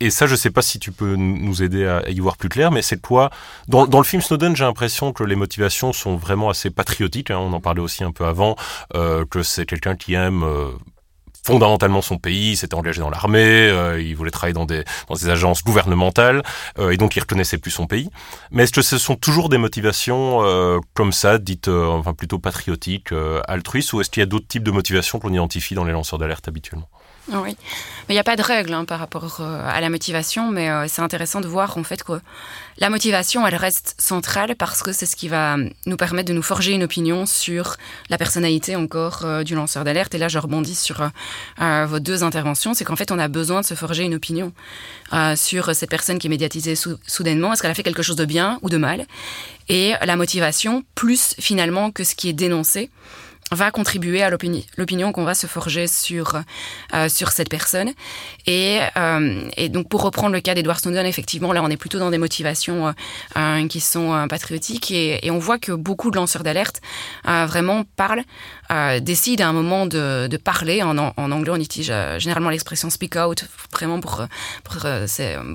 et 0.00 0.10
ça, 0.10 0.26
je 0.26 0.34
sais 0.34 0.50
pas 0.50 0.62
si 0.62 0.78
tu 0.78 0.92
peux 0.92 1.16
nous 1.16 1.62
aider 1.62 1.86
à 1.86 2.08
y 2.08 2.20
voir 2.20 2.36
plus 2.36 2.48
clair, 2.48 2.70
mais 2.70 2.82
c'est 2.82 3.00
quoi 3.00 3.30
dans, 3.68 3.86
le 3.86 4.04
film 4.04 4.22
Snowden, 4.22 4.56
j'ai 4.56 4.64
l'impression 4.64 5.12
que 5.12 5.24
les 5.24 5.36
motivations 5.36 5.92
sont 5.92 6.16
vraiment 6.16 6.50
assez 6.50 6.70
patriotiques. 6.70 7.30
Hein, 7.30 7.38
on 7.38 7.52
en 7.52 7.60
parlait 7.60 7.80
aussi 7.80 8.04
un 8.04 8.12
peu 8.12 8.24
avant, 8.24 8.56
euh, 8.94 9.24
que 9.24 9.42
c'est 9.42 9.66
quelqu'un 9.66 9.96
qui 9.96 10.14
aime 10.14 10.42
euh, 10.42 10.70
fondamentalement 11.44 12.02
son 12.02 12.18
pays, 12.18 12.56
s'était 12.56 12.74
engagé 12.74 13.00
dans 13.00 13.10
l'armée, 13.10 13.40
euh, 13.40 14.00
il 14.00 14.14
voulait 14.14 14.30
travailler 14.30 14.54
dans 14.54 14.66
des, 14.66 14.84
agences 15.28 15.62
gouvernementales, 15.62 16.42
et 16.78 16.96
donc 16.96 17.16
il 17.16 17.20
reconnaissait 17.20 17.58
plus 17.58 17.70
son 17.70 17.86
pays. 17.86 18.10
Mais 18.50 18.64
est-ce 18.64 18.72
que 18.72 18.82
ce 18.82 18.98
sont 18.98 19.16
toujours 19.16 19.48
des 19.48 19.58
motivations 19.58 20.40
euh, 20.42 20.78
comme 20.94 21.12
ça, 21.12 21.38
dites 21.38 21.68
enfin 21.68 22.14
plutôt 22.14 22.38
patriotiques, 22.38 23.12
altruistes, 23.46 23.92
ou 23.92 24.00
est-ce 24.00 24.10
qu'il 24.10 24.20
y 24.20 24.24
a 24.24 24.26
d'autres 24.26 24.48
types 24.48 24.64
de 24.64 24.70
motivations 24.70 25.18
qu'on 25.18 25.32
identifie 25.32 25.74
dans 25.74 25.84
les 25.84 25.92
lanceurs 25.92 26.18
d'alerte 26.18 26.48
habituellement? 26.48 26.88
Oui, 27.32 27.56
mais 28.08 28.14
il 28.14 28.16
n'y 28.16 28.20
a 28.20 28.24
pas 28.24 28.36
de 28.36 28.42
règle 28.42 28.72
hein, 28.74 28.84
par 28.84 28.98
rapport 28.98 29.38
euh, 29.40 29.62
à 29.64 29.80
la 29.80 29.88
motivation, 29.88 30.50
mais 30.50 30.68
euh, 30.68 30.86
c'est 30.88 31.02
intéressant 31.02 31.40
de 31.40 31.46
voir 31.46 31.78
en 31.78 31.84
fait 31.84 32.02
que 32.02 32.20
la 32.78 32.90
motivation, 32.90 33.46
elle 33.46 33.54
reste 33.54 33.94
centrale 33.98 34.56
parce 34.56 34.82
que 34.82 34.92
c'est 34.92 35.06
ce 35.06 35.14
qui 35.14 35.28
va 35.28 35.56
nous 35.86 35.96
permettre 35.96 36.28
de 36.28 36.34
nous 36.34 36.42
forger 36.42 36.72
une 36.72 36.82
opinion 36.82 37.26
sur 37.26 37.76
la 38.08 38.18
personnalité 38.18 38.74
encore 38.74 39.24
euh, 39.24 39.42
du 39.44 39.54
lanceur 39.54 39.84
d'alerte. 39.84 40.14
Et 40.14 40.18
là, 40.18 40.28
je 40.28 40.38
rebondis 40.38 40.74
sur 40.74 41.08
vos 41.58 42.00
deux 42.00 42.24
interventions, 42.24 42.74
c'est 42.74 42.84
qu'en 42.84 42.96
fait, 42.96 43.12
on 43.12 43.18
a 43.18 43.28
besoin 43.28 43.60
de 43.60 43.66
se 43.66 43.74
forger 43.74 44.04
une 44.04 44.14
opinion 44.14 44.52
sur 45.36 45.74
cette 45.74 45.90
personne 45.90 46.18
qui 46.18 46.26
est 46.26 46.30
médiatisée 46.30 46.74
soudainement. 46.74 47.52
Est-ce 47.52 47.62
qu'elle 47.62 47.70
a 47.70 47.74
fait 47.74 47.82
quelque 47.82 48.02
chose 48.02 48.16
de 48.16 48.24
bien 48.24 48.58
ou 48.62 48.68
de 48.68 48.76
mal? 48.76 49.06
Et 49.68 49.94
la 50.02 50.16
motivation, 50.16 50.82
plus 50.94 51.34
finalement 51.38 51.90
que 51.90 52.04
ce 52.04 52.14
qui 52.14 52.28
est 52.28 52.32
dénoncé 52.32 52.90
va 53.50 53.70
contribuer 53.70 54.22
à 54.22 54.30
l'opinion 54.30 55.12
qu'on 55.12 55.24
va 55.24 55.34
se 55.34 55.46
forger 55.46 55.86
sur 55.86 56.42
euh, 56.94 57.08
sur 57.08 57.30
cette 57.32 57.48
personne. 57.48 57.90
Et, 58.46 58.80
euh, 58.96 59.48
et 59.56 59.68
donc 59.68 59.88
pour 59.88 60.02
reprendre 60.02 60.32
le 60.32 60.40
cas 60.40 60.54
d'Edward 60.54 60.78
Snowden 60.78 61.06
effectivement 61.06 61.52
là 61.52 61.62
on 61.62 61.68
est 61.68 61.76
plutôt 61.76 61.98
dans 61.98 62.10
des 62.10 62.18
motivations 62.18 62.88
euh, 62.88 62.92
euh 63.36 63.66
qui 63.68 63.80
sont 63.80 64.12
euh, 64.12 64.26
patriotiques. 64.26 64.90
Et, 64.90 65.26
et, 65.26 65.30
on 65.30 65.38
voit 65.38 65.58
que 65.58 65.72
beaucoup 65.72 66.10
de 66.10 66.16
lanceurs 66.16 66.42
d'alerte 66.42 66.80
euh, 67.28 67.46
vraiment 67.46 67.84
parlent 67.96 68.24
décident 69.00 69.46
à 69.46 69.48
un 69.48 69.52
moment 69.52 69.84
de, 69.84 70.28
de 70.28 70.36
parler 70.36 70.80
en, 70.82 70.96
anglais. 70.96 71.50
On 71.52 71.56
utilise 71.56 71.92
généralement 72.18 72.50
l'expression 72.50 72.88
speak 72.88 73.16
out 73.16 73.44
vraiment 73.72 73.98
pour 73.98 74.24
pour, 74.62 74.86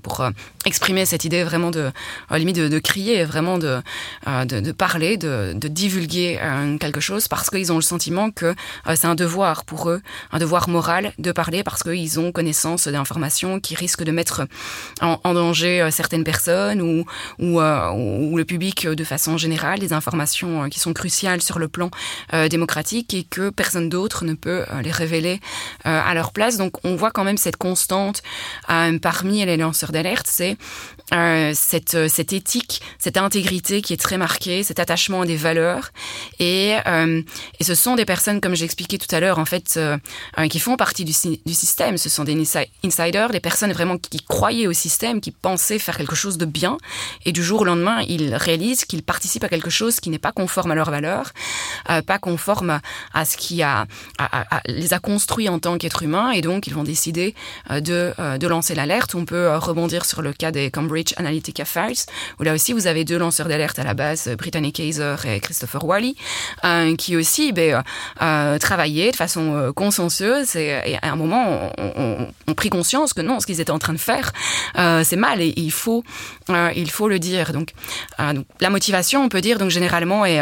pour 0.04 0.30
exprimer 0.66 1.06
cette 1.06 1.26
idée 1.26 1.44
vraiment 1.44 1.72
de 1.72 1.92
limite 2.32 2.56
de, 2.58 2.68
de, 2.68 2.80
crier 2.80 3.24
vraiment 3.24 3.58
de, 3.58 3.82
de, 4.26 4.60
de 4.60 4.72
parler 4.72 5.18
de, 5.18 5.54
de 5.54 5.68
divulguer 5.68 6.40
quelque 6.80 7.00
chose 7.00 7.28
parce 7.28 7.50
qu'ils 7.50 7.72
ont 7.72 7.80
sentiment 7.86 8.32
que 8.32 8.48
euh, 8.48 8.96
c'est 8.96 9.08
un 9.08 9.16
devoir 9.16 9.64
pour 9.64 9.90
eux, 9.90 10.02
un 10.32 10.40
devoir 10.40 10.68
moral 10.68 11.14
de 11.18 11.32
parler 11.32 11.64
parce 11.64 11.84
qu'ils 11.84 12.20
ont 12.20 12.32
connaissance 12.32 12.88
d'informations 12.88 13.60
qui 13.60 13.76
risquent 13.76 14.04
de 14.04 14.12
mettre 14.12 14.48
en, 15.02 15.34
danger 15.34 15.82
euh, 15.82 15.92
certaines 15.92 16.24
personnes 16.24 16.82
ou, 16.82 17.06
ou, 17.40 17.62
euh, 17.62 17.92
ou, 17.92 18.38
le 18.38 18.44
public 18.44 18.88
de 18.88 19.04
façon 19.04 19.38
générale, 19.38 19.80
des 19.80 19.94
informations 19.94 20.70
qui 20.70 20.80
sont 20.80 20.94
cruciales 20.94 21.42
sur 21.42 21.60
le 21.60 21.68
plan 21.68 21.92
démocratique 22.50 23.14
et 23.14 23.24
que 23.24 23.50
personne 23.50 23.90
d'autre 23.90 24.26
ne 24.26 24.34
peut 24.34 24.66
les 24.84 24.92
révéler 24.92 25.40
à 25.84 26.14
leur 26.16 26.32
place. 26.32 26.58
Donc 26.58 26.84
on 26.84 26.96
voit 26.96 27.12
quand 27.12 27.24
même 27.24 27.38
cette 27.38 27.58
constante 27.58 28.24
parmi 29.02 29.46
les 29.46 29.58
lanceurs 29.58 29.92
d'alerte, 29.92 30.26
c'est 30.28 30.55
cette, 31.54 32.08
cette 32.10 32.34
éthique, 32.34 32.82
cette 32.98 33.18
intégrité 33.18 33.82
qui 33.82 33.94
est 33.94 34.02
très 34.02 34.18
marquée, 34.18 34.64
cet 34.64 34.80
attachement 34.80 35.22
à 35.22 35.26
des 35.26 35.36
valeurs 35.36 35.92
et, 36.40 36.76
et 37.60 37.64
ce 37.64 37.76
sont 37.76 37.96
des 37.96 38.06
personnes, 38.06 38.42
comme 38.42 38.56
j'ai 38.56 38.66
expliqué 38.66 38.98
tout 38.98 39.14
à 39.14 39.20
l'heure, 39.20 39.40
en 39.40 39.46
fait, 39.46 39.76
euh, 39.78 39.98
euh, 40.40 40.48
qui 40.48 40.60
font 40.60 40.76
partie 40.78 41.06
du, 41.06 41.14
du, 41.46 41.54
système. 41.54 41.98
Ce 41.98 42.10
sont 42.10 42.24
des 42.24 42.36
insiders, 42.84 43.30
des 43.30 43.40
personnes 43.40 43.72
vraiment 43.72 43.98
qui 43.98 44.20
croyaient 44.24 44.68
au 44.68 44.74
système, 44.74 45.22
qui 45.22 45.32
pensaient 45.32 45.80
faire 45.80 45.98
quelque 45.98 46.16
chose 46.16 46.38
de 46.38 46.46
bien. 46.46 46.78
Et 47.26 47.32
du 47.32 47.44
jour 47.44 47.62
au 47.62 47.64
lendemain, 47.64 48.02
ils 48.08 48.36
réalisent 48.36 48.86
qu'ils 48.86 49.04
participent 49.04 49.44
à 49.44 49.50
quelque 49.50 49.70
chose 49.70 50.00
qui 50.00 50.10
n'est 50.10 50.20
pas 50.20 50.32
conforme 50.32 50.72
à 50.72 50.76
leurs 50.76 50.92
valeurs, 50.92 51.32
euh, 51.90 52.02
pas 52.02 52.20
conforme 52.20 52.80
à 53.14 53.26
ce 53.26 53.38
qui 53.38 53.64
a, 53.64 53.86
les 54.66 54.94
a 54.94 55.00
construits 55.00 55.50
en 55.50 55.60
tant 55.60 55.78
qu'êtres 55.78 56.04
humains. 56.04 56.32
Et 56.32 56.42
donc, 56.42 56.68
ils 56.68 56.74
vont 56.74 56.84
décider 56.84 57.36
de, 57.70 58.14
de 58.38 58.48
lancer 58.48 58.76
l'alerte. 58.76 59.16
On 59.16 59.26
peut 59.26 59.56
rebondir 59.56 60.06
sur 60.06 60.22
le 60.22 60.34
cas 60.34 60.45
des 60.52 60.72
Cambridge 60.72 61.14
Analytica 61.18 61.66
Files, 61.66 62.06
où 62.40 62.44
là 62.44 62.54
aussi, 62.54 62.74
vous 62.74 62.88
avez 62.88 63.06
deux 63.06 63.18
lanceurs 63.18 63.48
d'alerte 63.48 63.80
à 63.80 63.84
la 63.84 63.94
base, 63.94 64.30
Brittany 64.38 64.72
Kaiser 64.72 65.16
et 65.26 65.40
Christopher 65.40 65.84
Wally, 65.86 66.16
qui 66.98 67.16
aussi, 67.16 67.52
ben, 67.52 67.76
euh, 67.76 67.82
euh, 68.22 68.58
travailler 68.58 69.12
de 69.12 69.16
façon 69.16 69.56
euh, 69.56 69.72
consensueuse 69.72 70.56
et, 70.56 70.98
à 71.02 71.12
un 71.12 71.16
moment 71.16 71.72
on, 71.78 72.28
on, 72.48 72.54
pris 72.54 72.70
conscience 72.70 73.14
que 73.14 73.22
non, 73.22 73.40
ce 73.40 73.46
qu'ils 73.46 73.60
étaient 73.60 73.72
en 73.72 73.80
train 73.80 73.94
de 73.94 74.00
faire, 74.00 74.32
c'est 75.04 75.16
mal 75.16 75.42
et 75.42 75.54
il 75.58 75.72
faut, 75.72 76.04
il 76.76 76.90
faut 76.90 77.10
le 77.10 77.20
dire. 77.20 77.52
Donc, 77.52 77.74
la 78.18 78.70
motivation, 78.70 79.24
on 79.24 79.30
peut 79.30 79.42
dire 79.42 79.58
donc 79.58 79.70
généralement 79.70 80.26
est, 80.26 80.40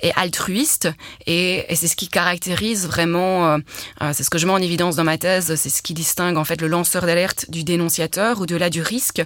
est 0.00 0.12
altruiste 0.16 0.88
et, 1.26 1.64
et 1.72 1.76
c'est 1.76 1.86
ce 1.86 1.96
qui 1.96 2.08
caractérise 2.08 2.86
vraiment, 2.86 3.58
c'est 4.12 4.24
ce 4.24 4.30
que 4.30 4.38
je 4.38 4.46
mets 4.46 4.52
en 4.52 4.62
évidence 4.62 4.96
dans 4.96 5.04
ma 5.04 5.18
thèse, 5.18 5.54
c'est 5.54 5.70
ce 5.70 5.82
qui 5.82 5.94
distingue 5.94 6.36
en 6.36 6.44
fait 6.44 6.60
le 6.60 6.68
lanceur 6.68 7.06
d'alerte 7.06 7.46
du 7.48 7.64
dénonciateur 7.64 8.40
au-delà 8.40 8.70
du 8.70 8.82
risque, 8.82 9.22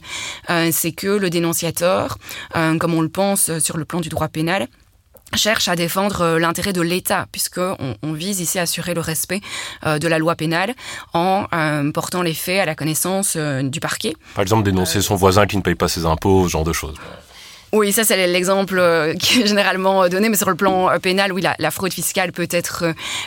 c'est 0.70 0.92
que 0.92 1.06
le 1.06 1.30
dénonciateur, 1.30 2.18
comme 2.52 2.94
on 2.94 3.00
le 3.00 3.08
pense 3.08 3.58
sur 3.58 3.76
le 3.76 3.84
plan 3.84 4.00
du 4.00 4.08
droit 4.08 4.28
pénal, 4.28 4.68
cherche 5.34 5.68
à 5.68 5.76
défendre 5.76 6.20
euh, 6.22 6.38
l'intérêt 6.38 6.72
de 6.72 6.80
l'État, 6.80 7.26
puisqu'on 7.32 7.96
on 8.02 8.12
vise 8.12 8.40
ici 8.40 8.58
à 8.58 8.62
assurer 8.62 8.94
le 8.94 9.00
respect 9.00 9.40
euh, 9.84 9.98
de 9.98 10.08
la 10.08 10.18
loi 10.18 10.34
pénale 10.36 10.74
en 11.12 11.46
euh, 11.52 11.90
portant 11.90 12.22
les 12.22 12.34
faits 12.34 12.60
à 12.60 12.64
la 12.64 12.74
connaissance 12.74 13.36
du 13.36 13.80
parquet. 13.80 14.14
Par 14.34 14.42
exemple, 14.42 14.62
dénoncer 14.62 15.00
son 15.02 15.16
voisin 15.16 15.46
qui 15.46 15.56
ne 15.56 15.62
paye 15.62 15.74
pas 15.74 15.88
ses 15.88 16.06
impôts, 16.06 16.44
ce 16.44 16.52
genre 16.52 16.64
de 16.64 16.72
choses. 16.72 16.96
Oui, 17.72 17.92
ça 17.92 18.04
c'est 18.04 18.26
l'exemple 18.28 18.78
euh, 18.78 19.14
qui 19.14 19.42
est 19.42 19.46
généralement 19.46 20.08
donné, 20.08 20.28
mais 20.28 20.36
sur 20.36 20.48
le 20.48 20.54
plan 20.54 20.88
euh, 20.88 20.98
pénal, 20.98 21.32
oui, 21.32 21.42
la, 21.58 21.70
fraude 21.70 21.92
fiscale 21.92 22.32
peut 22.32 22.46
être 22.50 22.84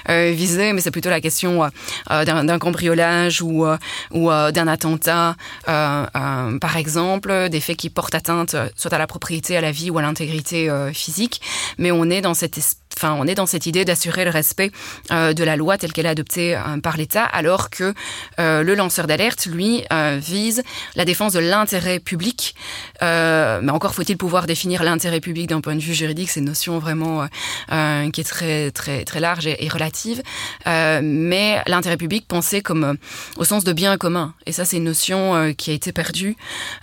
euh, 0.10 0.32
visée, 0.34 0.72
mais 0.72 0.82
c'est 0.82 0.92
plutôt 0.92 1.10
la 1.10 1.20
question 1.20 1.70
euh, 2.12 2.26
d'un 2.26 2.60
cambriolage 2.60 3.42
ou, 3.42 3.66
d'un 4.12 4.68
attentat, 4.68 5.36
par 5.66 6.78
exemple, 6.78 7.50
des 7.50 7.60
faits 7.60 7.78
qui 7.78 7.90
portent 7.90 8.16
atteinte 8.16 8.56
soit 8.76 8.94
à 8.94 8.98
la 8.98 9.08
propriété, 9.08 9.58
à 9.58 9.62
la 9.62 9.72
vie 9.72 9.90
ou 9.92 9.98
à 9.98 10.02
l'intégrité 10.02 10.70
physique. 10.94 11.42
Mais 11.78 11.92
on 11.92 12.10
est 12.10 12.22
dans 12.22 12.34
cette 12.34 12.58
enfin, 12.98 13.16
on 13.20 13.28
est 13.28 13.36
dans 13.36 13.46
cette 13.46 13.66
idée 13.66 13.86
d'assurer 13.86 14.26
le 14.26 14.32
respect 14.32 14.72
euh, 15.12 15.34
de 15.34 15.44
la 15.44 15.56
loi 15.56 15.78
telle 15.78 15.94
qu'elle 15.94 16.06
est 16.06 16.10
adoptée 16.10 16.56
euh, 16.56 16.80
par 16.82 16.98
l'État, 16.98 17.24
alors 17.24 17.70
que 17.70 17.94
euh, 18.40 18.64
le 18.64 18.76
lanceur 18.76 19.08
d'alerte, 19.08 19.46
lui, 19.46 19.84
vise 20.18 20.64
la 20.96 21.06
défense 21.06 21.34
de 21.34 21.40
l'intérêt 21.40 22.00
public. 22.00 22.56
mais 23.02 23.72
encore 23.72 23.94
faut-il 23.94 24.18
pouvoir 24.18 24.46
définir 24.46 24.84
l'intérêt 24.84 25.20
public 25.20 25.48
d'un 25.48 25.62
point 25.62 25.76
de 25.76 25.82
vue 25.82 25.94
juridique, 25.94 26.30
c'est 26.30 26.40
une 26.40 26.48
notion 26.48 26.80
vraiment 26.80 27.28
qui 27.68 28.22
est 28.22 28.28
très 28.28 28.72
très 28.72 29.06
très 29.06 29.20
large 29.20 29.48
et, 29.48 29.66
et 29.66 29.70
relative. 29.70 30.22
mais 30.66 31.62
l'intérêt 31.68 31.98
public 31.98 32.28
pensé 32.28 32.62
comme 32.62 32.98
au 33.38 33.44
sens 33.44 33.64
de 33.64 33.74
bien 33.74 33.98
commun, 33.98 34.34
et 34.46 34.52
ça 34.52 34.66
c'est 34.66 34.78
une 34.78 34.84
notion 34.86 35.54
qui 35.58 35.72
a 35.72 35.74
été 35.74 35.92
perdue 35.92 36.36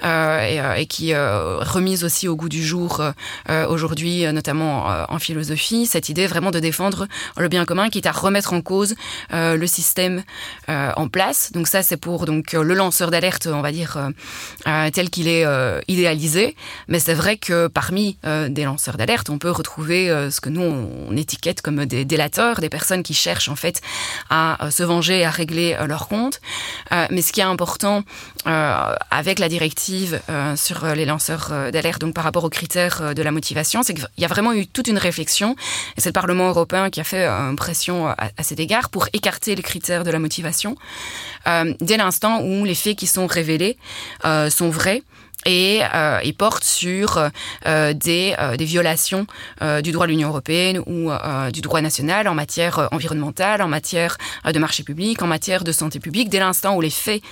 et, 0.03 0.61
et, 0.79 0.87
qui 0.87 1.11
est 1.11 1.19
remise 1.61 2.05
aussi 2.05 2.29
au 2.29 2.37
goût 2.37 2.49
du 2.49 2.65
jour 2.65 3.03
aujourd'hui, 3.69 4.31
notamment 4.33 4.87
en 5.09 5.19
philosophie. 5.19 5.87
Cette 5.97 6.11
idée 6.11 6.27
vraiment 6.27 6.51
de 6.51 6.61
défendre 6.61 7.07
le 7.39 7.49
bien 7.49 7.65
commun, 7.65 7.89
qui 7.89 7.97
est 7.97 8.07
à 8.07 8.13
remettre 8.13 8.53
en 8.53 8.61
cause 8.61 8.95
euh, 9.33 9.57
le 9.57 9.67
système 9.67 10.25
euh, 10.69 10.93
en 10.95 11.09
place. 11.09 11.53
Donc 11.53 11.69
ça, 11.69 11.83
c'est 11.83 11.97
pour 11.97 12.27
donc 12.27 12.53
le 12.53 12.75
lanceur 12.75 13.11
d'alerte, 13.11 13.49
on 13.51 13.63
va 13.63 13.73
dire, 13.73 14.11
euh, 14.67 14.91
tel 14.91 15.09
qu'il 15.09 15.27
est 15.27 15.47
idéalisé. 15.89 16.55
Mais 16.89 16.99
c'est 16.99 17.15
vrai 17.15 17.39
que 17.39 17.69
parmi 17.69 18.19
des 18.25 18.65
lanceurs 18.65 18.99
d'alerte, 18.99 19.31
on 19.31 19.39
peut 19.39 19.51
retrouver 19.51 20.09
ce 20.31 20.39
que 20.43 20.51
nous 20.51 20.61
on 20.61 21.17
étiquette 21.17 21.63
comme 21.63 21.87
des 21.87 22.05
délateurs, 22.05 22.61
des 22.61 22.69
personnes 22.69 23.03
qui 23.03 23.15
cherchent 23.15 23.49
en 23.49 23.57
fait 23.57 23.81
à 24.29 24.69
se 24.71 24.83
venger, 24.83 25.25
à 25.25 25.31
régler 25.31 25.79
leur 25.87 26.09
compte. 26.09 26.43
mais 26.91 27.23
ce 27.23 27.33
qui 27.33 27.41
est 27.41 27.45
important 27.45 28.05
avec 28.47 29.39
la 29.39 29.49
directive 29.49 30.21
sur 30.57 30.87
les 30.95 31.05
lanceurs 31.05 31.71
d'alerte, 31.73 32.01
donc 32.01 32.15
par 32.15 32.25
rapport 32.25 32.45
aux 32.45 32.51
critères 32.51 33.15
de 33.15 33.23
la 33.23 33.31
motivation, 33.31 33.83
c'est 33.83 33.95
qu'il 33.95 34.07
y 34.19 34.25
a 34.25 34.29
vraiment 34.29 34.53
eu 34.53 34.67
toute 34.67 34.89
une 34.89 34.99
réflexion. 34.99 35.57
Et 35.97 36.01
c'est 36.01 36.11
le 36.11 36.13
Parlement 36.13 36.49
européen 36.49 36.91
qui 36.91 37.01
a 37.01 37.05
fait 37.05 37.27
euh, 37.27 37.55
pression 37.55 38.09
à, 38.09 38.17
à, 38.37 38.43
cet 38.43 38.61
égard 38.61 38.91
pour 38.91 39.09
écarter 39.13 39.55
les 39.55 39.63
critères 39.63 40.05
de 40.05 40.11
la 40.11 40.19
motivation 40.19 40.77
euh, 41.47 41.75
dès 41.81 41.97
l'instant 41.97 42.43
où 42.43 42.65
les 42.65 42.75
faits 42.75 42.97
qui 42.97 43.07
sont 43.07 43.27
révélés 43.27 43.77
euh, 44.25 44.51
sont 44.51 44.71
vrais 44.71 45.03
et, 45.47 45.81
et 46.23 46.33
porte 46.33 46.65
sur 46.65 47.31
des, 47.65 47.93
des 47.95 48.65
violations 48.65 49.27
du 49.83 49.93
droit 49.93 50.07
de 50.07 50.13
l'Union 50.13 50.29
européenne 50.29 50.81
ou 50.87 51.11
du 51.53 51.61
droit 51.61 51.81
national 51.81 52.29
en 52.29 52.35
matière 52.35 52.89
environnementale, 52.93 53.63
en 53.63 53.69
matière 53.69 54.17
de 54.45 54.59
marché 54.59 54.83
public, 54.83 55.23
en 55.23 55.27
matière 55.27 55.65
de 55.65 55.73
santé 55.73 56.01
publique, 56.01 56.29
dès 56.29 56.41
l'instant 56.41 56.77
où 56.77 56.81
les 56.81 56.91
faits 56.91 57.23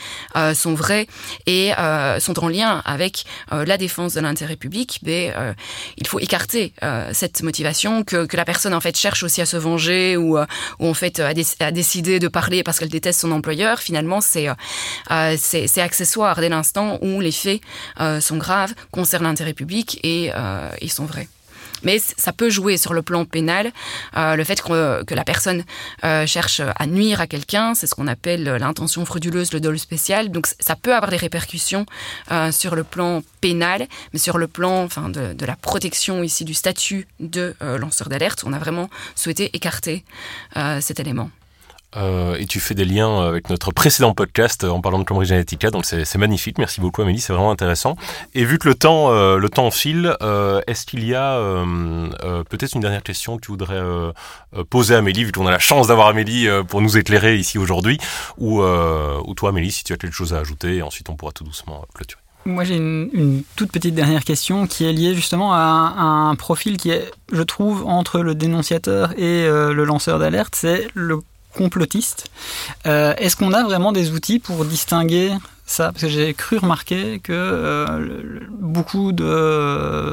sont 0.55 0.75
vrais 0.75 1.07
et 1.47 1.73
sont 2.19 2.39
en 2.43 2.49
lien 2.49 2.83
avec 2.85 3.25
la 3.51 3.77
défense 3.77 4.15
de 4.15 4.21
l'intérêt 4.21 4.57
public, 4.57 5.01
ben, 5.03 5.55
il 5.97 6.07
faut 6.07 6.21
écarter 6.21 6.73
cette 7.13 7.43
motivation 7.43 8.05
que, 8.05 8.27
que, 8.27 8.37
la 8.37 8.45
personne 8.45 8.75
en 8.75 8.81
fait 8.81 8.97
cherche 8.97 9.23
aussi 9.23 9.41
à 9.41 9.47
se 9.47 9.57
venger 9.57 10.17
ou, 10.17 10.39
ou 10.39 10.89
en 10.89 10.95
fait 10.95 11.21
à, 11.21 11.35
décider 11.73 12.19
de 12.19 12.29
parler 12.29 12.63
parce 12.63 12.79
qu'elle 12.79 12.89
déteste 12.89 13.21
son 13.21 13.33
employeur. 13.33 13.81
Finalement, 13.81 14.21
c'est 14.21 14.49
c'est 15.37 15.81
accessoire 15.81 16.37
dès 16.37 16.49
l'instant 16.49 16.99
où 17.03 17.21
les 17.21 17.33
faits 17.33 17.61
sont 18.21 18.37
graves, 18.37 18.75
concernent 18.91 19.25
l'intérêt 19.25 19.55
public 19.55 20.01
et 20.03 20.31
ils 20.81 20.93
sont 20.93 21.07
vrais 21.07 21.29
mais 21.85 21.99
ça 21.99 22.33
peut 22.33 22.51
jouer 22.51 22.77
sur 22.77 22.95
le 22.95 23.03
plan 23.03 23.25
pénal. 23.25 23.73
Euh, 24.17 24.37
le 24.37 24.45
fait 24.45 24.61
que, 24.61 25.15
la 25.15 25.25
personne 25.25 25.65
euh, 26.05 26.27
cherche 26.27 26.61
à 26.61 26.87
nuire 26.87 27.21
à 27.21 27.27
quelqu'un, 27.27 27.75
c'est 27.75 27.87
ce 27.87 27.95
qu'on 27.95 28.09
appelle 28.09 28.45
l'intention 28.45 29.05
frauduleuse, 29.05 29.53
le 29.53 29.61
dol 29.61 29.79
spécial. 29.79 30.31
Donc 30.31 30.47
ça 30.59 30.75
peut 30.77 30.95
avoir 30.95 31.11
des 31.11 31.17
répercussions 31.17 31.87
euh, 32.33 32.51
sur 32.51 32.75
le 32.75 32.85
plan 32.85 33.23
pénal, 33.41 33.87
mais 34.13 34.19
sur 34.19 34.39
le 34.39 34.49
plan 34.49 34.83
enfin, 34.83 35.09
de, 35.09 35.35
de 35.35 35.47
la 35.47 35.57
protection 35.57 36.23
ici 36.23 36.45
du 36.45 36.55
statut 36.55 37.07
de 37.21 37.55
lanceur 37.61 38.09
d'alerte, 38.09 38.45
on 38.47 38.53
a 38.53 38.59
vraiment 38.59 38.89
souhaité 39.15 39.51
écarter 39.53 40.05
cet 40.81 41.01
élément. 41.01 41.31
Euh, 41.97 42.37
et 42.37 42.47
tu 42.47 42.61
fais 42.61 42.75
des 42.75 42.85
liens 42.85 43.21
avec 43.21 43.51
notre 43.51 43.73
précédent 43.73 44.15
podcast 44.15 44.65
en 44.65 44.81
parlant 44.81 44.99
de 44.99 45.05
Cambridge 45.05 45.31
Analytica, 45.31 45.71
donc 45.71 45.85
c'est 45.85 46.19
magnifique. 46.19 46.59
Merci 46.59 46.81
beaucoup 46.81 47.03
Amélie, 47.03 47.21
c'est 47.21 47.33
vraiment 47.33 47.51
intéressant. 47.51 47.97
Et 48.35 48.45
vu 48.45 48.59
que 48.59 48.69
le 48.69 48.75
temps, 48.75 49.13
euh, 49.13 49.39
le 49.39 49.49
temps 49.49 49.71
file, 49.71 50.17
euh, 50.23 50.61
est-ce 50.67 50.87
qu'il 50.87 51.05
y 51.07 51.15
a 51.15 51.39
peut-être 52.49 52.75
une 52.75 52.81
dernière 52.81 53.03
question 53.03 53.37
que 53.37 53.43
tu 53.43 53.51
voudrais 53.51 53.81
poser 54.71 54.95
à 54.95 54.99
Amélie, 54.99 55.25
vu 55.25 55.33
qu'on 55.33 55.47
a 55.47 55.51
la 55.51 55.59
chance 55.59 55.89
d'avoir 55.89 56.09
Amélie 56.09 56.49
pour 56.69 56.81
nous 56.81 56.97
éclairer 56.97 57.37
ici 57.37 57.59
aujourd'hui, 57.59 57.99
ou, 58.39 58.63
ou 58.63 59.35
toi 59.35 59.51
Amélie, 59.51 59.73
si 59.73 59.85
tu 59.85 59.93
as 59.93 59.97
quelque 59.97 60.15
chose 60.15 60.35
à 60.35 60.39
ajouter, 60.39 60.77
et 60.77 60.83
ensuite 60.83 61.09
on 61.09 61.17
pourra 61.17 61.33
tout 61.33 61.45
doucement 61.45 61.85
clôturer. 61.95 62.21
Moi, 62.47 62.65
j'ai 62.65 62.77
une, 62.77 63.43
toute 63.57 63.73
petite 63.73 63.95
dernière 63.95 64.23
question 64.23 64.67
qui 64.67 64.85
est 64.85 64.93
liée 64.93 65.15
justement 65.15 65.55
à, 65.55 65.95
un 65.97 66.35
profil 66.35 66.77
qui 66.77 66.91
est, 66.91 67.11
je 67.33 67.43
trouve, 67.43 67.87
entre 67.87 68.21
le 68.21 68.35
dénonciateur 68.35 69.13
et 69.19 69.47
le 69.47 69.85
lanceur 69.85 70.19
d'alerte. 70.19 70.55
C'est 70.55 70.89
le 70.95 71.21
complotiste. 71.55 72.27
Euh, 72.87 73.15
est-ce 73.17 73.37
qu'on 73.37 73.53
a 73.53 73.63
vraiment 73.65 73.93
des 73.93 74.11
outils 74.13 74.39
pour 74.39 74.65
distinguer 74.65 75.33
ça? 75.67 75.93
Parce 75.93 76.03
que 76.03 76.09
j'ai 76.09 76.35
cru 76.35 76.59
remarquer 76.59 77.21
que 77.21 77.33
euh, 77.33 78.41
beaucoup 78.51 79.13
de, 79.13 80.13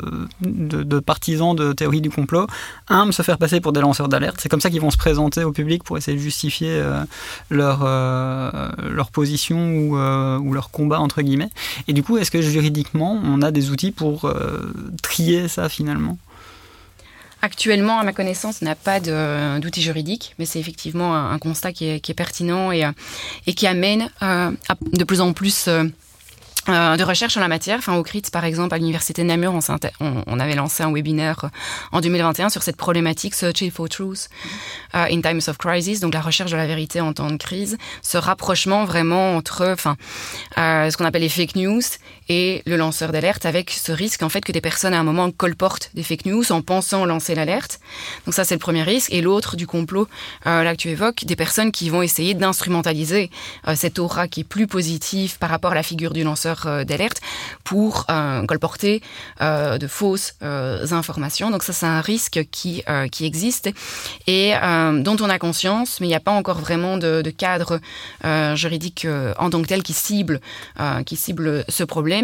partisans 1.00 1.56
de 1.56 1.74
théorie 1.74 2.02
du 2.02 2.10
complot 2.10 2.48
aiment 2.90 3.12
se 3.12 3.22
faire 3.22 3.38
passer 3.38 3.60
pour 3.60 3.74
des 3.74 3.82
lanceurs 3.82 4.08
d'alerte. 4.08 4.38
C'est 4.40 4.50
comme 4.50 4.62
ça 4.62 4.70
qu'ils 4.70 4.82
vont 4.82 4.92
se 4.92 4.98
présenter 4.98 5.44
au 5.44 5.52
public 5.52 5.84
pour 5.84 5.98
essayer 5.98 6.16
de 6.16 6.22
justifier 6.22 6.72
euh, 6.72 7.04
leur, 7.50 7.84
leur 8.90 9.12
position 9.12 9.58
ou, 9.74 9.98
ou, 9.98 10.54
leur 10.54 10.72
combat, 10.72 11.00
entre 11.00 11.22
guillemets. 11.22 11.50
Et 11.88 11.94
du 11.94 12.04
coup, 12.04 12.18
est-ce 12.18 12.32
que 12.32 12.42
juridiquement, 12.42 13.20
on 13.24 13.42
a 13.42 13.52
des 13.52 13.72
outils 13.72 13.92
pour 13.92 14.32
trier 15.02 15.48
ça 15.48 15.68
finalement? 15.68 16.18
Actuellement, 17.44 18.00
à 18.00 18.04
ma 18.04 18.14
connaissance, 18.14 18.60
on 18.62 18.66
n'a 18.66 18.76
pas 18.76 19.00
d'outils 19.00 19.82
juridiques, 19.82 20.36
mais 20.38 20.46
c'est 20.46 20.60
effectivement 20.60 21.16
un, 21.16 21.40
constat 21.40 21.72
qui 21.74 21.86
est, 21.86 22.14
pertinent 22.14 22.72
et, 22.72 22.88
et 23.48 23.54
qui 23.54 23.66
amène 23.66 24.10
euh, 24.22 24.52
à 24.70 24.76
de 24.80 25.04
plus 25.04 25.22
en 25.22 25.34
plus 25.34 25.68
euh, 25.68 25.86
euh, 26.70 26.98
de 26.98 27.04
recherche 27.04 27.38
en 27.38 27.40
la 27.40 27.48
matière. 27.48 27.80
Enfin, 27.80 27.96
au 27.96 28.04
CRIT, 28.04 28.30
par 28.32 28.46
exemple, 28.46 28.76
à 28.76 28.78
l'Université 28.78 29.24
de 29.24 29.28
Namur, 29.28 29.54
on, 29.54 30.24
on, 30.28 30.40
avait 30.40 30.54
lancé 30.54 30.84
un 30.84 30.94
webinaire 30.94 31.50
en 31.92 32.00
2021 32.00 32.50
sur 32.50 32.62
cette 32.62 32.78
problématique 32.78 33.34
Searching 33.34 33.72
for 33.72 33.90
Truth 33.90 34.30
in 34.94 35.22
Times 35.22 35.42
of 35.48 35.58
Crisis, 35.58 36.00
donc 36.00 36.14
la 36.14 36.22
recherche 36.22 36.52
de 36.52 36.58
la 36.58 36.68
vérité 36.68 37.02
en 37.02 37.14
temps 37.14 37.32
de 37.32 37.38
crise, 37.38 37.80
ce 38.04 38.20
rapprochement 38.20 38.86
vraiment 38.86 39.36
entre 39.36 39.68
enfin, 39.68 39.98
ce 40.56 40.96
qu'on 40.96 41.06
appelle 41.06 41.24
les 41.24 41.30
fake 41.30 41.56
news 41.56 41.82
et 42.32 42.64
le 42.66 42.78
lanceur 42.78 43.12
d'alerte 43.12 43.46
avec 43.46 43.72
ce 43.72 43.92
risque 43.92 44.24
en 44.24 44.30
fait 44.30 44.40
que 44.40 44.54
des 44.54 44.62
personnes 44.62 44.94
à 44.94 45.00
un 45.02 45.04
moment 45.04 45.30
colportent 45.32 45.92
des 45.96 46.02
fake 46.02 46.26
news 46.28 46.50
en 46.54 46.62
pensant 46.62 47.04
lancer 47.04 47.36
l'alerte. 47.36 47.82
Donc 48.26 48.34
ça 48.34 48.46
c'est 48.46 48.56
le 48.56 48.60
premier 48.60 48.84
risque. 48.84 49.12
Et 49.12 49.20
l'autre 49.20 49.58
du 49.58 49.68
complot, 49.68 50.08
euh, 50.48 50.64
là 50.64 50.72
que 50.74 50.78
tu 50.78 50.88
évoques, 50.88 51.26
des 51.26 51.36
personnes 51.36 51.74
qui 51.74 51.90
vont 51.90 52.02
essayer 52.02 52.34
d'instrumentaliser 52.34 53.32
euh, 53.68 53.76
cette 53.76 54.00
aura 54.00 54.30
qui 54.30 54.42
est 54.42 54.46
plus 54.46 54.66
positive 54.66 55.40
par 55.40 55.50
rapport 55.50 55.74
à 55.74 55.76
la 55.76 55.84
figure 55.84 56.14
du 56.14 56.24
lanceur 56.24 56.68
euh, 56.68 56.86
d'alerte 56.86 57.20
pour 57.66 58.06
colporter 58.48 59.02
de 59.40 59.88
fausses 59.88 60.36
informations. 60.42 61.50
Donc 61.52 61.64
ça 61.64 61.74
c'est 61.74 61.86
un 61.86 62.02
risque 62.02 62.46
qui, 62.52 62.84
qui 63.12 63.26
existe 63.26 63.70
et 64.28 64.54
dont 65.08 65.18
on 65.20 65.30
a 65.30 65.40
conscience, 65.40 66.00
mais 66.00 66.08
il 66.08 66.10
n'y 66.10 66.16
a 66.16 66.20
pas 66.20 66.32
encore 66.32 66.60
vraiment 66.60 66.98
de, 66.98 67.22
de 67.22 67.30
cadre 67.30 67.80
juridique 68.56 69.08
en 69.38 69.50
tant 69.50 69.62
que 69.62 69.68
tel 69.68 69.84
qui 69.84 69.94
cible, 69.94 70.42
qui 71.06 71.16
cible 71.16 71.64
ce 71.70 71.84
problème. 71.84 72.21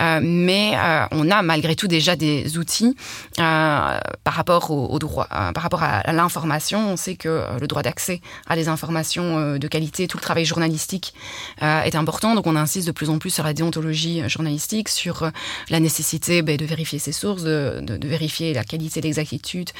Euh, 0.00 0.20
mais 0.22 0.72
euh, 0.76 1.04
on 1.12 1.30
a 1.30 1.42
malgré 1.42 1.76
tout 1.76 1.88
déjà 1.88 2.16
des 2.16 2.58
outils 2.58 2.96
euh, 3.38 4.00
par 4.24 4.34
rapport 4.34 4.70
au, 4.70 4.98
droit, 4.98 5.26
par 5.26 5.62
rapport 5.62 5.82
à, 5.82 6.12
l'information. 6.12 6.92
On 6.92 6.96
sait 6.96 7.16
que 7.16 7.44
le 7.60 7.66
droit 7.66 7.82
d'accès 7.82 8.20
à 8.48 8.56
des 8.56 8.68
informations 8.68 9.56
de 9.56 9.68
qualité, 9.68 10.06
tout 10.06 10.16
le 10.16 10.22
travail 10.22 10.44
journalistique 10.44 11.14
est 11.60 11.94
important. 11.94 12.34
Donc 12.34 12.46
on 12.46 12.56
insiste 12.56 12.86
de 12.86 12.92
plus 12.92 13.10
en 13.10 13.18
plus 13.18 13.30
sur 13.30 13.44
la 13.44 13.52
déontologie 13.52 14.28
journalistique, 14.28 14.88
sur 14.88 15.30
la 15.70 15.80
nécessité 15.80 16.42
ben, 16.42 16.56
de 16.56 16.64
vérifier 16.64 16.98
ses 16.98 17.12
sources, 17.12 17.42
de, 17.42 17.98
vérifier 18.02 18.52
la 18.54 18.64
qualité, 18.64 19.00
l'exactitude 19.00 19.70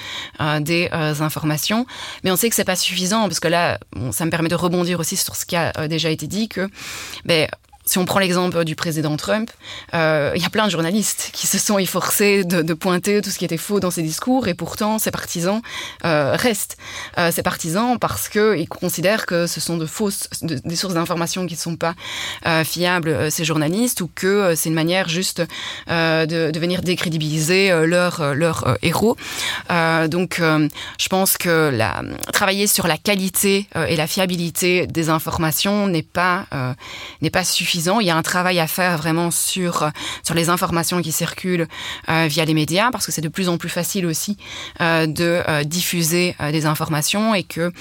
des 0.61 0.89
informations. 1.21 1.87
Mais 2.25 2.31
on 2.31 2.37
sait 2.37 2.49
que 2.49 2.55
c'est 2.55 2.65
pas 2.65 2.77
suffisant 2.77 3.23
parce 3.23 3.41
que 3.41 3.49
là, 3.49 3.79
ça 4.13 4.25
me 4.25 4.31
permet 4.31 4.49
de 4.49 4.55
rebondir 4.55 5.01
aussi 5.01 5.17
sur 5.17 5.37
ce 5.37 5.47
qui 5.47 5.57
a 5.57 5.89
déjà 5.89 6.11
été 6.11 6.27
dit 6.27 6.49
que 6.49 6.69
ben, 7.25 7.49
si 7.91 7.99
on 7.99 8.05
prend 8.05 8.21
l'exemple 8.21 8.65
du 8.65 8.77
président 8.77 9.17
Trump, 9.17 9.51
euh, 9.95 10.31
il 10.37 10.41
y 10.41 10.45
a 10.45 10.49
plein 10.49 10.67
de 10.67 10.71
journalistes 10.71 11.31
qui 11.33 11.49
se 11.49 11.59
sont 11.59 11.77
efforcés 11.77 12.45
de, 12.45 12.73
pointer 12.73 13.21
tout 13.21 13.31
ce 13.31 13.39
qui 13.39 13.45
était 13.45 13.57
faux 13.57 13.81
dans 13.81 13.91
ses 13.91 14.03
discours, 14.03 14.47
et 14.47 14.55
pourtant 14.55 15.01
ses 15.01 15.11
partisans 15.11 15.61
euh, 16.05 16.37
restent 16.37 16.77
euh, 17.19 17.33
ses 17.33 17.43
partisans 17.43 17.99
parce 17.99 18.29
qu'ils 18.29 18.69
considèrent 18.69 19.27
que 19.27 19.49
ce 19.49 19.61
sont 19.61 19.77
de 19.77 19.87
fausses, 19.87 20.29
des 20.43 20.77
sources 20.77 20.95
d'informations 20.95 21.49
qui 21.49 21.55
ne 21.55 21.59
sont 21.59 21.75
pas 21.75 21.97
fiables, 22.65 23.33
ces 23.33 23.45
journalistes, 23.45 24.03
ou 24.03 24.11
que 24.15 24.55
c'est 24.55 24.69
une 24.69 24.75
manière 24.77 25.09
juste 25.09 25.43
de, 25.89 26.59
venir 26.61 26.83
décrédibiliser 26.83 27.71
leur, 27.87 28.35
leur 28.35 28.77
héros. 28.83 29.17
donc, 30.09 30.41
je 30.41 31.09
pense 31.09 31.37
que 31.37 31.73
travailler 32.33 32.69
sur 32.69 32.87
la 32.87 32.99
qualité 32.99 33.67
et 33.89 33.97
la 33.97 34.07
fiabilité 34.07 34.87
des 34.87 35.09
informations 35.09 35.89
n'est 35.89 36.03
pas, 36.03 36.47
n'est 37.21 37.31
pas 37.31 37.45
suffisant 37.45 37.80
il 38.01 38.07
y 38.07 38.11
a 38.11 38.17
un 38.17 38.23
travail 38.23 38.61
à 38.61 38.67
faire 38.67 38.97
vraiment 38.99 39.31
sur, 39.31 39.83
euh, 39.83 39.91
sur 40.23 40.35
les 40.35 40.49
informations 40.49 41.01
qui 41.03 41.13
circulent 41.13 41.67
euh, 42.09 42.27
via 42.29 42.45
les 42.45 42.55
médias, 42.55 42.91
parce 42.91 43.07
que 43.07 43.13
c'est 43.13 43.21
de 43.21 43.29
plus 43.29 43.49
en 43.49 43.59
plus 43.59 43.69
facile 43.69 44.07
aussi 44.07 44.37
euh, 44.81 45.07
de 45.07 45.43
diffuser 45.65 46.35
des 46.53 46.67
informations 46.67 47.35
et 47.35 47.43
que, 47.43 47.73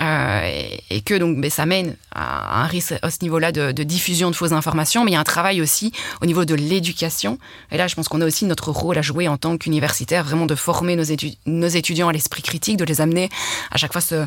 et 0.00 1.00
que 1.02 1.14
donc, 1.18 1.40
ben, 1.40 1.50
ça 1.50 1.66
mène 1.66 1.96
à 2.12 2.62
un 2.62 2.66
risque 2.66 2.94
à 3.02 3.10
ce 3.10 3.18
niveau-là 3.22 3.52
de, 3.52 3.82
diffusion 3.82 4.30
de 4.30 4.36
fausses 4.36 4.52
informations. 4.52 5.04
Mais 5.04 5.12
il 5.12 5.14
y 5.14 5.16
a 5.16 5.20
un 5.20 5.24
travail 5.24 5.60
aussi 5.60 5.92
au 6.22 6.26
niveau 6.26 6.44
de 6.44 6.54
l'éducation. 6.54 7.38
Et 7.70 7.76
là, 7.76 7.86
je 7.86 7.94
pense 7.94 8.08
qu'on 8.08 8.20
a 8.20 8.26
aussi 8.26 8.44
notre 8.46 8.70
rôle 8.70 8.98
à 8.98 9.02
jouer 9.02 9.28
en 9.28 9.36
tant 9.36 9.56
qu'universitaire, 9.56 10.24
vraiment 10.24 10.46
de 10.46 10.54
former 10.54 10.96
nos, 10.96 11.04
nos 11.46 11.68
étudiants 11.68 12.08
à 12.08 12.12
l'esprit 12.12 12.42
critique, 12.42 12.76
de 12.76 12.84
les 12.84 13.00
amener 13.00 13.28
à 13.70 13.76
chaque 13.76 13.92
fois 13.92 14.00
se 14.00 14.26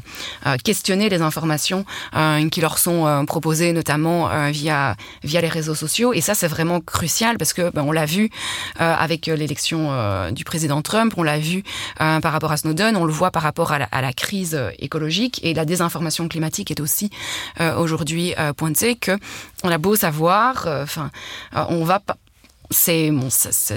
questionner 0.63 1.09
les 1.09 1.21
informations 1.21 1.85
qui 2.51 2.61
leur 2.61 2.77
sont 2.77 3.25
proposées, 3.25 3.73
notamment 3.73 4.29
via 4.51 4.95
via 5.23 5.41
les 5.41 5.49
réseaux 5.49 5.75
sociaux. 5.75 6.13
Et 6.13 6.21
ça, 6.21 6.35
c'est 6.35 6.47
vraiment 6.47 6.81
crucial 6.81 7.37
parce 7.37 7.53
que 7.53 7.71
ben, 7.71 7.83
on 7.83 7.91
l'a 7.91 8.05
vu 8.05 8.29
euh, 8.81 8.93
avec 8.97 9.27
l'élection 9.27 9.91
euh, 9.91 10.31
du 10.31 10.43
président 10.43 10.81
Trump, 10.81 11.13
on 11.17 11.23
l'a 11.23 11.39
vu 11.39 11.63
euh, 12.01 12.19
par 12.19 12.31
rapport 12.31 12.51
à 12.51 12.57
Snowden, 12.57 12.95
on 12.95 13.05
le 13.05 13.13
voit 13.13 13.31
par 13.31 13.43
rapport 13.43 13.71
à 13.71 13.79
la, 13.79 14.13
crise 14.13 14.59
écologique 14.79 15.39
et 15.43 15.53
la 15.53 15.65
désinformation 15.65 16.27
climatique 16.27 16.71
est 16.71 16.79
aussi 16.79 17.11
aujourd'hui 17.77 18.33
pointée 18.55 18.95
que 18.95 19.11
on 19.63 19.69
a 19.69 19.77
beau 19.77 19.95
savoir, 19.95 20.67
enfin, 20.81 21.11
on 21.53 21.83
va 21.83 21.99
pas 21.99 22.17
c'est 22.69 23.11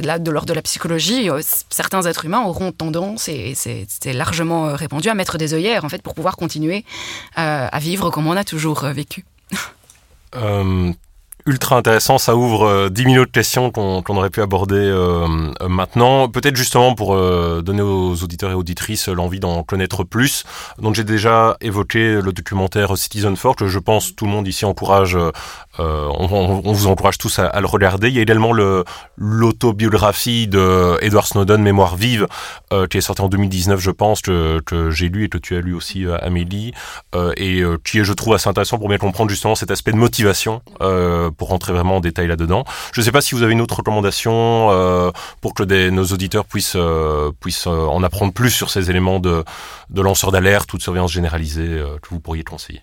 là 0.03 0.19
de 0.19 0.31
l'ordre 0.31 0.49
de 0.49 0.55
la 0.55 0.63
psychologie. 0.63 1.29
certains 1.69 2.03
êtres 2.03 2.25
humains 2.25 2.43
auront 2.43 2.73
tendance, 2.73 3.29
et 3.29 3.55
c'est 3.55 4.13
largement 4.13 4.75
répandu, 4.75 5.09
à 5.09 5.15
mettre 5.15 5.37
des 5.37 5.53
œillères 5.55 5.85
en 5.85 5.89
fait 5.89 6.03
pour 6.03 6.15
pouvoir 6.15 6.37
continuer 6.37 6.85
à 7.37 7.79
vivre 7.81 8.11
comme 8.11 8.27
on 8.27 8.37
a 8.37 8.45
toujours 8.45 8.81
vécu. 8.87 9.25
Ultra 11.51 11.77
intéressant. 11.77 12.17
Ça 12.17 12.37
ouvre 12.37 12.89
10 12.89 13.03
000 13.03 13.17
autres 13.17 13.33
questions 13.33 13.71
qu'on 13.71 14.17
aurait 14.17 14.31
pu 14.31 14.41
aborder 14.41 14.91
maintenant. 15.69 16.29
Peut-être 16.29 16.57
justement 16.57 16.95
pour 16.95 17.17
donner 17.63 17.83
aux 17.83 18.23
auditeurs 18.23 18.53
et 18.53 18.55
auditrices 18.55 19.09
l'envie 19.09 19.41
d'en 19.41 19.63
connaître 19.63 20.05
plus. 20.05 20.45
Donc 20.79 20.95
j'ai 20.95 21.05
déjà 21.05 21.57
évoqué 21.61 22.21
le 22.23 22.33
documentaire 22.33 22.97
Citizen 22.97 23.37
Fort. 23.37 23.57
Je 23.67 23.79
pense 23.79 24.15
tout 24.15 24.25
le 24.25 24.31
monde 24.31 24.47
ici 24.47 24.65
encourage, 24.65 25.19
on, 25.81 26.73
vous 26.73 26.87
encourage 26.87 27.19
tous 27.19 27.39
à, 27.39 27.47
à, 27.47 27.61
le 27.61 27.67
regarder. 27.67 28.09
Il 28.09 28.15
y 28.15 28.19
a 28.19 28.23
également 28.23 28.53
l'autobiographie 29.17 30.47
de 30.49 30.97
Edward 31.03 31.27
Snowden, 31.27 31.63
Mémoire 31.63 31.97
vive, 31.97 32.27
qui 32.91 32.99
est 32.99 33.01
sortie 33.01 33.23
en 33.23 33.29
2019, 33.29 33.81
je 33.81 33.91
pense, 33.91 34.23
que, 34.23 34.61
que 34.65 34.91
j'ai 34.91 35.09
lu 35.09 35.25
et 35.25 35.29
que 35.29 35.39
tu 35.39 35.57
as 35.57 35.61
lu 35.61 35.75
aussi, 35.75 36.05
Amélie, 36.21 36.73
et 37.37 37.63
qui 37.85 37.99
est, 37.99 38.05
je 38.05 38.13
trouve, 38.13 38.35
assez 38.35 38.49
intéressant 38.49 38.79
pour 38.79 38.89
bien 38.89 38.99
comprendre 38.99 39.31
justement 39.31 39.55
cet 39.55 39.71
aspect 39.71 39.93
de 39.93 39.97
motivation 39.97 40.63
euh, 40.81 41.31
pour 41.31 41.49
rentrer 41.49 41.73
vraiment 41.73 41.97
en 41.97 42.01
détail 42.01 42.27
là-dedans. 42.27 42.65
Je 42.93 43.01
ne 43.01 43.05
sais 43.05 43.13
pas 43.13 43.21
si 43.21 43.35
vous 43.35 43.43
avez 43.43 43.53
une 43.53 43.61
autre 43.61 43.77
recommandation 43.77 44.69
euh, 44.71 45.11
pour 45.41 45.55
que 45.55 45.63
des, 45.63 45.91
nos 45.91 46.05
auditeurs 46.05 46.45
puissent, 46.45 46.77
euh, 46.77 47.31
puissent 47.41 47.67
euh, 47.67 47.87
en 47.87 48.03
apprendre 48.03 48.33
plus 48.33 48.51
sur 48.51 48.71
ces 48.71 48.91
éléments 48.91 49.21
de, 49.21 49.45
de 49.91 50.03
lanceurs 50.03 50.33
d'alerte 50.33 50.73
ou 50.73 50.79
de 50.79 50.83
surveillance 50.83 51.13
généralisée 51.13 51.69
euh, 51.69 51.99
que 52.03 52.09
vous 52.11 52.21
pourriez 52.21 52.45
conseiller 52.45 52.83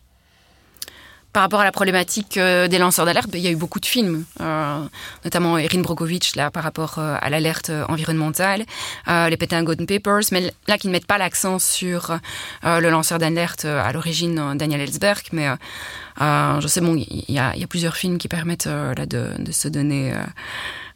par 1.33 1.43
rapport 1.43 1.59
à 1.59 1.63
la 1.63 1.71
problématique 1.71 2.37
euh, 2.37 2.67
des 2.67 2.77
lanceurs 2.77 3.05
d'alerte, 3.05 3.29
ben, 3.29 3.37
il 3.37 3.43
y 3.43 3.47
a 3.47 3.51
eu 3.51 3.55
beaucoup 3.55 3.79
de 3.79 3.85
films, 3.85 4.25
euh, 4.41 4.79
notamment 5.23 5.57
Erin 5.57 5.81
Brokovich 5.81 6.35
là 6.35 6.49
par 6.49 6.63
rapport 6.63 6.95
euh, 6.97 7.15
à 7.21 7.29
l'alerte 7.29 7.71
environnementale, 7.89 8.63
les 9.07 9.37
Pentagon 9.37 9.85
Papers, 9.85 10.23
mais 10.31 10.51
là 10.67 10.77
qui 10.77 10.87
ne 10.87 10.91
mettent 10.91 11.05
pas 11.05 11.17
l'accent 11.17 11.59
sur 11.59 12.17
le 12.63 12.89
lanceur 12.89 13.19
d'alerte 13.19 13.65
à 13.65 13.91
l'origine 13.91 14.57
Daniel 14.57 14.81
Ellsberg, 14.81 15.23
mais 15.31 15.47
je 16.19 16.67
sais 16.67 16.81
bon, 16.81 16.95
il 16.95 17.25
y, 17.29 17.39
a, 17.39 17.53
plusieurs 17.69 17.95
films 17.95 18.17
qui 18.17 18.27
permettent 18.27 18.65
là 18.65 19.05
de, 19.05 19.51
se 19.51 19.67
donner 19.67 20.13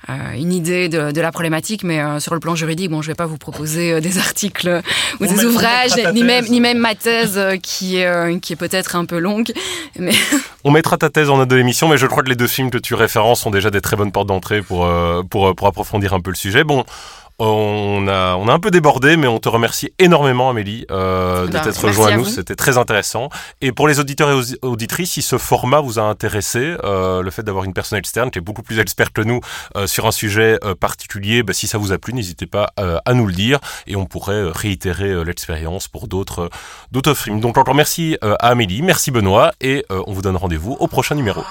une 0.08 0.52
idée 0.52 0.90
de, 0.90 1.12
de, 1.12 1.22
la 1.22 1.32
problématique, 1.32 1.84
mais 1.84 2.00
euh, 2.00 2.20
sur 2.20 2.34
le 2.34 2.40
plan 2.40 2.56
juridique, 2.56 2.90
bon, 2.90 3.02
je 3.02 3.08
vais 3.08 3.16
pas 3.16 3.26
vous 3.26 3.38
proposer 3.38 3.94
euh, 3.94 4.02
des 4.02 4.18
articles 4.20 4.82
ou 5.20 5.26
des 5.26 5.46
ouvrages, 5.46 5.96
ni 6.14 6.24
même, 6.24 6.46
ni 6.46 6.60
même 6.60 6.80
ma 6.80 6.96
thèse 6.96 7.40
qui 7.62 7.98
est, 7.98 8.40
qui 8.40 8.54
est 8.54 8.58
peut-être 8.58 8.96
un 8.96 9.06
peu 9.06 9.20
longue. 9.20 9.52
Mais... 10.00 10.14
On 10.64 10.72
mettra 10.72 10.98
ta 10.98 11.10
thèse 11.10 11.30
en 11.30 11.38
note 11.38 11.50
de 11.50 11.56
l'émission, 11.56 11.88
mais 11.88 11.98
je 11.98 12.06
crois 12.06 12.24
que 12.24 12.30
les 12.30 12.36
deux 12.36 12.48
films 12.48 12.70
que 12.70 12.78
tu 12.78 12.94
références 12.94 13.42
sont 13.42 13.52
déjà 13.52 13.70
des 13.70 13.82
très 13.82 13.96
bonnes 13.96 14.12
portes 14.12 14.28
d'entrée 14.28 14.62
pour, 14.62 14.88
pour, 15.30 15.56
pour 15.56 15.68
approfondir 15.68 16.14
un 16.14 16.20
peu 16.20 16.30
le 16.30 16.36
sujet. 16.36 16.64
Bon, 16.64 16.86
on 17.44 18.08
a, 18.08 18.36
on 18.36 18.48
a 18.48 18.54
un 18.54 18.60
peu 18.60 18.70
débordé, 18.70 19.18
mais 19.18 19.28
on 19.28 19.40
te 19.40 19.50
remercie 19.50 19.92
énormément, 19.98 20.50
Amélie, 20.50 20.86
euh, 20.92 21.48
de 21.48 21.52
t'être 21.52 21.86
rejoint 21.86 22.14
à, 22.14 22.18
nous. 22.18 22.26
C'était 22.26 22.56
très 22.56 22.78
intéressant. 22.78 23.30
Et 23.62 23.72
pour 23.72 23.88
les 23.88 24.00
auditeurs 24.00 24.30
et 24.30 24.58
auditrices, 24.62 25.14
si 25.14 25.24
ce 25.24 25.38
format 25.40 25.82
vous 25.82 25.98
a 25.98 26.04
intéressé, 26.04 26.76
euh, 26.84 27.24
le 27.24 27.32
fait 27.32 27.42
d'avoir 27.42 27.64
une 27.64 27.74
personne 27.74 27.98
externe 27.98 28.30
qui 28.30 28.38
est 28.38 28.42
beaucoup 28.42 28.62
plus 28.62 28.80
experte 28.80 29.14
que 29.14 29.22
nous 29.22 29.40
euh, 29.76 29.88
sur 29.88 30.06
un 30.06 30.12
sujet 30.12 30.60
euh, 30.64 30.76
particulier, 30.76 31.42
bah, 31.42 31.54
si 31.54 31.68
ça 31.68 31.80
vous 31.80 31.92
a 31.92 31.98
plu, 31.98 32.14
n'hésitez 32.14 32.46
pas 32.46 32.70
euh, 32.80 33.00
à 33.06 33.14
nous 33.14 33.26
le 33.26 33.34
dire 33.34 33.60
et 33.88 33.96
on 33.96 34.06
pourrait 34.06 34.52
réitérer 34.52 35.24
l'expérience 35.26 35.88
pour 35.88 36.08
d'autres 36.08 36.50
d'autres 36.92 37.16
films. 37.16 37.40
Donc 37.40 37.58
encore 37.58 37.76
merci 37.76 38.18
à 38.22 38.50
Amélie, 38.50 38.82
merci 38.82 39.12
Benoît 39.12 39.52
et 39.62 39.86
on 39.90 40.14
vous 40.14 40.22
donne 40.22 40.36
rendez-vous 40.36 40.78
au 40.80 40.88
prochain 40.88 41.16
numéro. 41.16 41.44